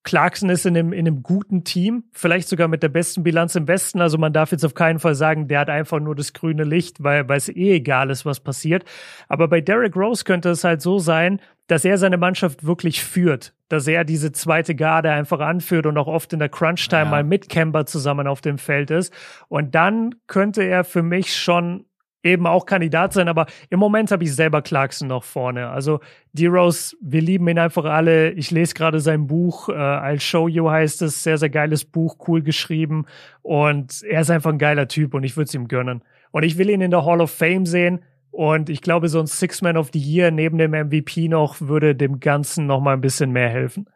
[0.03, 3.67] Clarkson ist in einem, in einem guten Team, vielleicht sogar mit der besten Bilanz im
[3.67, 4.01] Westen.
[4.01, 7.01] Also man darf jetzt auf keinen Fall sagen, der hat einfach nur das grüne Licht,
[7.03, 8.83] weil, weil es eh egal ist, was passiert.
[9.29, 13.53] Aber bei Derek Rose könnte es halt so sein, dass er seine Mannschaft wirklich führt,
[13.69, 17.09] dass er diese zweite Garde einfach anführt und auch oft in der Crunch-Time ja.
[17.09, 19.13] mal mit Kemba zusammen auf dem Feld ist.
[19.47, 21.85] Und dann könnte er für mich schon
[22.23, 25.69] eben auch Kandidat sein, aber im Moment habe ich selber Clarkson noch vorne.
[25.69, 25.99] Also
[26.31, 28.31] D-Rose, wir lieben ihn einfach alle.
[28.31, 32.17] Ich lese gerade sein Buch, äh, I'll Show You heißt es, sehr, sehr geiles Buch,
[32.27, 33.05] cool geschrieben
[33.41, 36.03] und er ist einfach ein geiler Typ und ich würde es ihm gönnen.
[36.31, 39.27] Und ich will ihn in der Hall of Fame sehen und ich glaube, so ein
[39.27, 43.31] Six-Man of the Year neben dem MVP noch würde dem Ganzen noch mal ein bisschen
[43.31, 43.87] mehr helfen.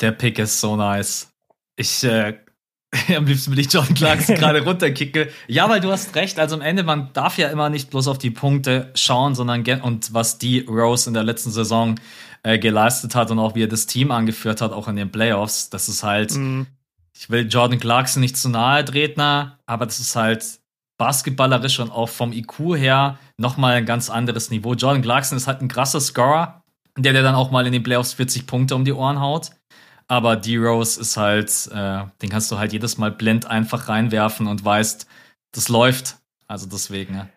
[0.00, 1.32] Der Pick ist so nice.
[1.76, 2.38] Ich äh,
[3.16, 5.30] Am liebsten will ich John Clarkson gerade runterkicke.
[5.48, 6.38] Ja, weil du hast recht.
[6.38, 10.12] Also am Ende, man darf ja immer nicht bloß auf die Punkte schauen, sondern und
[10.12, 11.98] was die Rose in der letzten Saison
[12.42, 15.70] äh, geleistet hat und auch wie er das Team angeführt hat, auch in den Playoffs.
[15.70, 16.66] Das ist halt, mhm.
[17.14, 20.44] ich will Jordan Clarkson nicht zu nahe treten, aber das ist halt
[20.98, 24.74] basketballerisch und auch vom IQ her nochmal ein ganz anderes Niveau.
[24.74, 26.62] Jordan Clarkson ist halt ein krasser Scorer,
[26.96, 29.50] der der dann auch mal in den Playoffs 40 Punkte um die Ohren haut.
[30.08, 34.64] Aber D-Rose ist halt, äh, den kannst du halt jedes Mal blind einfach reinwerfen und
[34.64, 35.06] weißt,
[35.52, 36.18] das läuft.
[36.46, 37.14] Also deswegen.
[37.14, 37.28] Ja.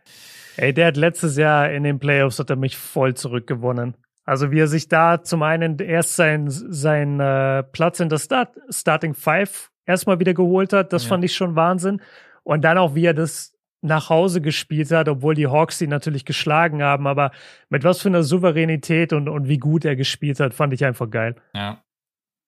[0.58, 3.96] Ey, der hat letztes Jahr in den Playoffs hat er mich voll zurückgewonnen.
[4.26, 8.58] Also wie er sich da zum einen erst sein, sein äh, Platz in der Start,
[8.70, 11.10] Starting Five erstmal wieder geholt hat, das ja.
[11.10, 12.02] fand ich schon Wahnsinn.
[12.44, 16.26] Und dann auch, wie er das nach Hause gespielt hat, obwohl die Hawks ihn natürlich
[16.26, 17.32] geschlagen haben, aber
[17.70, 21.10] mit was für einer Souveränität und, und wie gut er gespielt hat, fand ich einfach
[21.10, 21.36] geil.
[21.54, 21.84] Ja.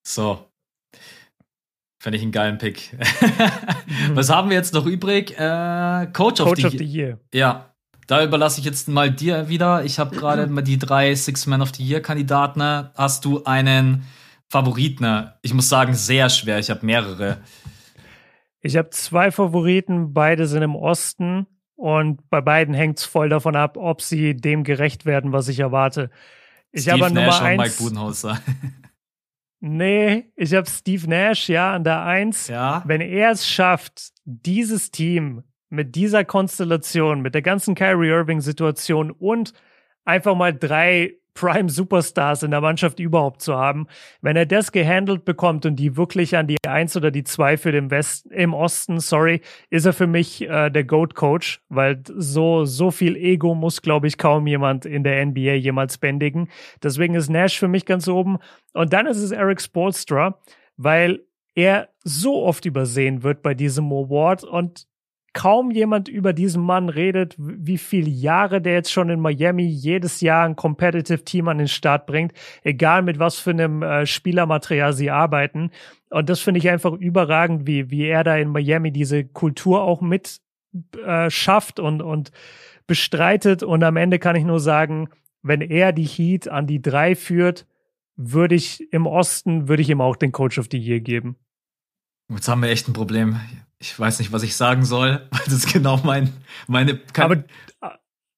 [0.08, 0.38] So.
[2.00, 2.96] Fände ich einen geilen Pick.
[4.14, 5.32] Was haben wir jetzt noch übrig?
[5.32, 7.18] Äh, Coach, Coach of, the, of the Year.
[7.34, 7.74] Ja,
[8.06, 9.84] da überlasse ich jetzt mal dir wieder.
[9.84, 12.62] Ich habe gerade die drei Six Man of the Year Kandidaten.
[12.94, 14.04] Hast du einen
[14.48, 15.30] Favoriten?
[15.42, 16.58] Ich muss sagen, sehr schwer.
[16.58, 17.42] Ich habe mehrere.
[18.62, 20.14] Ich habe zwei Favoriten.
[20.14, 21.46] Beide sind im Osten.
[21.74, 25.60] Und bei beiden hängt es voll davon ab, ob sie dem gerecht werden, was ich
[25.60, 26.10] erwarte.
[26.72, 27.58] Ich Steve habe Nummer Nash eins.
[27.60, 28.40] Und Mike Budenholzer.
[29.60, 32.48] Nee, ich habe Steve Nash, ja, an der Eins.
[32.48, 32.82] Ja.
[32.86, 39.52] Wenn er es schafft, dieses Team mit dieser Konstellation, mit der ganzen Kyrie Irving-Situation und
[40.04, 43.86] einfach mal drei Prime Superstars in der Mannschaft überhaupt zu haben.
[44.20, 47.72] Wenn er das gehandelt bekommt und die wirklich an die Eins oder die Zwei für
[47.72, 49.40] den Westen, im Osten, sorry,
[49.70, 54.08] ist er für mich äh, der Goat Coach, weil so, so viel Ego muss, glaube
[54.08, 56.48] ich, kaum jemand in der NBA jemals bändigen.
[56.82, 58.38] Deswegen ist Nash für mich ganz oben.
[58.72, 60.40] Und dann ist es Eric Spolstra,
[60.76, 61.20] weil
[61.54, 64.86] er so oft übersehen wird bei diesem Award und
[65.38, 70.20] kaum jemand über diesen Mann redet, wie viele Jahre der jetzt schon in Miami jedes
[70.20, 72.32] Jahr ein Competitive Team an den Start bringt,
[72.64, 75.70] egal mit was für einem äh, Spielermaterial sie arbeiten.
[76.10, 80.00] Und das finde ich einfach überragend, wie, wie er da in Miami diese Kultur auch
[80.00, 80.40] mit
[81.06, 82.32] äh, schafft und, und
[82.88, 83.62] bestreitet.
[83.62, 85.08] Und am Ende kann ich nur sagen,
[85.42, 87.64] wenn er die Heat an die drei führt,
[88.16, 91.36] würde ich im Osten, würde ich ihm auch den Coach of the Year geben.
[92.28, 93.38] Jetzt haben wir echt ein Problem
[93.78, 96.32] ich weiß nicht, was ich sagen soll, weil das ist genau mein,
[96.66, 97.00] meine.
[97.16, 97.44] Aber,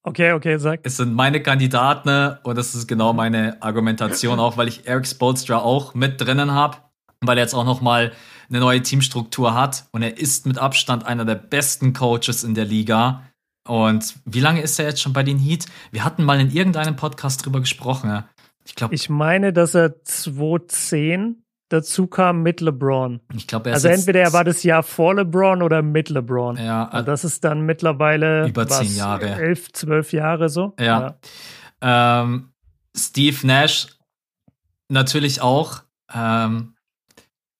[0.02, 0.80] Okay, okay, sag.
[0.82, 5.58] Es sind meine Kandidaten und das ist genau meine Argumentation auch, weil ich Eric Spolstra
[5.58, 6.78] auch mit drinnen habe,
[7.20, 8.12] weil er jetzt auch noch mal
[8.48, 12.64] eine neue Teamstruktur hat und er ist mit Abstand einer der besten Coaches in der
[12.64, 13.24] Liga.
[13.68, 15.66] Und wie lange ist er jetzt schon bei den Heat?
[15.92, 18.24] Wir hatten mal in irgendeinem Podcast drüber gesprochen.
[18.64, 18.94] Ich glaube.
[18.94, 23.20] Ich meine, dass er 2010 dazu kam mit LeBron.
[23.34, 26.58] Ich glaube, Also entweder er war das Jahr vor LeBron oder mit LeBron.
[26.58, 26.84] Ja.
[26.84, 29.26] Und das ist dann mittlerweile über zehn Jahre.
[29.26, 30.74] Elf, zwölf Jahre so.
[30.78, 31.16] Ja.
[31.82, 32.20] ja.
[32.22, 32.50] Ähm,
[32.94, 33.86] Steve Nash
[34.88, 35.82] natürlich auch.
[36.12, 36.74] Ähm,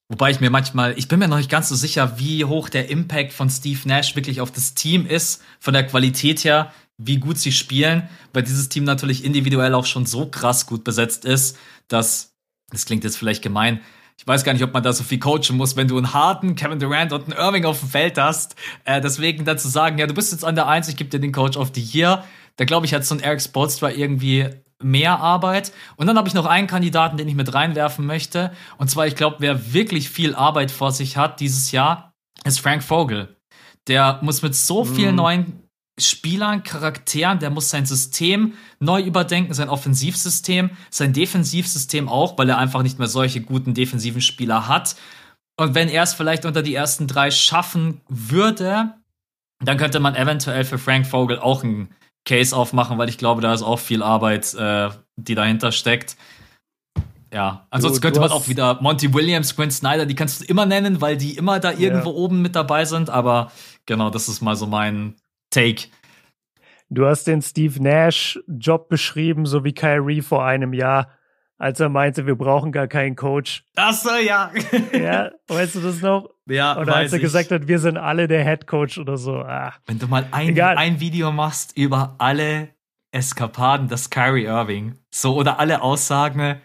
[0.09, 2.91] wobei ich mir manchmal, ich bin mir noch nicht ganz so sicher, wie hoch der
[2.91, 7.39] Impact von Steve Nash wirklich auf das Team ist, von der Qualität her, wie gut
[7.39, 11.57] sie spielen, weil dieses Team natürlich individuell auch schon so krass gut besetzt ist,
[11.87, 12.35] dass,
[12.70, 13.81] das klingt jetzt vielleicht gemein,
[14.20, 16.55] ich weiß gar nicht, ob man da so viel coachen muss, wenn du einen harten
[16.55, 18.55] Kevin Durant und einen Irving auf dem Feld hast.
[18.84, 21.20] Äh, deswegen dann zu sagen, ja, du bist jetzt an der Eins, ich gebe dir
[21.20, 22.22] den Coach of the Year.
[22.56, 24.47] Da glaube ich, hat so ein Eric Spoelstra irgendwie
[24.82, 25.72] mehr Arbeit.
[25.97, 28.52] Und dann habe ich noch einen Kandidaten, den ich mit reinwerfen möchte.
[28.76, 32.12] Und zwar, ich glaube, wer wirklich viel Arbeit vor sich hat dieses Jahr,
[32.44, 33.38] ist Frank Vogel.
[33.88, 35.16] Der muss mit so vielen mm.
[35.16, 35.60] neuen
[36.01, 42.59] Spielern, Charakteren, der muss sein System neu überdenken, sein Offensivsystem, sein Defensivsystem auch, weil er
[42.59, 44.97] einfach nicht mehr solche guten defensiven Spieler hat.
[45.56, 48.94] Und wenn er es vielleicht unter die ersten drei schaffen würde,
[49.62, 51.90] dann könnte man eventuell für Frank Vogel auch einen
[52.24, 56.16] Case aufmachen, weil ich glaube, da ist auch viel Arbeit, äh, die dahinter steckt.
[57.32, 60.44] Ja, ansonsten du, könnte du man auch wieder Monty Williams, Quinn Snyder, die kannst du
[60.47, 62.16] immer nennen, weil die immer da irgendwo ja.
[62.16, 63.09] oben mit dabei sind.
[63.09, 63.52] Aber
[63.86, 65.14] genau, das ist mal so mein
[65.51, 65.89] Take.
[66.89, 71.09] Du hast den Steve Nash-Job beschrieben, so wie Kyrie vor einem Jahr,
[71.56, 73.64] als er meinte, wir brauchen gar keinen Coach.
[73.77, 74.51] Ach so, ja.
[74.93, 76.31] ja, weißt du das noch?
[76.47, 77.22] Ja, Oder als er ich.
[77.22, 79.36] gesagt hat, wir sind alle der Head Coach oder so.
[79.36, 79.74] Ah.
[79.86, 82.70] Wenn du mal ein, ein Video machst über alle
[83.12, 86.60] Eskapaden des Kyrie Irving, so oder alle Aussagen,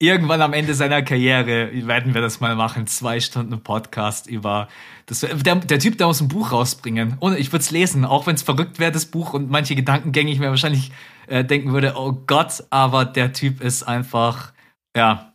[0.00, 2.86] irgendwann am Ende seiner Karriere werden wir das mal machen.
[2.86, 4.66] Zwei Stunden Podcast über
[5.06, 5.20] das.
[5.20, 7.16] Der, der Typ, der muss ein Buch rausbringen.
[7.20, 10.32] Und ich würde es lesen, auch wenn es verrückt wäre, das Buch und manche Gedankengänge
[10.32, 10.90] ich mir wahrscheinlich
[11.28, 14.52] äh, denken würde, oh Gott, aber der Typ ist einfach,
[14.96, 15.32] ja.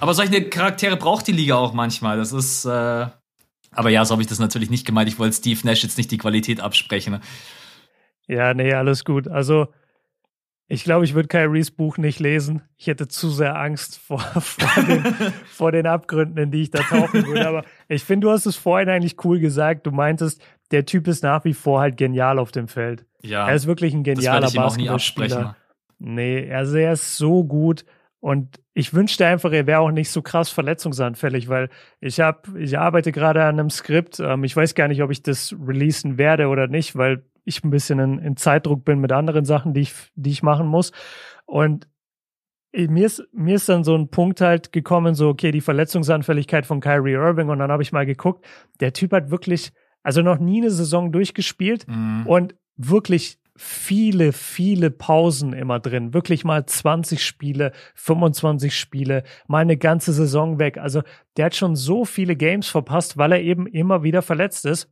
[0.00, 2.18] Aber solche Charaktere braucht die Liga auch manchmal.
[2.18, 3.06] Das ist, äh,
[3.72, 5.08] aber ja, so habe ich das natürlich nicht gemeint.
[5.08, 7.20] Ich wollte Steve Nash jetzt nicht die Qualität absprechen.
[8.26, 9.28] Ja, nee, alles gut.
[9.28, 9.68] Also,
[10.70, 12.60] ich glaube, ich würde Kyries Buch nicht lesen.
[12.76, 15.02] Ich hätte zu sehr Angst vor, vor, den,
[15.46, 17.48] vor den Abgründen, in die ich da tauchen würde.
[17.48, 19.86] Aber ich finde, du hast es vorhin eigentlich cool gesagt.
[19.86, 23.06] Du meintest, der Typ ist nach wie vor halt genial auf dem Feld.
[23.22, 23.48] Ja.
[23.48, 25.54] Er ist wirklich ein genialer das ich ihm auch nie absprechen.
[25.98, 27.86] Nee, also er ist so gut.
[28.20, 31.70] Und ich wünschte einfach, er wäre auch nicht so krass verletzungsanfällig, weil
[32.00, 34.20] ich habe, ich arbeite gerade an einem Skript.
[34.20, 37.70] Ähm, ich weiß gar nicht, ob ich das releasen werde oder nicht, weil ich ein
[37.70, 40.92] bisschen in, in Zeitdruck bin mit anderen Sachen, die ich, die ich machen muss.
[41.46, 41.88] Und
[42.72, 46.80] mir ist, mir ist dann so ein Punkt halt gekommen, so, okay, die Verletzungsanfälligkeit von
[46.80, 47.48] Kyrie Irving.
[47.48, 48.44] Und dann habe ich mal geguckt,
[48.80, 49.72] der Typ hat wirklich,
[50.02, 52.26] also noch nie eine Saison durchgespielt mhm.
[52.26, 56.14] und wirklich viele, viele Pausen immer drin.
[56.14, 60.78] Wirklich mal 20 Spiele, 25 Spiele, mal eine ganze Saison weg.
[60.78, 61.02] Also
[61.36, 64.88] der hat schon so viele Games verpasst, weil er eben immer wieder verletzt ist.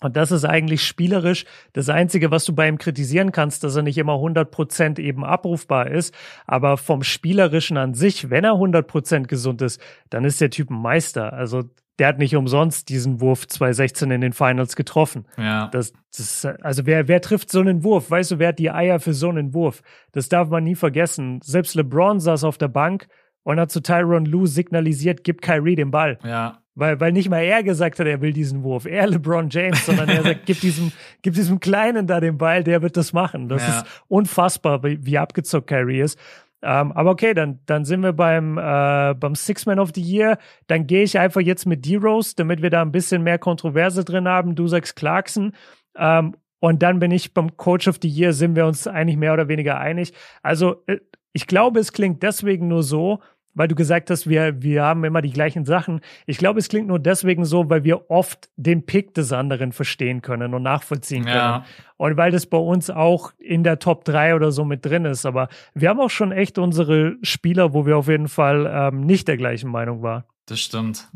[0.00, 3.82] Und das ist eigentlich spielerisch das Einzige, was du bei ihm kritisieren kannst, dass er
[3.82, 6.14] nicht immer 100% eben abrufbar ist.
[6.46, 9.80] Aber vom Spielerischen an sich, wenn er 100% gesund ist,
[10.10, 11.32] dann ist der Typ ein Meister.
[11.32, 11.64] Also
[11.98, 15.26] der hat nicht umsonst diesen Wurf 2016 in den Finals getroffen.
[15.36, 15.66] Ja.
[15.68, 18.10] Das, das, also wer, wer trifft so einen Wurf?
[18.10, 19.82] Weißt du, wer hat die Eier für so einen Wurf?
[20.12, 21.40] Das darf man nie vergessen.
[21.42, 23.08] Selbst LeBron saß auf der Bank
[23.42, 26.18] und hat zu Tyron Lue signalisiert, gib Kyrie den Ball.
[26.22, 26.58] Ja.
[26.78, 30.08] Weil, weil nicht mal er gesagt hat, er will diesen Wurf, er LeBron James, sondern
[30.08, 30.92] er sagt, gib diesem,
[31.22, 33.48] gib diesem Kleinen da den Ball, der wird das machen.
[33.48, 33.78] Das ja.
[33.78, 36.16] ist unfassbar, wie, wie abgezockt Kyrie ist.
[36.62, 40.38] Ähm, aber okay, dann, dann sind wir beim, äh, beim Six Man of the Year.
[40.68, 44.28] Dann gehe ich einfach jetzt mit D-Rose, damit wir da ein bisschen mehr Kontroverse drin
[44.28, 44.54] haben.
[44.54, 45.54] Du sagst Clarkson.
[45.96, 49.32] Ähm, und dann bin ich beim Coach of the Year, sind wir uns eigentlich mehr
[49.32, 50.12] oder weniger einig.
[50.44, 50.98] Also, äh,
[51.32, 53.18] ich glaube, es klingt deswegen nur so,
[53.58, 56.00] weil du gesagt hast, wir, wir haben immer die gleichen Sachen.
[56.26, 60.22] Ich glaube, es klingt nur deswegen so, weil wir oft den Pick des anderen verstehen
[60.22, 61.34] können und nachvollziehen können.
[61.34, 61.64] Ja.
[61.96, 65.26] Und weil das bei uns auch in der Top 3 oder so mit drin ist.
[65.26, 69.26] Aber wir haben auch schon echt unsere Spieler, wo wir auf jeden Fall ähm, nicht
[69.26, 70.22] der gleichen Meinung waren.
[70.46, 71.08] Das stimmt.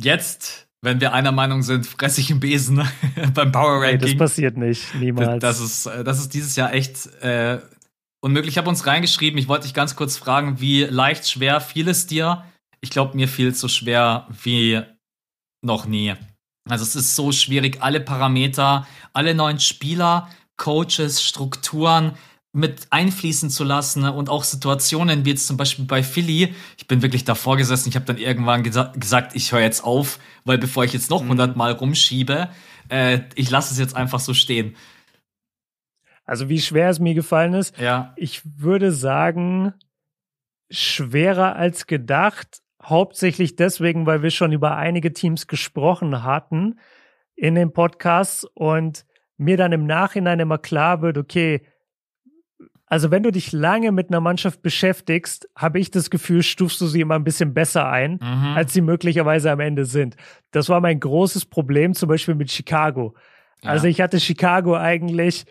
[0.00, 2.80] Jetzt, wenn wir einer Meinung sind, fresse ich einen Besen
[3.34, 3.98] beim Power Ranking.
[3.98, 5.42] Nee, das passiert nicht, niemals.
[5.42, 7.58] Das, ist, äh, das ist dieses Jahr echt äh,
[8.20, 8.54] Unmöglich.
[8.54, 12.06] Ich habe uns reingeschrieben, ich wollte dich ganz kurz fragen, wie leicht, schwer fiel es
[12.06, 12.44] dir?
[12.80, 14.82] Ich glaube, mir fiel es so schwer wie
[15.62, 16.14] noch nie.
[16.68, 22.12] Also es ist so schwierig, alle Parameter, alle neuen Spieler, Coaches, Strukturen
[22.52, 26.54] mit einfließen zu lassen und auch Situationen wie jetzt zum Beispiel bei Philly.
[26.76, 27.88] Ich bin wirklich davor gesessen.
[27.88, 31.22] Ich habe dann irgendwann gesa gesagt, ich höre jetzt auf, weil bevor ich jetzt noch
[31.22, 31.30] mhm.
[31.30, 32.48] hundertmal rumschiebe,
[32.88, 34.74] äh, ich lasse es jetzt einfach so stehen.
[36.28, 37.78] Also wie schwer es mir gefallen ist.
[37.78, 38.12] Ja.
[38.16, 39.72] Ich würde sagen,
[40.70, 42.60] schwerer als gedacht.
[42.82, 46.78] Hauptsächlich deswegen, weil wir schon über einige Teams gesprochen hatten
[47.34, 49.06] in den Podcasts und
[49.38, 51.62] mir dann im Nachhinein immer klar wird, okay,
[52.84, 56.86] also wenn du dich lange mit einer Mannschaft beschäftigst, habe ich das Gefühl, stufst du
[56.86, 58.54] sie immer ein bisschen besser ein, mhm.
[58.54, 60.16] als sie möglicherweise am Ende sind.
[60.50, 63.14] Das war mein großes Problem, zum Beispiel mit Chicago.
[63.62, 63.70] Ja.
[63.70, 65.46] Also ich hatte Chicago eigentlich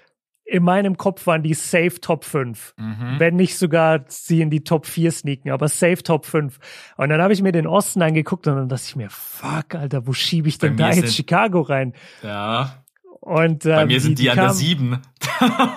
[0.48, 2.74] in meinem Kopf waren die safe Top 5.
[2.78, 3.16] Mhm.
[3.18, 6.58] Wenn nicht sogar sie in die Top 4 sneaken, aber safe Top 5.
[6.96, 10.08] Und dann habe ich mir den Osten angeguckt und dann dachte ich mir, fuck, Alter,
[10.08, 11.94] wo schiebe ich denn da jetzt Chicago rein?
[12.24, 12.82] Ja.
[13.20, 15.02] Und, ähm, Bei mir sind die, die an der 7.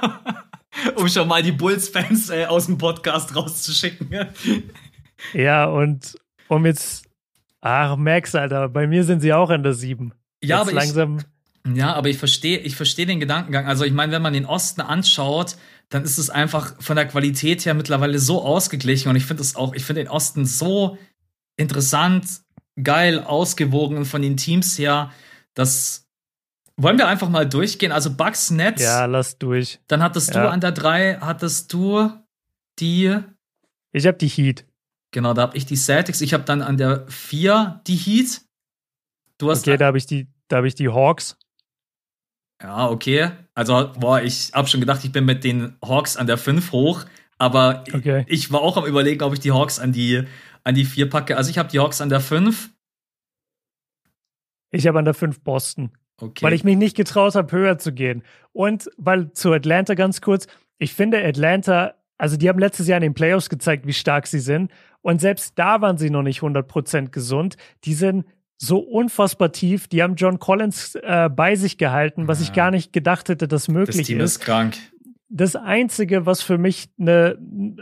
[0.95, 4.09] um schon mal die Bulls-Fans äh, aus dem Podcast rauszuschicken.
[5.33, 6.17] ja, und
[6.47, 7.07] um jetzt,
[7.61, 10.15] ach, Max, Alter, bei mir sind sie auch an der 7.
[10.43, 11.19] Ja, jetzt aber langsam.
[11.19, 11.25] Ich,
[11.67, 13.67] ja, aber ich verstehe, ich verstehe den Gedankengang.
[13.67, 15.57] Also ich meine, wenn man den Osten anschaut,
[15.91, 19.57] dann ist es einfach von der Qualität her mittlerweile so ausgeglichen und ich finde es
[19.57, 20.97] auch, ich finde den Osten so
[21.57, 22.27] interessant,
[22.83, 25.13] geil, ausgewogen von den Teams her,
[25.55, 26.07] dass
[26.77, 27.93] wollen wir einfach mal durchgehen?
[27.93, 28.83] Also Bugs Nets.
[28.83, 29.81] Ja, lass durch.
[29.87, 30.45] Dann hattest ja.
[30.45, 32.11] du an der 3, hattest du
[32.79, 33.19] die.
[33.93, 34.65] Ich habe die Heat.
[35.11, 36.23] Genau, da habe ich die Celtics.
[36.23, 38.41] Ich habe dann an der 4 die Heat.
[39.37, 39.67] Du hast.
[39.67, 41.37] Okay, da habe ich die, da habe ich die Hawks.
[42.63, 43.31] Ja, okay.
[43.55, 47.05] Also, boah, ich habe schon gedacht, ich bin mit den Hawks an der 5 hoch,
[47.39, 48.25] aber okay.
[48.29, 50.25] ich war auch am überlegen, ob ich die Hawks an die
[50.63, 51.37] an die 4 packe.
[51.37, 52.71] Also, ich habe die Hawks an der 5.
[54.73, 55.91] Ich habe an der 5 Boston.
[56.21, 56.45] Okay.
[56.45, 58.23] Weil ich mich nicht getraut habe, höher zu gehen.
[58.53, 60.47] Und weil zu Atlanta ganz kurz,
[60.79, 64.41] ich finde Atlanta, also die haben letztes Jahr in den Playoffs gezeigt, wie stark sie
[64.41, 64.71] sind.
[65.01, 67.57] Und selbst da waren sie noch nicht 100% gesund.
[67.85, 68.27] Die sind
[68.63, 69.89] so unfassbar tief.
[69.89, 72.45] Die haben John Collins äh, bei sich gehalten, was ja.
[72.45, 74.37] ich gar nicht gedacht hätte, dass möglich das Team ist.
[74.37, 74.77] ist krank.
[75.31, 77.39] Das Einzige, was für mich eine,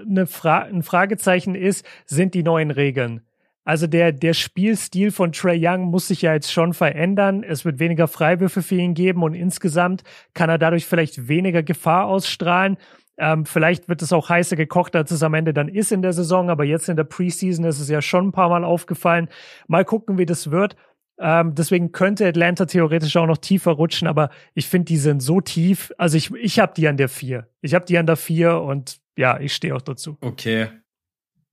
[0.09, 3.23] eine Fra ein Fragezeichen ist, sind die neuen Regeln.
[3.65, 7.43] Also der, der Spielstil von Trey Young muss sich ja jetzt schon verändern.
[7.43, 12.07] Es wird weniger Freiwürfe für ihn geben und insgesamt kann er dadurch vielleicht weniger Gefahr
[12.07, 12.79] ausstrahlen.
[13.19, 16.13] Ähm, vielleicht wird es auch heißer gekocht, als es am Ende dann ist in der
[16.13, 19.29] Saison, aber jetzt in der Preseason ist es ja schon ein paar Mal aufgefallen.
[19.67, 20.77] Mal gucken, wie das wird.
[21.21, 25.41] Ähm, deswegen könnte Atlanta theoretisch auch noch tiefer rutschen, aber ich finde, die sind so
[25.41, 25.93] tief.
[25.99, 27.49] Also ich, ich habe die an der vier.
[27.61, 30.17] Ich habe die an der vier und ja, ich stehe auch dazu.
[30.21, 30.69] Okay.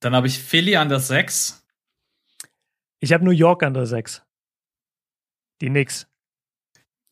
[0.01, 1.65] Dann habe ich Philly an der sechs.
[2.99, 4.23] Ich habe New York an der sechs.
[5.61, 6.07] Die Knicks.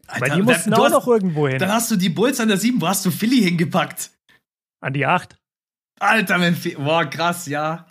[0.06, 1.58] Alter, Weil die mussten auch hast, noch irgendwo hin.
[1.58, 2.80] Dann hast du die Bulls an der sieben.
[2.80, 4.12] Wo hast du Philly hingepackt?
[4.84, 5.38] An die 8.
[6.00, 6.76] Alter, Memphis.
[6.76, 7.86] Boah, krass, ja.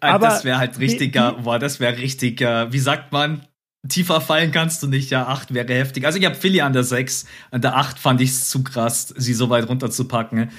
[0.00, 3.44] Aber das wäre halt richtiger, die, boah, das wäre richtiger, wie sagt man,
[3.88, 6.06] tiefer fallen kannst du nicht, ja, 8 wäre heftig.
[6.06, 9.12] Also ich habe Philly an der 6, an der 8 fand ich es zu krass,
[9.16, 10.52] sie so weit runterzupacken.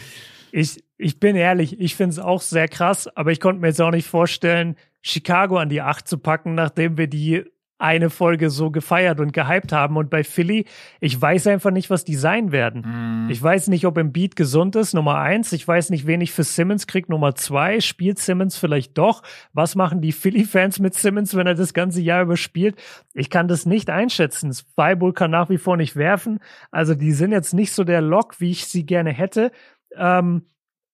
[0.52, 3.82] Ich, ich bin ehrlich, ich finde es auch sehr krass, aber ich konnte mir jetzt
[3.82, 7.46] auch nicht vorstellen, Chicago an die 8 zu packen, nachdem wir die
[7.80, 9.98] eine Folge so gefeiert und gehypt haben.
[9.98, 10.66] Und bei Philly,
[11.00, 13.26] ich weiß einfach nicht, was die sein werden.
[13.26, 13.30] Mm.
[13.30, 15.54] Ich weiß nicht, ob im Beat gesund ist, Nummer eins.
[15.54, 17.80] Ich weiß nicht, wen ich für Simmons krieg, Nummer zwei.
[17.80, 19.24] Spielt Simmons vielleicht doch?
[19.54, 22.76] Was machen die Philly-Fans mit Simmons, wenn er das ganze Jahr überspielt?
[23.14, 24.54] Ich kann das nicht einschätzen.
[24.54, 26.40] Spybull kann nach wie vor nicht werfen.
[26.72, 29.52] Also die sind jetzt nicht so der Lock, wie ich sie gerne hätte.
[29.96, 30.44] Ähm,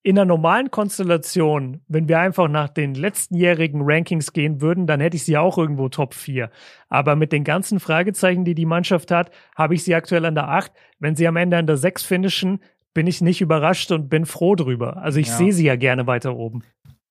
[0.05, 5.17] in einer normalen Konstellation, wenn wir einfach nach den letztenjährigen Rankings gehen würden, dann hätte
[5.17, 6.51] ich sie auch irgendwo Top 4.
[6.89, 10.47] Aber mit den ganzen Fragezeichen, die die Mannschaft hat, habe ich sie aktuell an der
[10.47, 10.71] 8.
[10.99, 12.59] Wenn sie am Ende an der 6 finishen,
[12.93, 14.97] bin ich nicht überrascht und bin froh drüber.
[14.97, 15.37] Also ich ja.
[15.37, 16.61] sehe sie ja gerne weiter oben.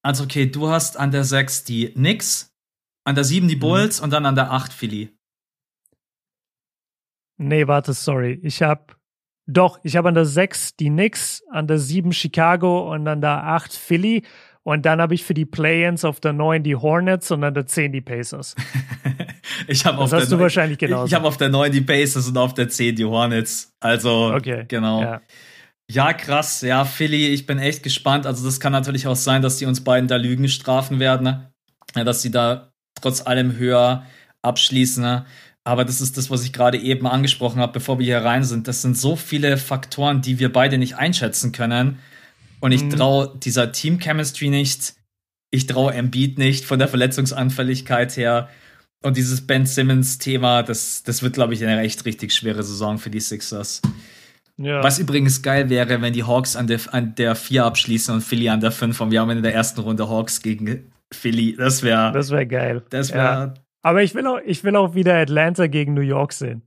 [0.03, 2.55] Also okay, du hast an der 6 die Knicks,
[3.03, 3.61] an der 7 die mhm.
[3.61, 4.05] Bulls mhm.
[4.05, 5.11] und dann an der 8 Philly.
[7.39, 8.39] Nee, warte, sorry.
[8.45, 8.95] Ich habe
[9.47, 13.45] doch, ich habe an der 6 die Knicks, an der 7 Chicago und an der
[13.45, 14.23] 8 Philly.
[14.63, 17.67] Und dann habe ich für die Play-ins auf der 9 die Hornets und an der
[17.67, 18.55] 10 die Pacers.
[19.69, 21.05] ich habe auf hast der du wahrscheinlich genauso.
[21.05, 23.75] Ich, ich habe auf der 9 die Pacers und auf der 10 die Hornets.
[23.81, 24.65] Also, okay.
[24.67, 25.03] genau.
[25.03, 25.21] Ja.
[25.91, 26.13] ja.
[26.15, 26.63] krass.
[26.63, 28.25] Ja, Philly, ich bin echt gespannt.
[28.25, 31.25] Also, das kann natürlich auch sein, dass die uns beiden da Lügen strafen werden.
[31.25, 31.53] Ne?
[31.95, 34.07] Ja, dass sie da trotz allem höher
[34.41, 35.03] abschließen.
[35.03, 35.27] Ne?
[35.65, 38.69] Aber das ist das, was ich gerade eben angesprochen habe, bevor wir hier rein sind.
[38.69, 41.99] Das sind so viele Faktoren, die wir beide nicht einschätzen können.
[42.61, 42.91] Und ich mhm.
[42.91, 44.95] traue dieser Team-Chemistry nicht.
[45.51, 48.51] Ich traue Embiid nicht von der Verletzungsanfälligkeit her.
[49.03, 53.11] Und dieses Ben Simmons-Thema, das, das wird, glaube ich, eine echt richtig schwere Saison für
[53.11, 53.81] die Sixers.
[54.57, 54.83] Ja.
[54.83, 58.49] Was übrigens geil wäre, wenn die Hawks an der, an der 4 abschließen und Philly
[58.49, 61.57] an der 5 und wir haben in der ersten Runde Hawks gegen Philly.
[61.57, 62.13] Das wäre.
[62.13, 62.83] Das wäre geil.
[62.91, 63.25] Das wäre.
[63.25, 63.55] Ja.
[63.85, 66.63] Aber ich will, auch, ich will auch wieder Atlanta gegen New York sehen.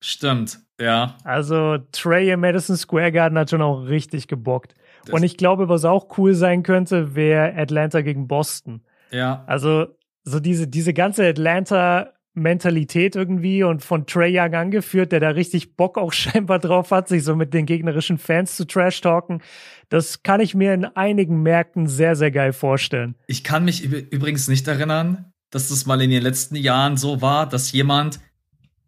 [0.00, 1.16] Stimmt, ja.
[1.24, 4.76] Also Trey im Madison Square Garden hat schon auch richtig gebockt.
[5.04, 8.82] Das und ich glaube, was auch cool sein könnte, wäre Atlanta gegen Boston.
[9.10, 9.42] Ja.
[9.48, 9.88] Also
[10.22, 15.74] so diese, diese ganze Atlanta Mentalität irgendwie und von Trey Young angeführt, der da richtig
[15.74, 19.42] Bock auch scheinbar drauf hat, sich so mit den gegnerischen Fans zu trash-talken.
[19.88, 23.16] Das kann ich mir in einigen Märkten sehr, sehr geil vorstellen.
[23.26, 27.48] Ich kann mich übrigens nicht erinnern, dass das mal in den letzten Jahren so war,
[27.48, 28.20] dass jemand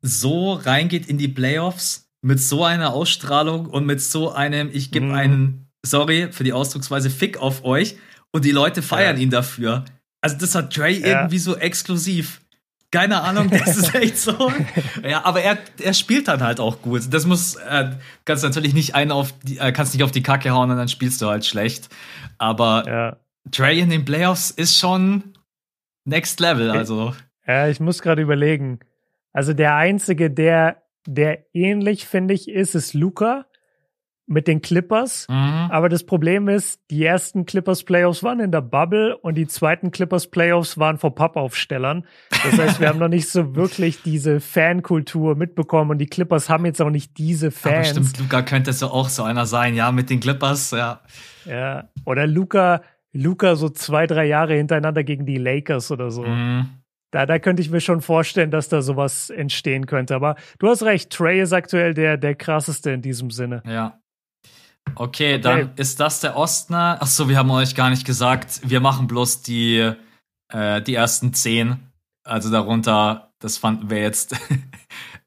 [0.03, 5.07] so reingeht in die Playoffs mit so einer Ausstrahlung und mit so einem, ich gebe
[5.07, 5.15] mm.
[5.15, 7.97] einen, sorry für die Ausdrucksweise, Fick auf euch
[8.31, 9.23] und die Leute feiern ja.
[9.23, 9.85] ihn dafür.
[10.21, 11.21] Also das hat Trey ja.
[11.21, 12.43] irgendwie so exklusiv.
[12.91, 14.53] Keine Ahnung, das ist echt so.
[15.03, 17.03] Ja, aber er, er spielt dann halt auch gut.
[17.11, 17.91] Das muss, äh,
[18.25, 20.89] kannst natürlich nicht einen auf die, äh, kannst nicht auf die Kacke hauen und dann
[20.89, 21.89] spielst du halt schlecht.
[22.39, 23.17] Aber ja.
[23.51, 25.23] Trey in den Playoffs ist schon
[26.05, 27.15] next level, also.
[27.47, 28.81] Ja, ich muss gerade überlegen.
[29.33, 33.47] Also der einzige, der, der ähnlich, finde ich, ist, ist Luca
[34.31, 35.27] mit den Clippers.
[35.29, 35.35] Mhm.
[35.71, 39.91] Aber das Problem ist, die ersten Clippers Playoffs waren in der Bubble und die zweiten
[39.91, 42.07] Clippers Playoffs waren vor Pappaufstellern.
[42.45, 46.65] Das heißt, wir haben noch nicht so wirklich diese Fankultur mitbekommen und die Clippers haben
[46.65, 47.91] jetzt auch nicht diese Fans.
[47.91, 51.01] Aber stimmt, Luca könnte so auch so einer sein, ja, mit den Clippers, ja.
[51.45, 52.83] Ja, oder Luca,
[53.13, 56.23] Luca so zwei, drei Jahre hintereinander gegen die Lakers oder so.
[56.25, 56.69] Mhm.
[57.13, 60.15] Da, da könnte ich mir schon vorstellen, dass da sowas entstehen könnte.
[60.15, 63.63] Aber du hast recht, Trey ist aktuell der, der krasseste in diesem Sinne.
[63.67, 64.01] Ja,
[64.95, 66.99] Okay, okay, dann ist das der Ostner.
[67.01, 69.93] Achso, wir haben euch gar nicht gesagt, wir machen bloß die,
[70.53, 71.79] äh, die ersten zehn.
[72.25, 74.37] Also darunter, das fanden wir jetzt.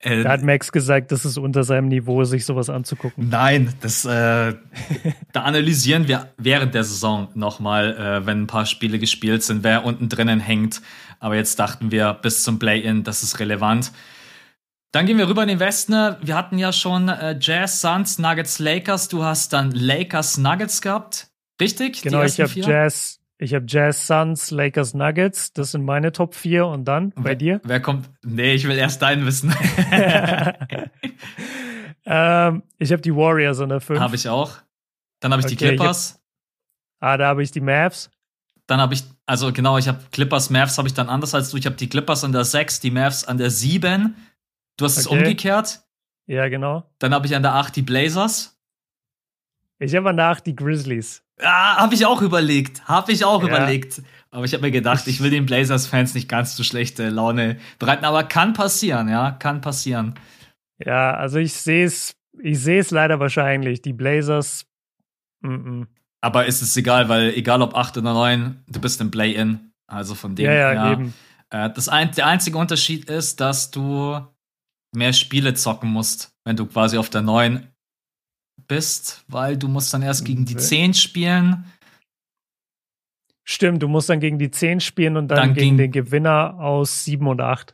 [0.04, 3.30] Äh, da hat Max gesagt, das ist unter seinem Niveau, sich sowas anzugucken.
[3.30, 4.54] Nein, das, äh,
[5.32, 9.86] da analysieren wir während der Saison nochmal, äh, wenn ein paar Spiele gespielt sind, wer
[9.86, 10.82] unten drinnen hängt.
[11.20, 13.94] Aber jetzt dachten wir, bis zum Play-In, das ist relevant.
[14.92, 15.94] Dann gehen wir rüber in den Westen.
[16.22, 19.08] Wir hatten ja schon äh, Jazz, Suns, Nuggets, Lakers.
[19.08, 21.30] Du hast dann Lakers, Nuggets gehabt.
[21.62, 22.02] Richtig?
[22.02, 25.52] Genau, ich habe Jazz, ich habe Jazz, Suns, Lakers, Nuggets.
[25.52, 26.66] Das sind meine Top 4.
[26.66, 27.62] Und dann bei wer, dir?
[27.64, 28.10] Wer kommt?
[28.24, 29.54] Nee, ich will erst deinen wissen.
[32.06, 34.00] ähm, ich habe die Warriors an der 5.
[34.00, 34.54] Habe ich auch.
[35.20, 36.12] Dann habe ich okay, die Clippers.
[36.12, 38.10] Ich hab, ah, da habe ich die Mavs.
[38.66, 41.58] Dann habe ich, also genau, ich habe Clippers, Mavs habe ich dann anders als du.
[41.58, 44.16] Ich habe die Clippers an der 6, die Mavs an der 7.
[44.78, 45.02] Du hast okay.
[45.02, 45.84] es umgekehrt.
[46.28, 46.90] Ja, genau.
[47.00, 48.58] Dann habe ich an der 8 die Blazers.
[49.80, 51.24] Ich habe an der 8 die Grizzlies.
[51.44, 52.88] Ah, habe ich auch überlegt.
[52.88, 53.48] Habe ich auch ja.
[53.48, 54.02] überlegt.
[54.32, 58.06] Aber ich habe mir gedacht, ich will den Blazers-Fans nicht ganz so schlechte Laune bereiten.
[58.06, 60.16] Aber kann passieren, ja, kann passieren.
[60.84, 63.82] Ja, also ich sehe es, ich sehe es leider wahrscheinlich.
[63.82, 64.66] Die Blazers.
[65.44, 65.88] M -m.
[66.22, 69.72] Aber ist es egal, weil egal ob 8 oder 9, du bist im Play-In.
[69.88, 70.92] Also von dem ja, ja, ja.
[70.94, 71.14] Eben.
[71.50, 74.20] Äh, das ein, der einzige Unterschied ist, dass du
[74.94, 77.68] mehr Spiele zocken musst, wenn du quasi auf der 9
[78.68, 81.66] bist, weil du musst dann erst gegen die 10 spielen.
[83.44, 87.04] Stimmt, du musst dann gegen die 10 spielen und dann, dann gegen den Gewinner aus
[87.04, 87.74] 7 und 8.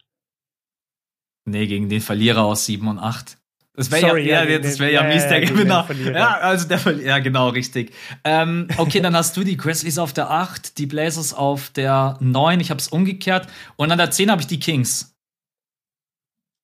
[1.46, 3.38] Nee, gegen den Verlierer aus 7 und 8.
[3.76, 5.88] Das wäre ja, ja, das wär ja mies der Gewinner.
[6.14, 7.94] Ja, also der Verlierer, ja, genau, richtig.
[8.26, 12.60] Ähm, okay, dann hast du die Grizzlies auf der 8, die Blazers auf der 9,
[12.60, 13.48] ich habe es umgekehrt.
[13.78, 15.16] Und an der 10 habe ich die Kings.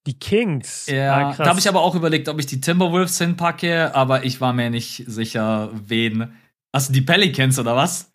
[0.07, 0.86] Die Kings.
[0.88, 4.40] Ja, ah, da habe ich aber auch überlegt, ob ich die Timberwolves hinpacke, aber ich
[4.40, 6.34] war mir nicht sicher, wen.
[6.73, 8.11] Hast du die Pelicans oder was?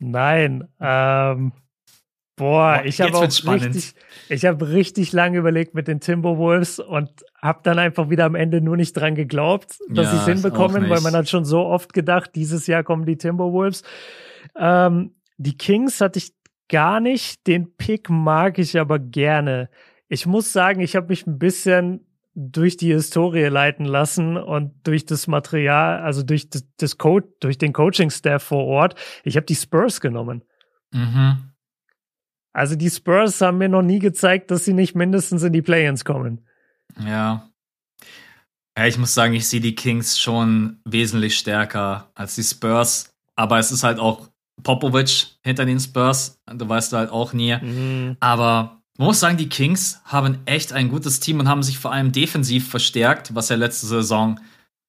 [0.00, 0.66] Nein.
[0.80, 1.52] Ähm,
[2.34, 3.94] boah, ich habe auch richtig,
[4.28, 8.60] ich habe richtig lange überlegt mit den Timberwolves und habe dann einfach wieder am Ende
[8.60, 11.92] nur nicht dran geglaubt, dass ja, sie es hinbekommen, weil man hat schon so oft
[11.92, 13.82] gedacht, dieses Jahr kommen die Timberwolves.
[14.56, 16.32] Ähm, die Kings hatte ich
[16.68, 17.46] gar nicht.
[17.46, 19.68] Den Pick mag ich aber gerne
[20.10, 22.04] ich muss sagen, ich habe mich ein bisschen
[22.34, 27.58] durch die Historie leiten lassen und durch das Material, also durch das, das Code, durch
[27.58, 28.96] den Coaching-Staff vor Ort.
[29.24, 30.42] Ich habe die Spurs genommen.
[30.92, 31.52] Mhm.
[32.52, 36.04] Also die Spurs haben mir noch nie gezeigt, dass sie nicht mindestens in die Play-ins
[36.04, 36.44] kommen.
[36.98, 37.48] Ja.
[38.76, 43.14] Ja, ich muss sagen, ich sehe die Kings schon wesentlich stärker als die Spurs.
[43.36, 44.28] Aber es ist halt auch
[44.64, 46.40] Popovic hinter den Spurs.
[46.52, 47.56] Du weißt halt auch nie.
[47.56, 48.16] Mhm.
[48.18, 51.90] Aber man muss sagen, die Kings haben echt ein gutes Team und haben sich vor
[51.90, 54.38] allem defensiv verstärkt, was ja letzte Saison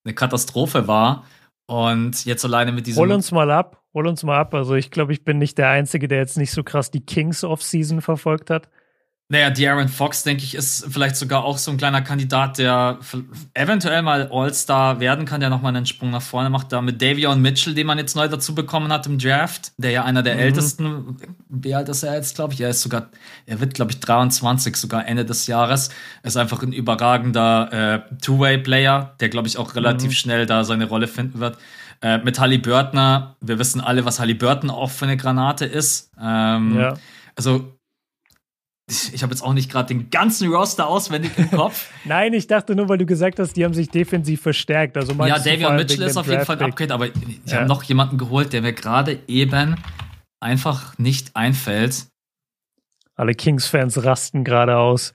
[0.03, 1.23] eine Katastrophe war.
[1.65, 2.99] Und jetzt alleine mit diesem.
[2.99, 4.53] Hol uns mal ab, hol uns mal ab.
[4.53, 7.45] Also ich glaube, ich bin nicht der Einzige, der jetzt nicht so krass die Kings
[7.45, 8.67] Offseason verfolgt hat.
[9.31, 12.99] Naja, De'Aaron Fox, denke ich, ist vielleicht sogar auch so ein kleiner Kandidat, der
[13.53, 16.73] eventuell mal All-Star werden kann, der nochmal einen Sprung nach vorne macht.
[16.73, 20.03] Da mit Davion Mitchell, den man jetzt neu dazu bekommen hat im Draft, der ja
[20.03, 20.41] einer der mhm.
[20.41, 21.17] ältesten,
[21.47, 22.59] wie alt ist er jetzt, glaube ich?
[22.59, 23.07] Er ist sogar,
[23.45, 25.91] er wird, glaube ich, 23, sogar Ende des Jahres.
[26.23, 30.15] Er ist einfach ein überragender äh, Two-Way-Player, der, glaube ich, auch relativ mhm.
[30.15, 31.57] schnell da seine Rolle finden wird.
[32.01, 36.11] Äh, mit Halliburton, wir wissen alle, was Halliburton auch für eine Granate ist.
[36.21, 36.95] Ähm, ja.
[37.37, 37.77] Also
[39.13, 41.89] ich habe jetzt auch nicht gerade den ganzen Roster auswendig im Kopf.
[42.05, 44.97] Nein, ich dachte nur, weil du gesagt hast, die haben sich defensiv verstärkt.
[44.97, 47.13] Also ja, Davion Mitchell ist auf jeden Fall ein Upgrade, aber ich
[47.45, 47.57] ja.
[47.57, 49.75] habe noch jemanden geholt, der mir gerade eben
[50.39, 52.07] einfach nicht einfällt.
[53.15, 55.13] Alle Kings-Fans rasten gerade aus.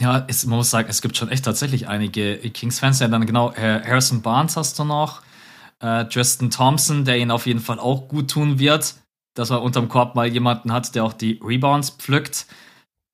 [0.00, 3.00] Ja, es, man muss sagen, es gibt schon echt tatsächlich einige Kings-Fans.
[3.00, 5.22] Ja, dann genau, Harrison Barnes hast du noch,
[5.80, 8.94] äh, Tristan Thompson, der ihn auf jeden Fall auch gut tun wird,
[9.34, 12.46] dass er unterm Korb mal jemanden hat, der auch die Rebounds pflückt.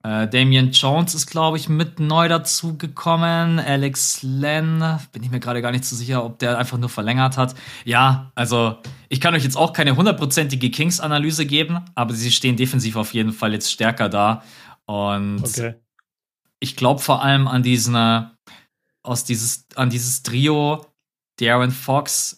[0.05, 3.59] Äh, Damian Jones ist, glaube ich, mit neu dazugekommen.
[3.59, 7.37] Alex Len, bin ich mir gerade gar nicht so sicher, ob der einfach nur verlängert
[7.37, 7.55] hat.
[7.85, 12.97] Ja, also ich kann euch jetzt auch keine hundertprozentige Kings-Analyse geben, aber sie stehen defensiv
[12.97, 14.43] auf jeden Fall jetzt stärker da.
[14.87, 15.75] Und okay.
[16.61, 18.23] ich glaube vor allem an diesen, äh,
[19.03, 20.87] aus dieses, an dieses Trio
[21.41, 22.38] Darren Fox,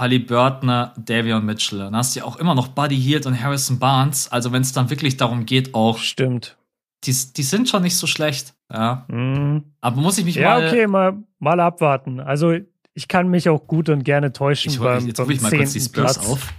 [0.00, 1.78] Halliburton, Davion Mitchell.
[1.78, 4.32] Dann hast du ja auch immer noch Buddy Hield und Harrison Barnes.
[4.32, 5.98] Also wenn es dann wirklich darum geht, auch.
[5.98, 6.56] Stimmt.
[7.04, 8.54] Die, die sind schon nicht so schlecht.
[8.72, 9.04] Ja.
[9.08, 9.64] Mhm.
[9.80, 10.62] Aber muss ich mich ja, mal.
[10.62, 12.20] Ja, okay, mal, mal abwarten.
[12.20, 12.54] Also
[12.94, 14.72] ich kann mich auch gut und gerne täuschen.
[14.72, 16.28] Ich, beim, jetzt rufe ich mal kurz die Spurs Platz.
[16.28, 16.52] auf.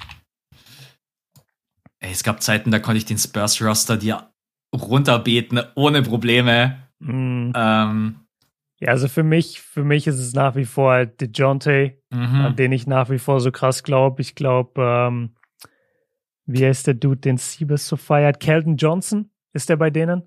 [2.00, 4.32] Ey, es gab Zeiten, da konnte ich den Spurs-Roster dir
[4.76, 6.78] runterbeten, ohne Probleme.
[7.00, 7.54] Mhm.
[7.56, 8.16] Ähm,
[8.82, 12.42] ja, also für mich, für mich ist es nach wie vor halt DeJounte, mhm.
[12.42, 14.22] an den ich nach wie vor so krass glaube.
[14.22, 15.36] Ich glaube, ähm,
[16.46, 18.40] wie heißt der Dude, den Siebes so feiert?
[18.40, 20.24] Kelton Johnson, ist der bei denen?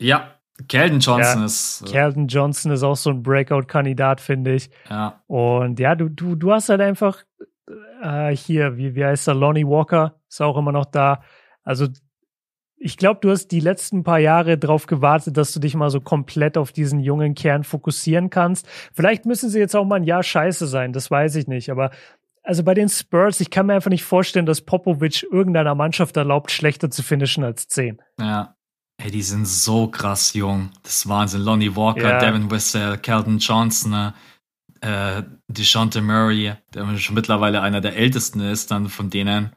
[0.00, 0.34] Ja,
[0.66, 1.84] Kelton Johnson ja, ist.
[1.86, 4.70] Äh Kelton Johnson ist auch so ein Breakout-Kandidat, finde ich.
[4.90, 5.22] Ja.
[5.28, 7.22] Und ja, du, du, du hast halt einfach
[8.02, 9.34] äh, hier, wie, wie heißt er?
[9.34, 11.22] Lonnie Walker ist auch immer noch da.
[11.62, 11.86] Also
[12.80, 16.00] ich glaube, du hast die letzten paar Jahre darauf gewartet, dass du dich mal so
[16.00, 18.66] komplett auf diesen jungen Kern fokussieren kannst.
[18.94, 21.70] Vielleicht müssen sie jetzt auch mal ein Jahr scheiße sein, das weiß ich nicht.
[21.70, 21.90] Aber
[22.42, 26.50] also bei den Spurs, ich kann mir einfach nicht vorstellen, dass Popovic irgendeiner Mannschaft erlaubt,
[26.50, 28.00] schlechter zu finishen als 10.
[28.20, 28.54] Ja.
[29.00, 30.70] Ey, die sind so krass jung.
[30.82, 31.42] Das ist Wahnsinn.
[31.42, 32.18] Lonnie Walker, ja.
[32.18, 34.12] Devin Wessel, Kelton Johnson,
[34.80, 39.52] äh, DeShante Murray, der schon mittlerweile einer der ältesten ist, dann von denen.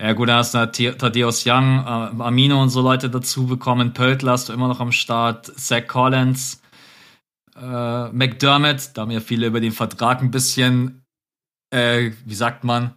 [0.00, 3.92] Ja gut, da hast du Thaddeus Young, äh, Amino und so Leute dazu bekommen.
[3.92, 5.46] Pöltler hast du immer noch am Start.
[5.56, 6.60] Zach Collins,
[7.56, 11.04] äh, McDermott, da haben ja viele über den Vertrag ein bisschen,
[11.70, 12.94] äh, wie sagt man,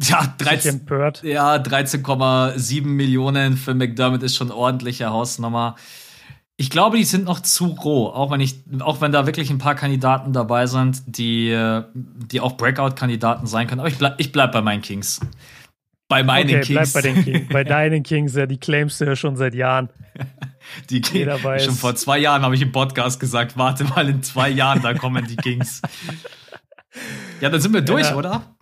[0.00, 0.86] ja, 13,
[1.22, 5.76] ja 13,7 Millionen für McDermott ist schon ordentliche Hausnummer.
[6.56, 9.58] Ich glaube, die sind noch zu roh, auch wenn ich, auch wenn da wirklich ein
[9.58, 13.80] paar Kandidaten dabei sind, die, die auch Breakout-Kandidaten sein können.
[13.80, 15.20] Aber ich bleib, ich bleib bei meinen Kings.
[16.10, 16.92] Bei meinen okay, Kings.
[16.92, 17.48] Bleib bei den Kings.
[17.52, 19.90] Bei deinen Kings, ja, die claimst du ja schon seit Jahren.
[20.90, 24.48] Die Jeder Schon vor zwei Jahren habe ich im Podcast gesagt, warte mal, in zwei
[24.48, 25.80] Jahren, da kommen die Kings.
[27.40, 28.16] ja, dann sind wir durch, ja.
[28.16, 28.56] oder?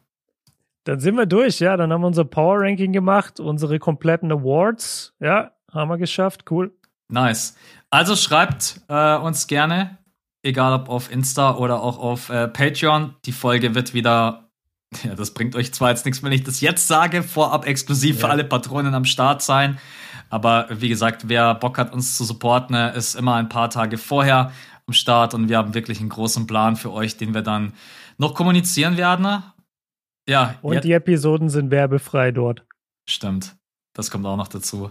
[0.85, 1.79] Dann sind wir durch, ja.
[1.79, 5.15] Dann haben wir unser Power Ranking gemacht, unsere kompletten Awards.
[5.19, 6.45] Ja, haben wir geschafft.
[6.51, 6.73] Cool.
[7.09, 7.57] Nice.
[7.89, 9.97] Also schreibt äh, uns gerne,
[10.43, 13.15] egal ob auf Insta oder auch auf äh, Patreon.
[13.25, 14.48] Die Folge wird wieder
[15.05, 18.21] ja, das bringt euch zwar jetzt nichts, wenn ich das jetzt sage, vorab exklusiv ja.
[18.21, 19.79] für alle Patronen am Start sein.
[20.31, 24.53] Aber wie gesagt, wer Bock hat, uns zu supporten, ist immer ein paar Tage vorher
[24.87, 27.73] am Start und wir haben wirklich einen großen Plan für euch, den wir dann
[28.19, 29.43] noch kommunizieren werden.
[30.29, 30.57] Ja.
[30.61, 32.65] Und die Episoden sind werbefrei dort.
[33.09, 33.57] Stimmt.
[33.95, 34.91] Das kommt auch noch dazu.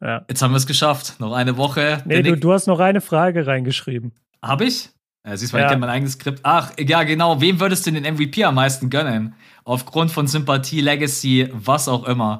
[0.00, 0.24] Ja.
[0.28, 1.20] Jetzt haben wir es geschafft.
[1.20, 2.02] Noch eine Woche.
[2.06, 4.12] Nee, du, du hast noch eine Frage reingeschrieben.
[4.42, 4.90] Habe ich?
[5.24, 5.64] Ja, siehst du, ja.
[5.64, 6.40] ich kenne mein eigenes Skript.
[6.42, 7.40] Ach, ja, genau.
[7.40, 9.34] Wem würdest du den MVP am meisten gönnen?
[9.64, 12.38] Aufgrund von Sympathie, Legacy, was auch immer.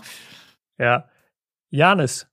[0.79, 1.09] Ja.
[1.71, 2.27] Janis.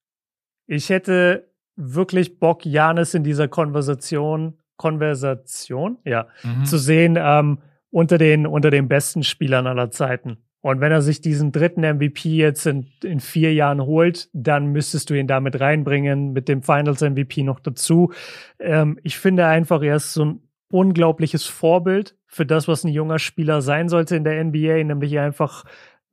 [0.65, 6.65] Ich hätte wirklich Bock, Janis in dieser Konversation, Konversation, ja, mhm.
[6.65, 7.59] zu sehen, ähm,
[7.91, 10.37] unter den, unter den besten Spielern aller Zeiten.
[10.61, 15.09] Und wenn er sich diesen dritten MVP jetzt in, in vier Jahren holt, dann müsstest
[15.09, 18.11] du ihn damit reinbringen, mit dem Finals MVP noch dazu.
[18.59, 23.19] Ähm, ich finde einfach, er ist so ein unglaubliches Vorbild für das, was ein junger
[23.19, 25.63] Spieler sein sollte in der NBA, nämlich einfach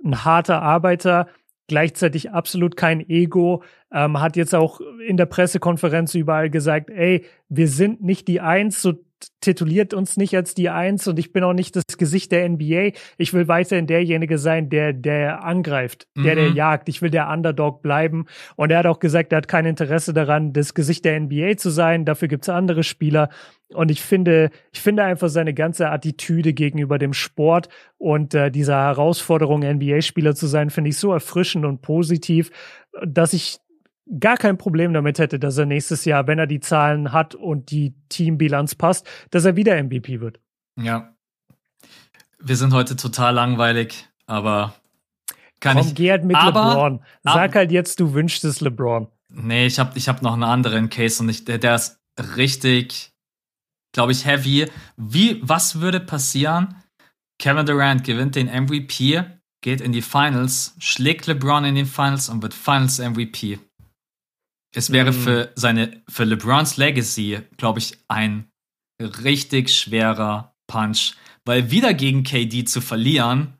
[0.05, 1.27] ein harter Arbeiter,
[1.69, 7.69] gleichzeitig absolut kein Ego, ähm, hat jetzt auch in der Pressekonferenz überall gesagt, ey, wir
[7.69, 8.95] sind nicht die Eins, so
[9.41, 12.93] tituliert uns nicht als die Eins und ich bin auch nicht das Gesicht der NBA.
[13.17, 16.39] Ich will weiterhin derjenige sein, der, der angreift, der, mhm.
[16.39, 16.89] der jagt.
[16.89, 18.27] Ich will der Underdog bleiben.
[18.57, 21.71] Und er hat auch gesagt, er hat kein Interesse daran, das Gesicht der NBA zu
[21.71, 22.05] sein.
[22.05, 23.29] Dafür gibt's andere Spieler.
[23.69, 27.69] Und ich finde, ich finde einfach seine ganze Attitüde gegenüber dem Sport
[27.99, 32.51] und äh, dieser Herausforderung, NBA-Spieler zu sein, finde ich so erfrischend und positiv,
[33.05, 33.59] dass ich
[34.21, 37.71] gar kein Problem damit hätte, dass er nächstes Jahr, wenn er die Zahlen hat und
[37.71, 40.41] die Teambilanz passt, dass er wieder MVP wird.
[40.81, 41.15] Ja.
[42.39, 44.75] Wir sind heute total langweilig, aber
[45.61, 45.95] kann Komm, ich.
[45.95, 47.01] geh halt mit aber, LeBron.
[47.25, 49.09] Sag halt jetzt, du wünschst es LeBron.
[49.29, 51.99] Nee, ich habe ich hab noch einen anderen Case und ich, der, der ist
[52.37, 53.13] richtig,
[53.93, 54.67] glaube ich, heavy.
[54.97, 56.77] Wie, was würde passieren?
[57.39, 59.25] Kevin Durant gewinnt den MVP,
[59.63, 63.59] geht in die Finals, schlägt LeBron in den Finals und wird Finals MVP.
[64.77, 65.17] Es wäre mhm.
[65.17, 68.51] für seine, für LeBrons Legacy, glaube ich, ein
[69.01, 71.15] richtig schwerer Punch.
[71.47, 73.55] Weil wieder gegen KD zu verlieren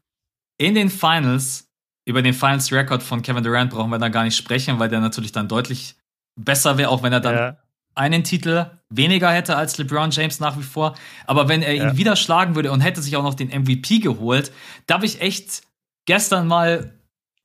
[0.59, 1.69] in den Finals,
[2.07, 5.33] über den Finals-Record von Kevin Durant brauchen wir da gar nicht sprechen, weil der natürlich
[5.33, 5.97] dann deutlich
[6.39, 7.57] besser wäre, auch wenn er dann ja.
[7.95, 10.97] einen Titel weniger hätte als LeBron James nach wie vor.
[11.27, 11.97] Aber wenn er ihn ja.
[11.97, 14.53] wieder schlagen würde und hätte sich auch noch den MVP geholt,
[14.87, 15.63] da habe ich echt
[16.07, 16.93] gestern mal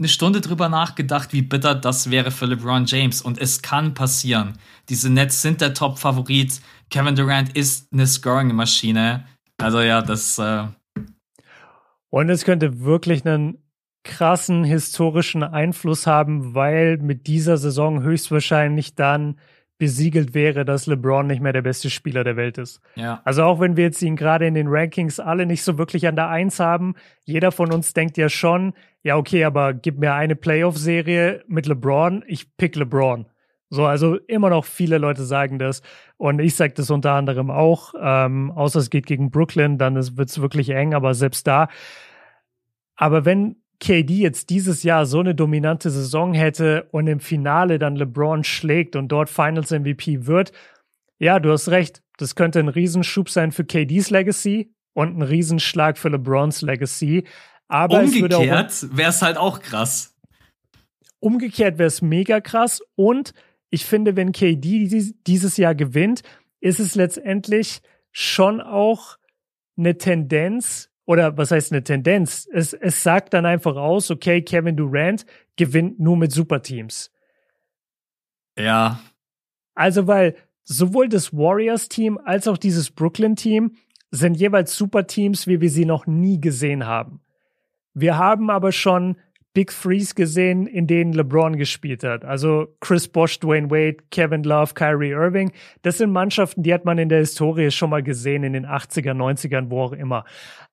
[0.01, 3.21] eine Stunde drüber nachgedacht, wie bitter das wäre für LeBron James.
[3.21, 4.57] Und es kann passieren.
[4.89, 6.59] Diese Nets sind der Top-Favorit.
[6.89, 9.27] Kevin Durant ist eine Scoring-Maschine.
[9.59, 10.39] Also ja, das.
[10.39, 10.63] Äh
[12.09, 13.59] und es könnte wirklich einen
[14.03, 19.37] krassen historischen Einfluss haben, weil mit dieser Saison höchstwahrscheinlich dann
[19.81, 22.81] besiegelt wäre, dass LeBron nicht mehr der beste Spieler der Welt ist.
[22.93, 23.19] Ja.
[23.25, 26.15] Also auch wenn wir jetzt ihn gerade in den Rankings alle nicht so wirklich an
[26.15, 26.93] der Eins haben,
[27.23, 32.23] jeder von uns denkt ja schon, ja okay, aber gib mir eine Playoff-Serie mit LeBron,
[32.27, 33.25] ich pick LeBron.
[33.71, 35.81] So, also immer noch viele Leute sagen das
[36.17, 40.29] und ich sage das unter anderem auch, ähm, außer es geht gegen Brooklyn, dann wird
[40.29, 41.69] es wirklich eng, aber selbst da.
[42.95, 47.95] Aber wenn KD jetzt dieses Jahr so eine dominante Saison hätte und im Finale dann
[47.95, 50.51] LeBron schlägt und dort Finals MVP wird,
[51.17, 52.03] ja, du hast recht.
[52.17, 57.23] Das könnte ein Riesenschub sein für KDs Legacy und ein Riesenschlag für LeBrons Legacy.
[57.67, 60.15] Aber umgekehrt wäre es halt auch krass.
[61.19, 62.81] Umgekehrt wäre es mega krass.
[62.95, 63.33] Und
[63.71, 66.21] ich finde, wenn KD dieses Jahr gewinnt,
[66.59, 67.81] ist es letztendlich
[68.11, 69.17] schon auch
[69.77, 72.47] eine Tendenz, oder was heißt eine Tendenz?
[72.53, 75.25] Es, es sagt dann einfach aus, okay, Kevin Durant
[75.57, 77.11] gewinnt nur mit Superteams.
[78.57, 79.01] Ja.
[79.75, 83.75] Also, weil sowohl das Warriors-Team als auch dieses Brooklyn-Team
[84.11, 87.19] sind jeweils Superteams, wie wir sie noch nie gesehen haben.
[87.93, 89.17] Wir haben aber schon
[89.53, 92.23] Big Threes gesehen, in denen LeBron gespielt hat.
[92.23, 95.51] Also Chris Bosh, Dwayne Wade, Kevin Love, Kyrie Irving.
[95.81, 99.13] Das sind Mannschaften, die hat man in der Historie schon mal gesehen, in den 80er,
[99.13, 100.23] 90ern, wo auch immer.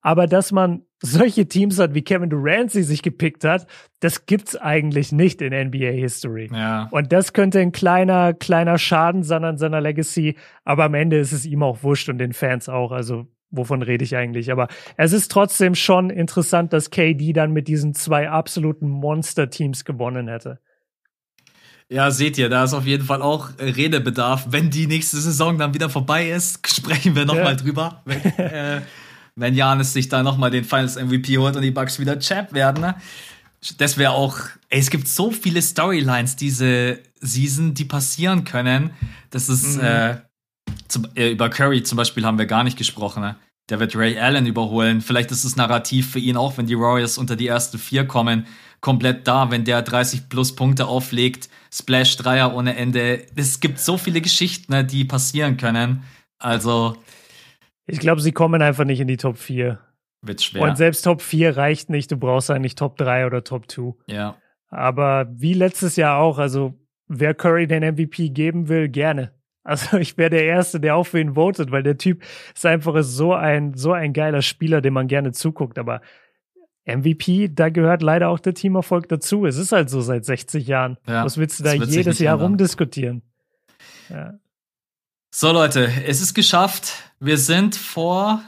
[0.01, 3.67] Aber dass man solche Teams hat, wie Kevin Durant sie sich gepickt hat,
[4.01, 6.49] das gibt's eigentlich nicht in NBA History.
[6.53, 6.89] Ja.
[6.93, 10.37] Und das könnte ein kleiner, kleiner Schaden sein an seiner Legacy.
[10.65, 12.93] Aber am Ende ist es ihm auch wurscht und den Fans auch.
[12.93, 14.53] Also wovon rede ich eigentlich?
[14.53, 20.29] Aber es ist trotzdem schon interessant, dass KD dann mit diesen zwei absoluten Monster-Teams gewonnen
[20.29, 20.61] hätte.
[21.91, 24.49] Ja, seht ihr, da ist auf jeden Fall auch Redebedarf.
[24.51, 27.55] Wenn die nächste Saison dann wieder vorbei ist, sprechen wir nochmal ja.
[27.55, 28.03] drüber.
[28.05, 28.83] Wenn, äh,
[29.37, 32.83] wenn Janis sich da nochmal den Finals MVP holt und die Bucks wieder Champ werden.
[32.83, 32.95] Ne?
[33.79, 34.39] Das wäre auch,
[34.69, 38.91] ey, es gibt so viele Storylines diese Season, die passieren können.
[39.31, 39.85] Das ist, mhm.
[39.85, 40.17] äh,
[40.89, 43.23] zum, äh, über Curry zum Beispiel haben wir gar nicht gesprochen.
[43.23, 43.37] Ne?
[43.71, 45.01] Der wird Ray Allen überholen.
[45.01, 48.47] Vielleicht ist das Narrativ für ihn auch, wenn die Warriors unter die ersten vier kommen,
[48.81, 53.27] komplett da, wenn der 30 plus Punkte auflegt, Splash Dreier ohne Ende.
[53.37, 56.05] Es gibt so viele Geschichten, ne, die passieren können.
[56.39, 56.97] Also.
[57.87, 59.79] Ich glaube, sie kommen einfach nicht in die Top 4.
[60.23, 60.63] Wird schwer.
[60.63, 62.11] Und selbst Top 4 reicht nicht.
[62.11, 63.95] Du brauchst eigentlich Top 3 oder Top 2.
[64.07, 64.37] Ja.
[64.71, 66.75] Aber wie letztes Jahr auch, also
[67.07, 69.33] wer Curry den MVP geben will, gerne.
[69.69, 72.23] Also ich wäre der Erste, der auch für ihn votet, weil der Typ
[72.55, 75.79] ist einfach so ein, so ein geiler Spieler, dem man gerne zuguckt.
[75.79, 76.01] Aber
[76.87, 79.45] MVP, da gehört leider auch der Teamerfolg dazu.
[79.45, 80.97] Es ist halt so seit 60 Jahren.
[81.07, 82.53] Ja, Was willst du da jedes Jahr ändern.
[82.53, 83.23] rumdiskutieren?
[84.09, 84.39] Ja.
[85.35, 87.13] So Leute, es ist geschafft.
[87.21, 88.43] Wir sind vor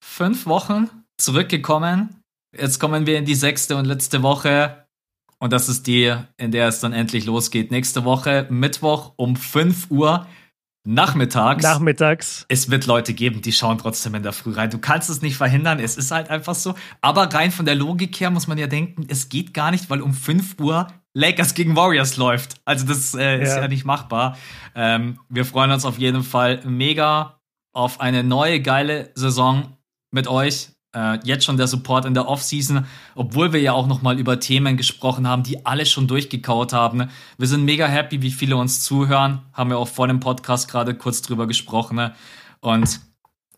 [0.00, 2.22] fünf Wochen zurückgekommen.
[2.56, 4.86] Jetzt kommen wir in die sechste und letzte Woche.
[5.40, 7.72] Und das ist die, in der es dann endlich losgeht.
[7.72, 10.28] Nächste Woche, Mittwoch um 5 Uhr
[10.84, 11.62] nachmittags.
[11.62, 12.44] Nachmittags.
[12.48, 14.70] Es wird Leute geben, die schauen trotzdem in der Früh rein.
[14.70, 16.74] Du kannst es nicht verhindern, es ist halt einfach so.
[17.00, 20.00] Aber rein von der Logik her muss man ja denken, es geht gar nicht, weil
[20.00, 22.56] um 5 Uhr Lakers gegen Warriors läuft.
[22.64, 23.62] Also das äh, ist ja.
[23.62, 24.36] ja nicht machbar.
[24.74, 27.38] Ähm, wir freuen uns auf jeden Fall mega.
[27.74, 29.76] auf eine neue geile Saison
[30.10, 30.70] mit euch.
[30.94, 34.40] Äh, jetzt schon der Support in der Offseason, obwohl wir ja auch noch mal über
[34.40, 37.08] Themen gesprochen haben, die alle schon durchgekaut haben.
[37.38, 39.40] Wir sind mega happy, wie viele uns zuhören.
[39.52, 42.10] Haben wir auch vor dem Podcast gerade kurz drüber gesprochen.
[42.60, 43.00] Und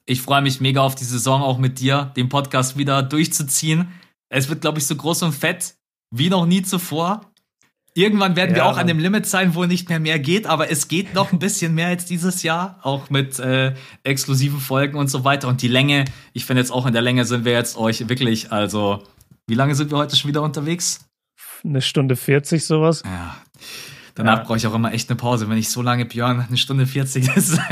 [0.06, 3.88] ich freue mich mega auf die Saison auch mit dir, den Podcast wieder durchzuziehen.
[4.28, 5.74] Es wird, glaube ich, so groß und fett
[6.10, 7.32] wie noch nie zuvor.
[7.96, 10.68] Irgendwann werden ja, wir auch an dem Limit sein, wo nicht mehr mehr geht, aber
[10.68, 13.72] es geht noch ein bisschen mehr als dieses Jahr, auch mit äh,
[14.02, 15.46] exklusiven Folgen und so weiter.
[15.46, 18.50] Und die Länge, ich finde jetzt auch in der Länge sind wir jetzt euch wirklich,
[18.50, 19.04] also,
[19.46, 21.08] wie lange sind wir heute schon wieder unterwegs?
[21.62, 23.02] Eine Stunde 40, sowas.
[23.04, 23.36] Ja.
[24.16, 24.44] Danach ja.
[24.44, 27.36] brauche ich auch immer echt eine Pause, wenn ich so lange Björn eine Stunde 40
[27.36, 27.60] ist.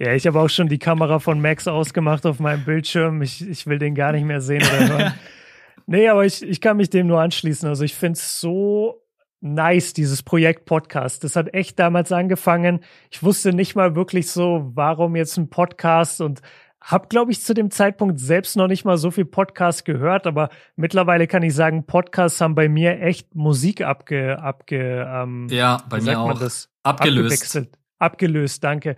[0.00, 3.22] Ja, ich habe auch schon die Kamera von Max ausgemacht auf meinem Bildschirm.
[3.22, 5.14] Ich, ich will den gar nicht mehr sehen oder hören.
[5.86, 7.68] nee, aber ich, ich kann mich dem nur anschließen.
[7.68, 9.03] Also ich finde es so
[9.44, 11.22] nice, dieses Projekt Podcast.
[11.22, 12.80] Das hat echt damals angefangen.
[13.10, 16.40] Ich wusste nicht mal wirklich so, warum jetzt ein Podcast und
[16.80, 20.50] habe, glaube ich, zu dem Zeitpunkt selbst noch nicht mal so viel Podcast gehört, aber
[20.76, 26.00] mittlerweile kann ich sagen, Podcasts haben bei mir echt Musik abge, abge ähm, ja, bei
[26.00, 26.38] mir auch
[26.82, 27.60] abgelöst.
[27.98, 28.96] Abgelöst, danke.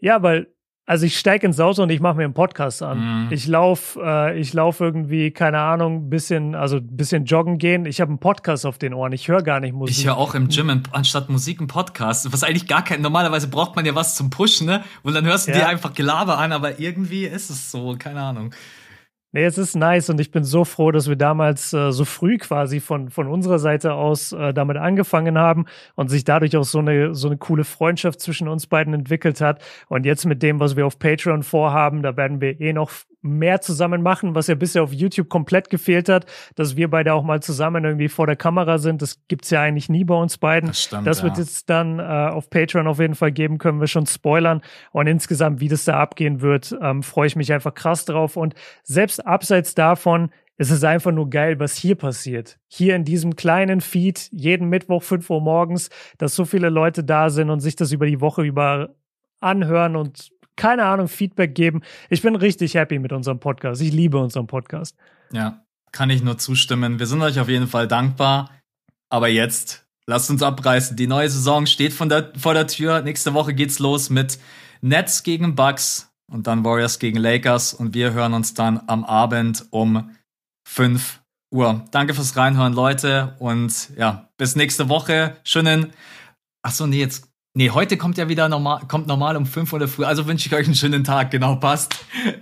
[0.00, 0.52] Ja, weil
[0.90, 3.26] also ich steige ins Auto und ich mache mir einen Podcast an.
[3.26, 3.32] Mhm.
[3.32, 7.86] Ich laufe, äh, ich laufe irgendwie, keine Ahnung, bisschen, also bisschen joggen gehen.
[7.86, 9.12] Ich habe einen Podcast auf den Ohren.
[9.12, 9.96] Ich höre gar nicht Musik.
[9.96, 12.32] Ich höre auch im Gym anstatt Musik einen Podcast.
[12.32, 13.02] Was eigentlich gar kein.
[13.02, 14.82] Normalerweise braucht man ja was zum Pushen, ne?
[15.04, 15.58] Und dann hörst du ja.
[15.58, 18.52] dir einfach Gelaber an, aber irgendwie ist es so, keine Ahnung.
[19.32, 22.36] Nee, es ist nice und ich bin so froh, dass wir damals äh, so früh
[22.36, 26.80] quasi von, von unserer Seite aus äh, damit angefangen haben und sich dadurch auch so
[26.80, 29.62] eine, so eine coole Freundschaft zwischen uns beiden entwickelt hat.
[29.88, 32.90] Und jetzt mit dem, was wir auf Patreon vorhaben, da werden wir eh noch
[33.22, 37.22] mehr zusammen machen, was ja bisher auf YouTube komplett gefehlt hat, dass wir beide auch
[37.22, 39.02] mal zusammen irgendwie vor der Kamera sind.
[39.02, 40.68] Das gibt's ja eigentlich nie bei uns beiden.
[40.68, 41.42] Das, stimmt, das wird ja.
[41.42, 44.62] jetzt dann äh, auf Patreon auf jeden Fall geben, können wir schon spoilern.
[44.92, 48.36] Und insgesamt, wie das da abgehen wird, ähm, freue ich mich einfach krass drauf.
[48.36, 52.58] Und selbst abseits davon, es ist einfach nur geil, was hier passiert.
[52.68, 55.88] Hier in diesem kleinen Feed, jeden Mittwoch 5 Uhr morgens,
[56.18, 58.90] dass so viele Leute da sind und sich das über die Woche über
[59.40, 60.30] anhören und
[60.60, 61.80] keine Ahnung, Feedback geben.
[62.10, 63.80] Ich bin richtig happy mit unserem Podcast.
[63.80, 64.94] Ich liebe unseren Podcast.
[65.32, 66.98] Ja, kann ich nur zustimmen.
[66.98, 68.50] Wir sind euch auf jeden Fall dankbar.
[69.08, 70.98] Aber jetzt lasst uns abreißen.
[70.98, 73.00] Die neue Saison steht der, vor der Tür.
[73.00, 74.38] Nächste Woche geht's los mit
[74.82, 77.72] Nets gegen Bucks und dann Warriors gegen Lakers.
[77.72, 80.10] Und wir hören uns dann am Abend um
[80.68, 81.86] 5 Uhr.
[81.90, 83.34] Danke fürs Reinhören, Leute.
[83.38, 85.38] Und ja, bis nächste Woche.
[85.42, 85.94] Schönen.
[86.62, 87.29] Achso, nee, jetzt
[87.60, 90.06] Nee, heute kommt ja wieder normal, kommt normal um 5 Uhr früh.
[90.06, 91.30] Also wünsche ich euch einen schönen Tag.
[91.30, 91.94] Genau, passt.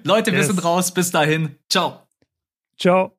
[0.05, 0.39] Leute, yes.
[0.39, 0.95] wir sind raus.
[0.95, 1.57] Bis dahin.
[1.69, 2.07] Ciao.
[2.78, 3.16] Ciao.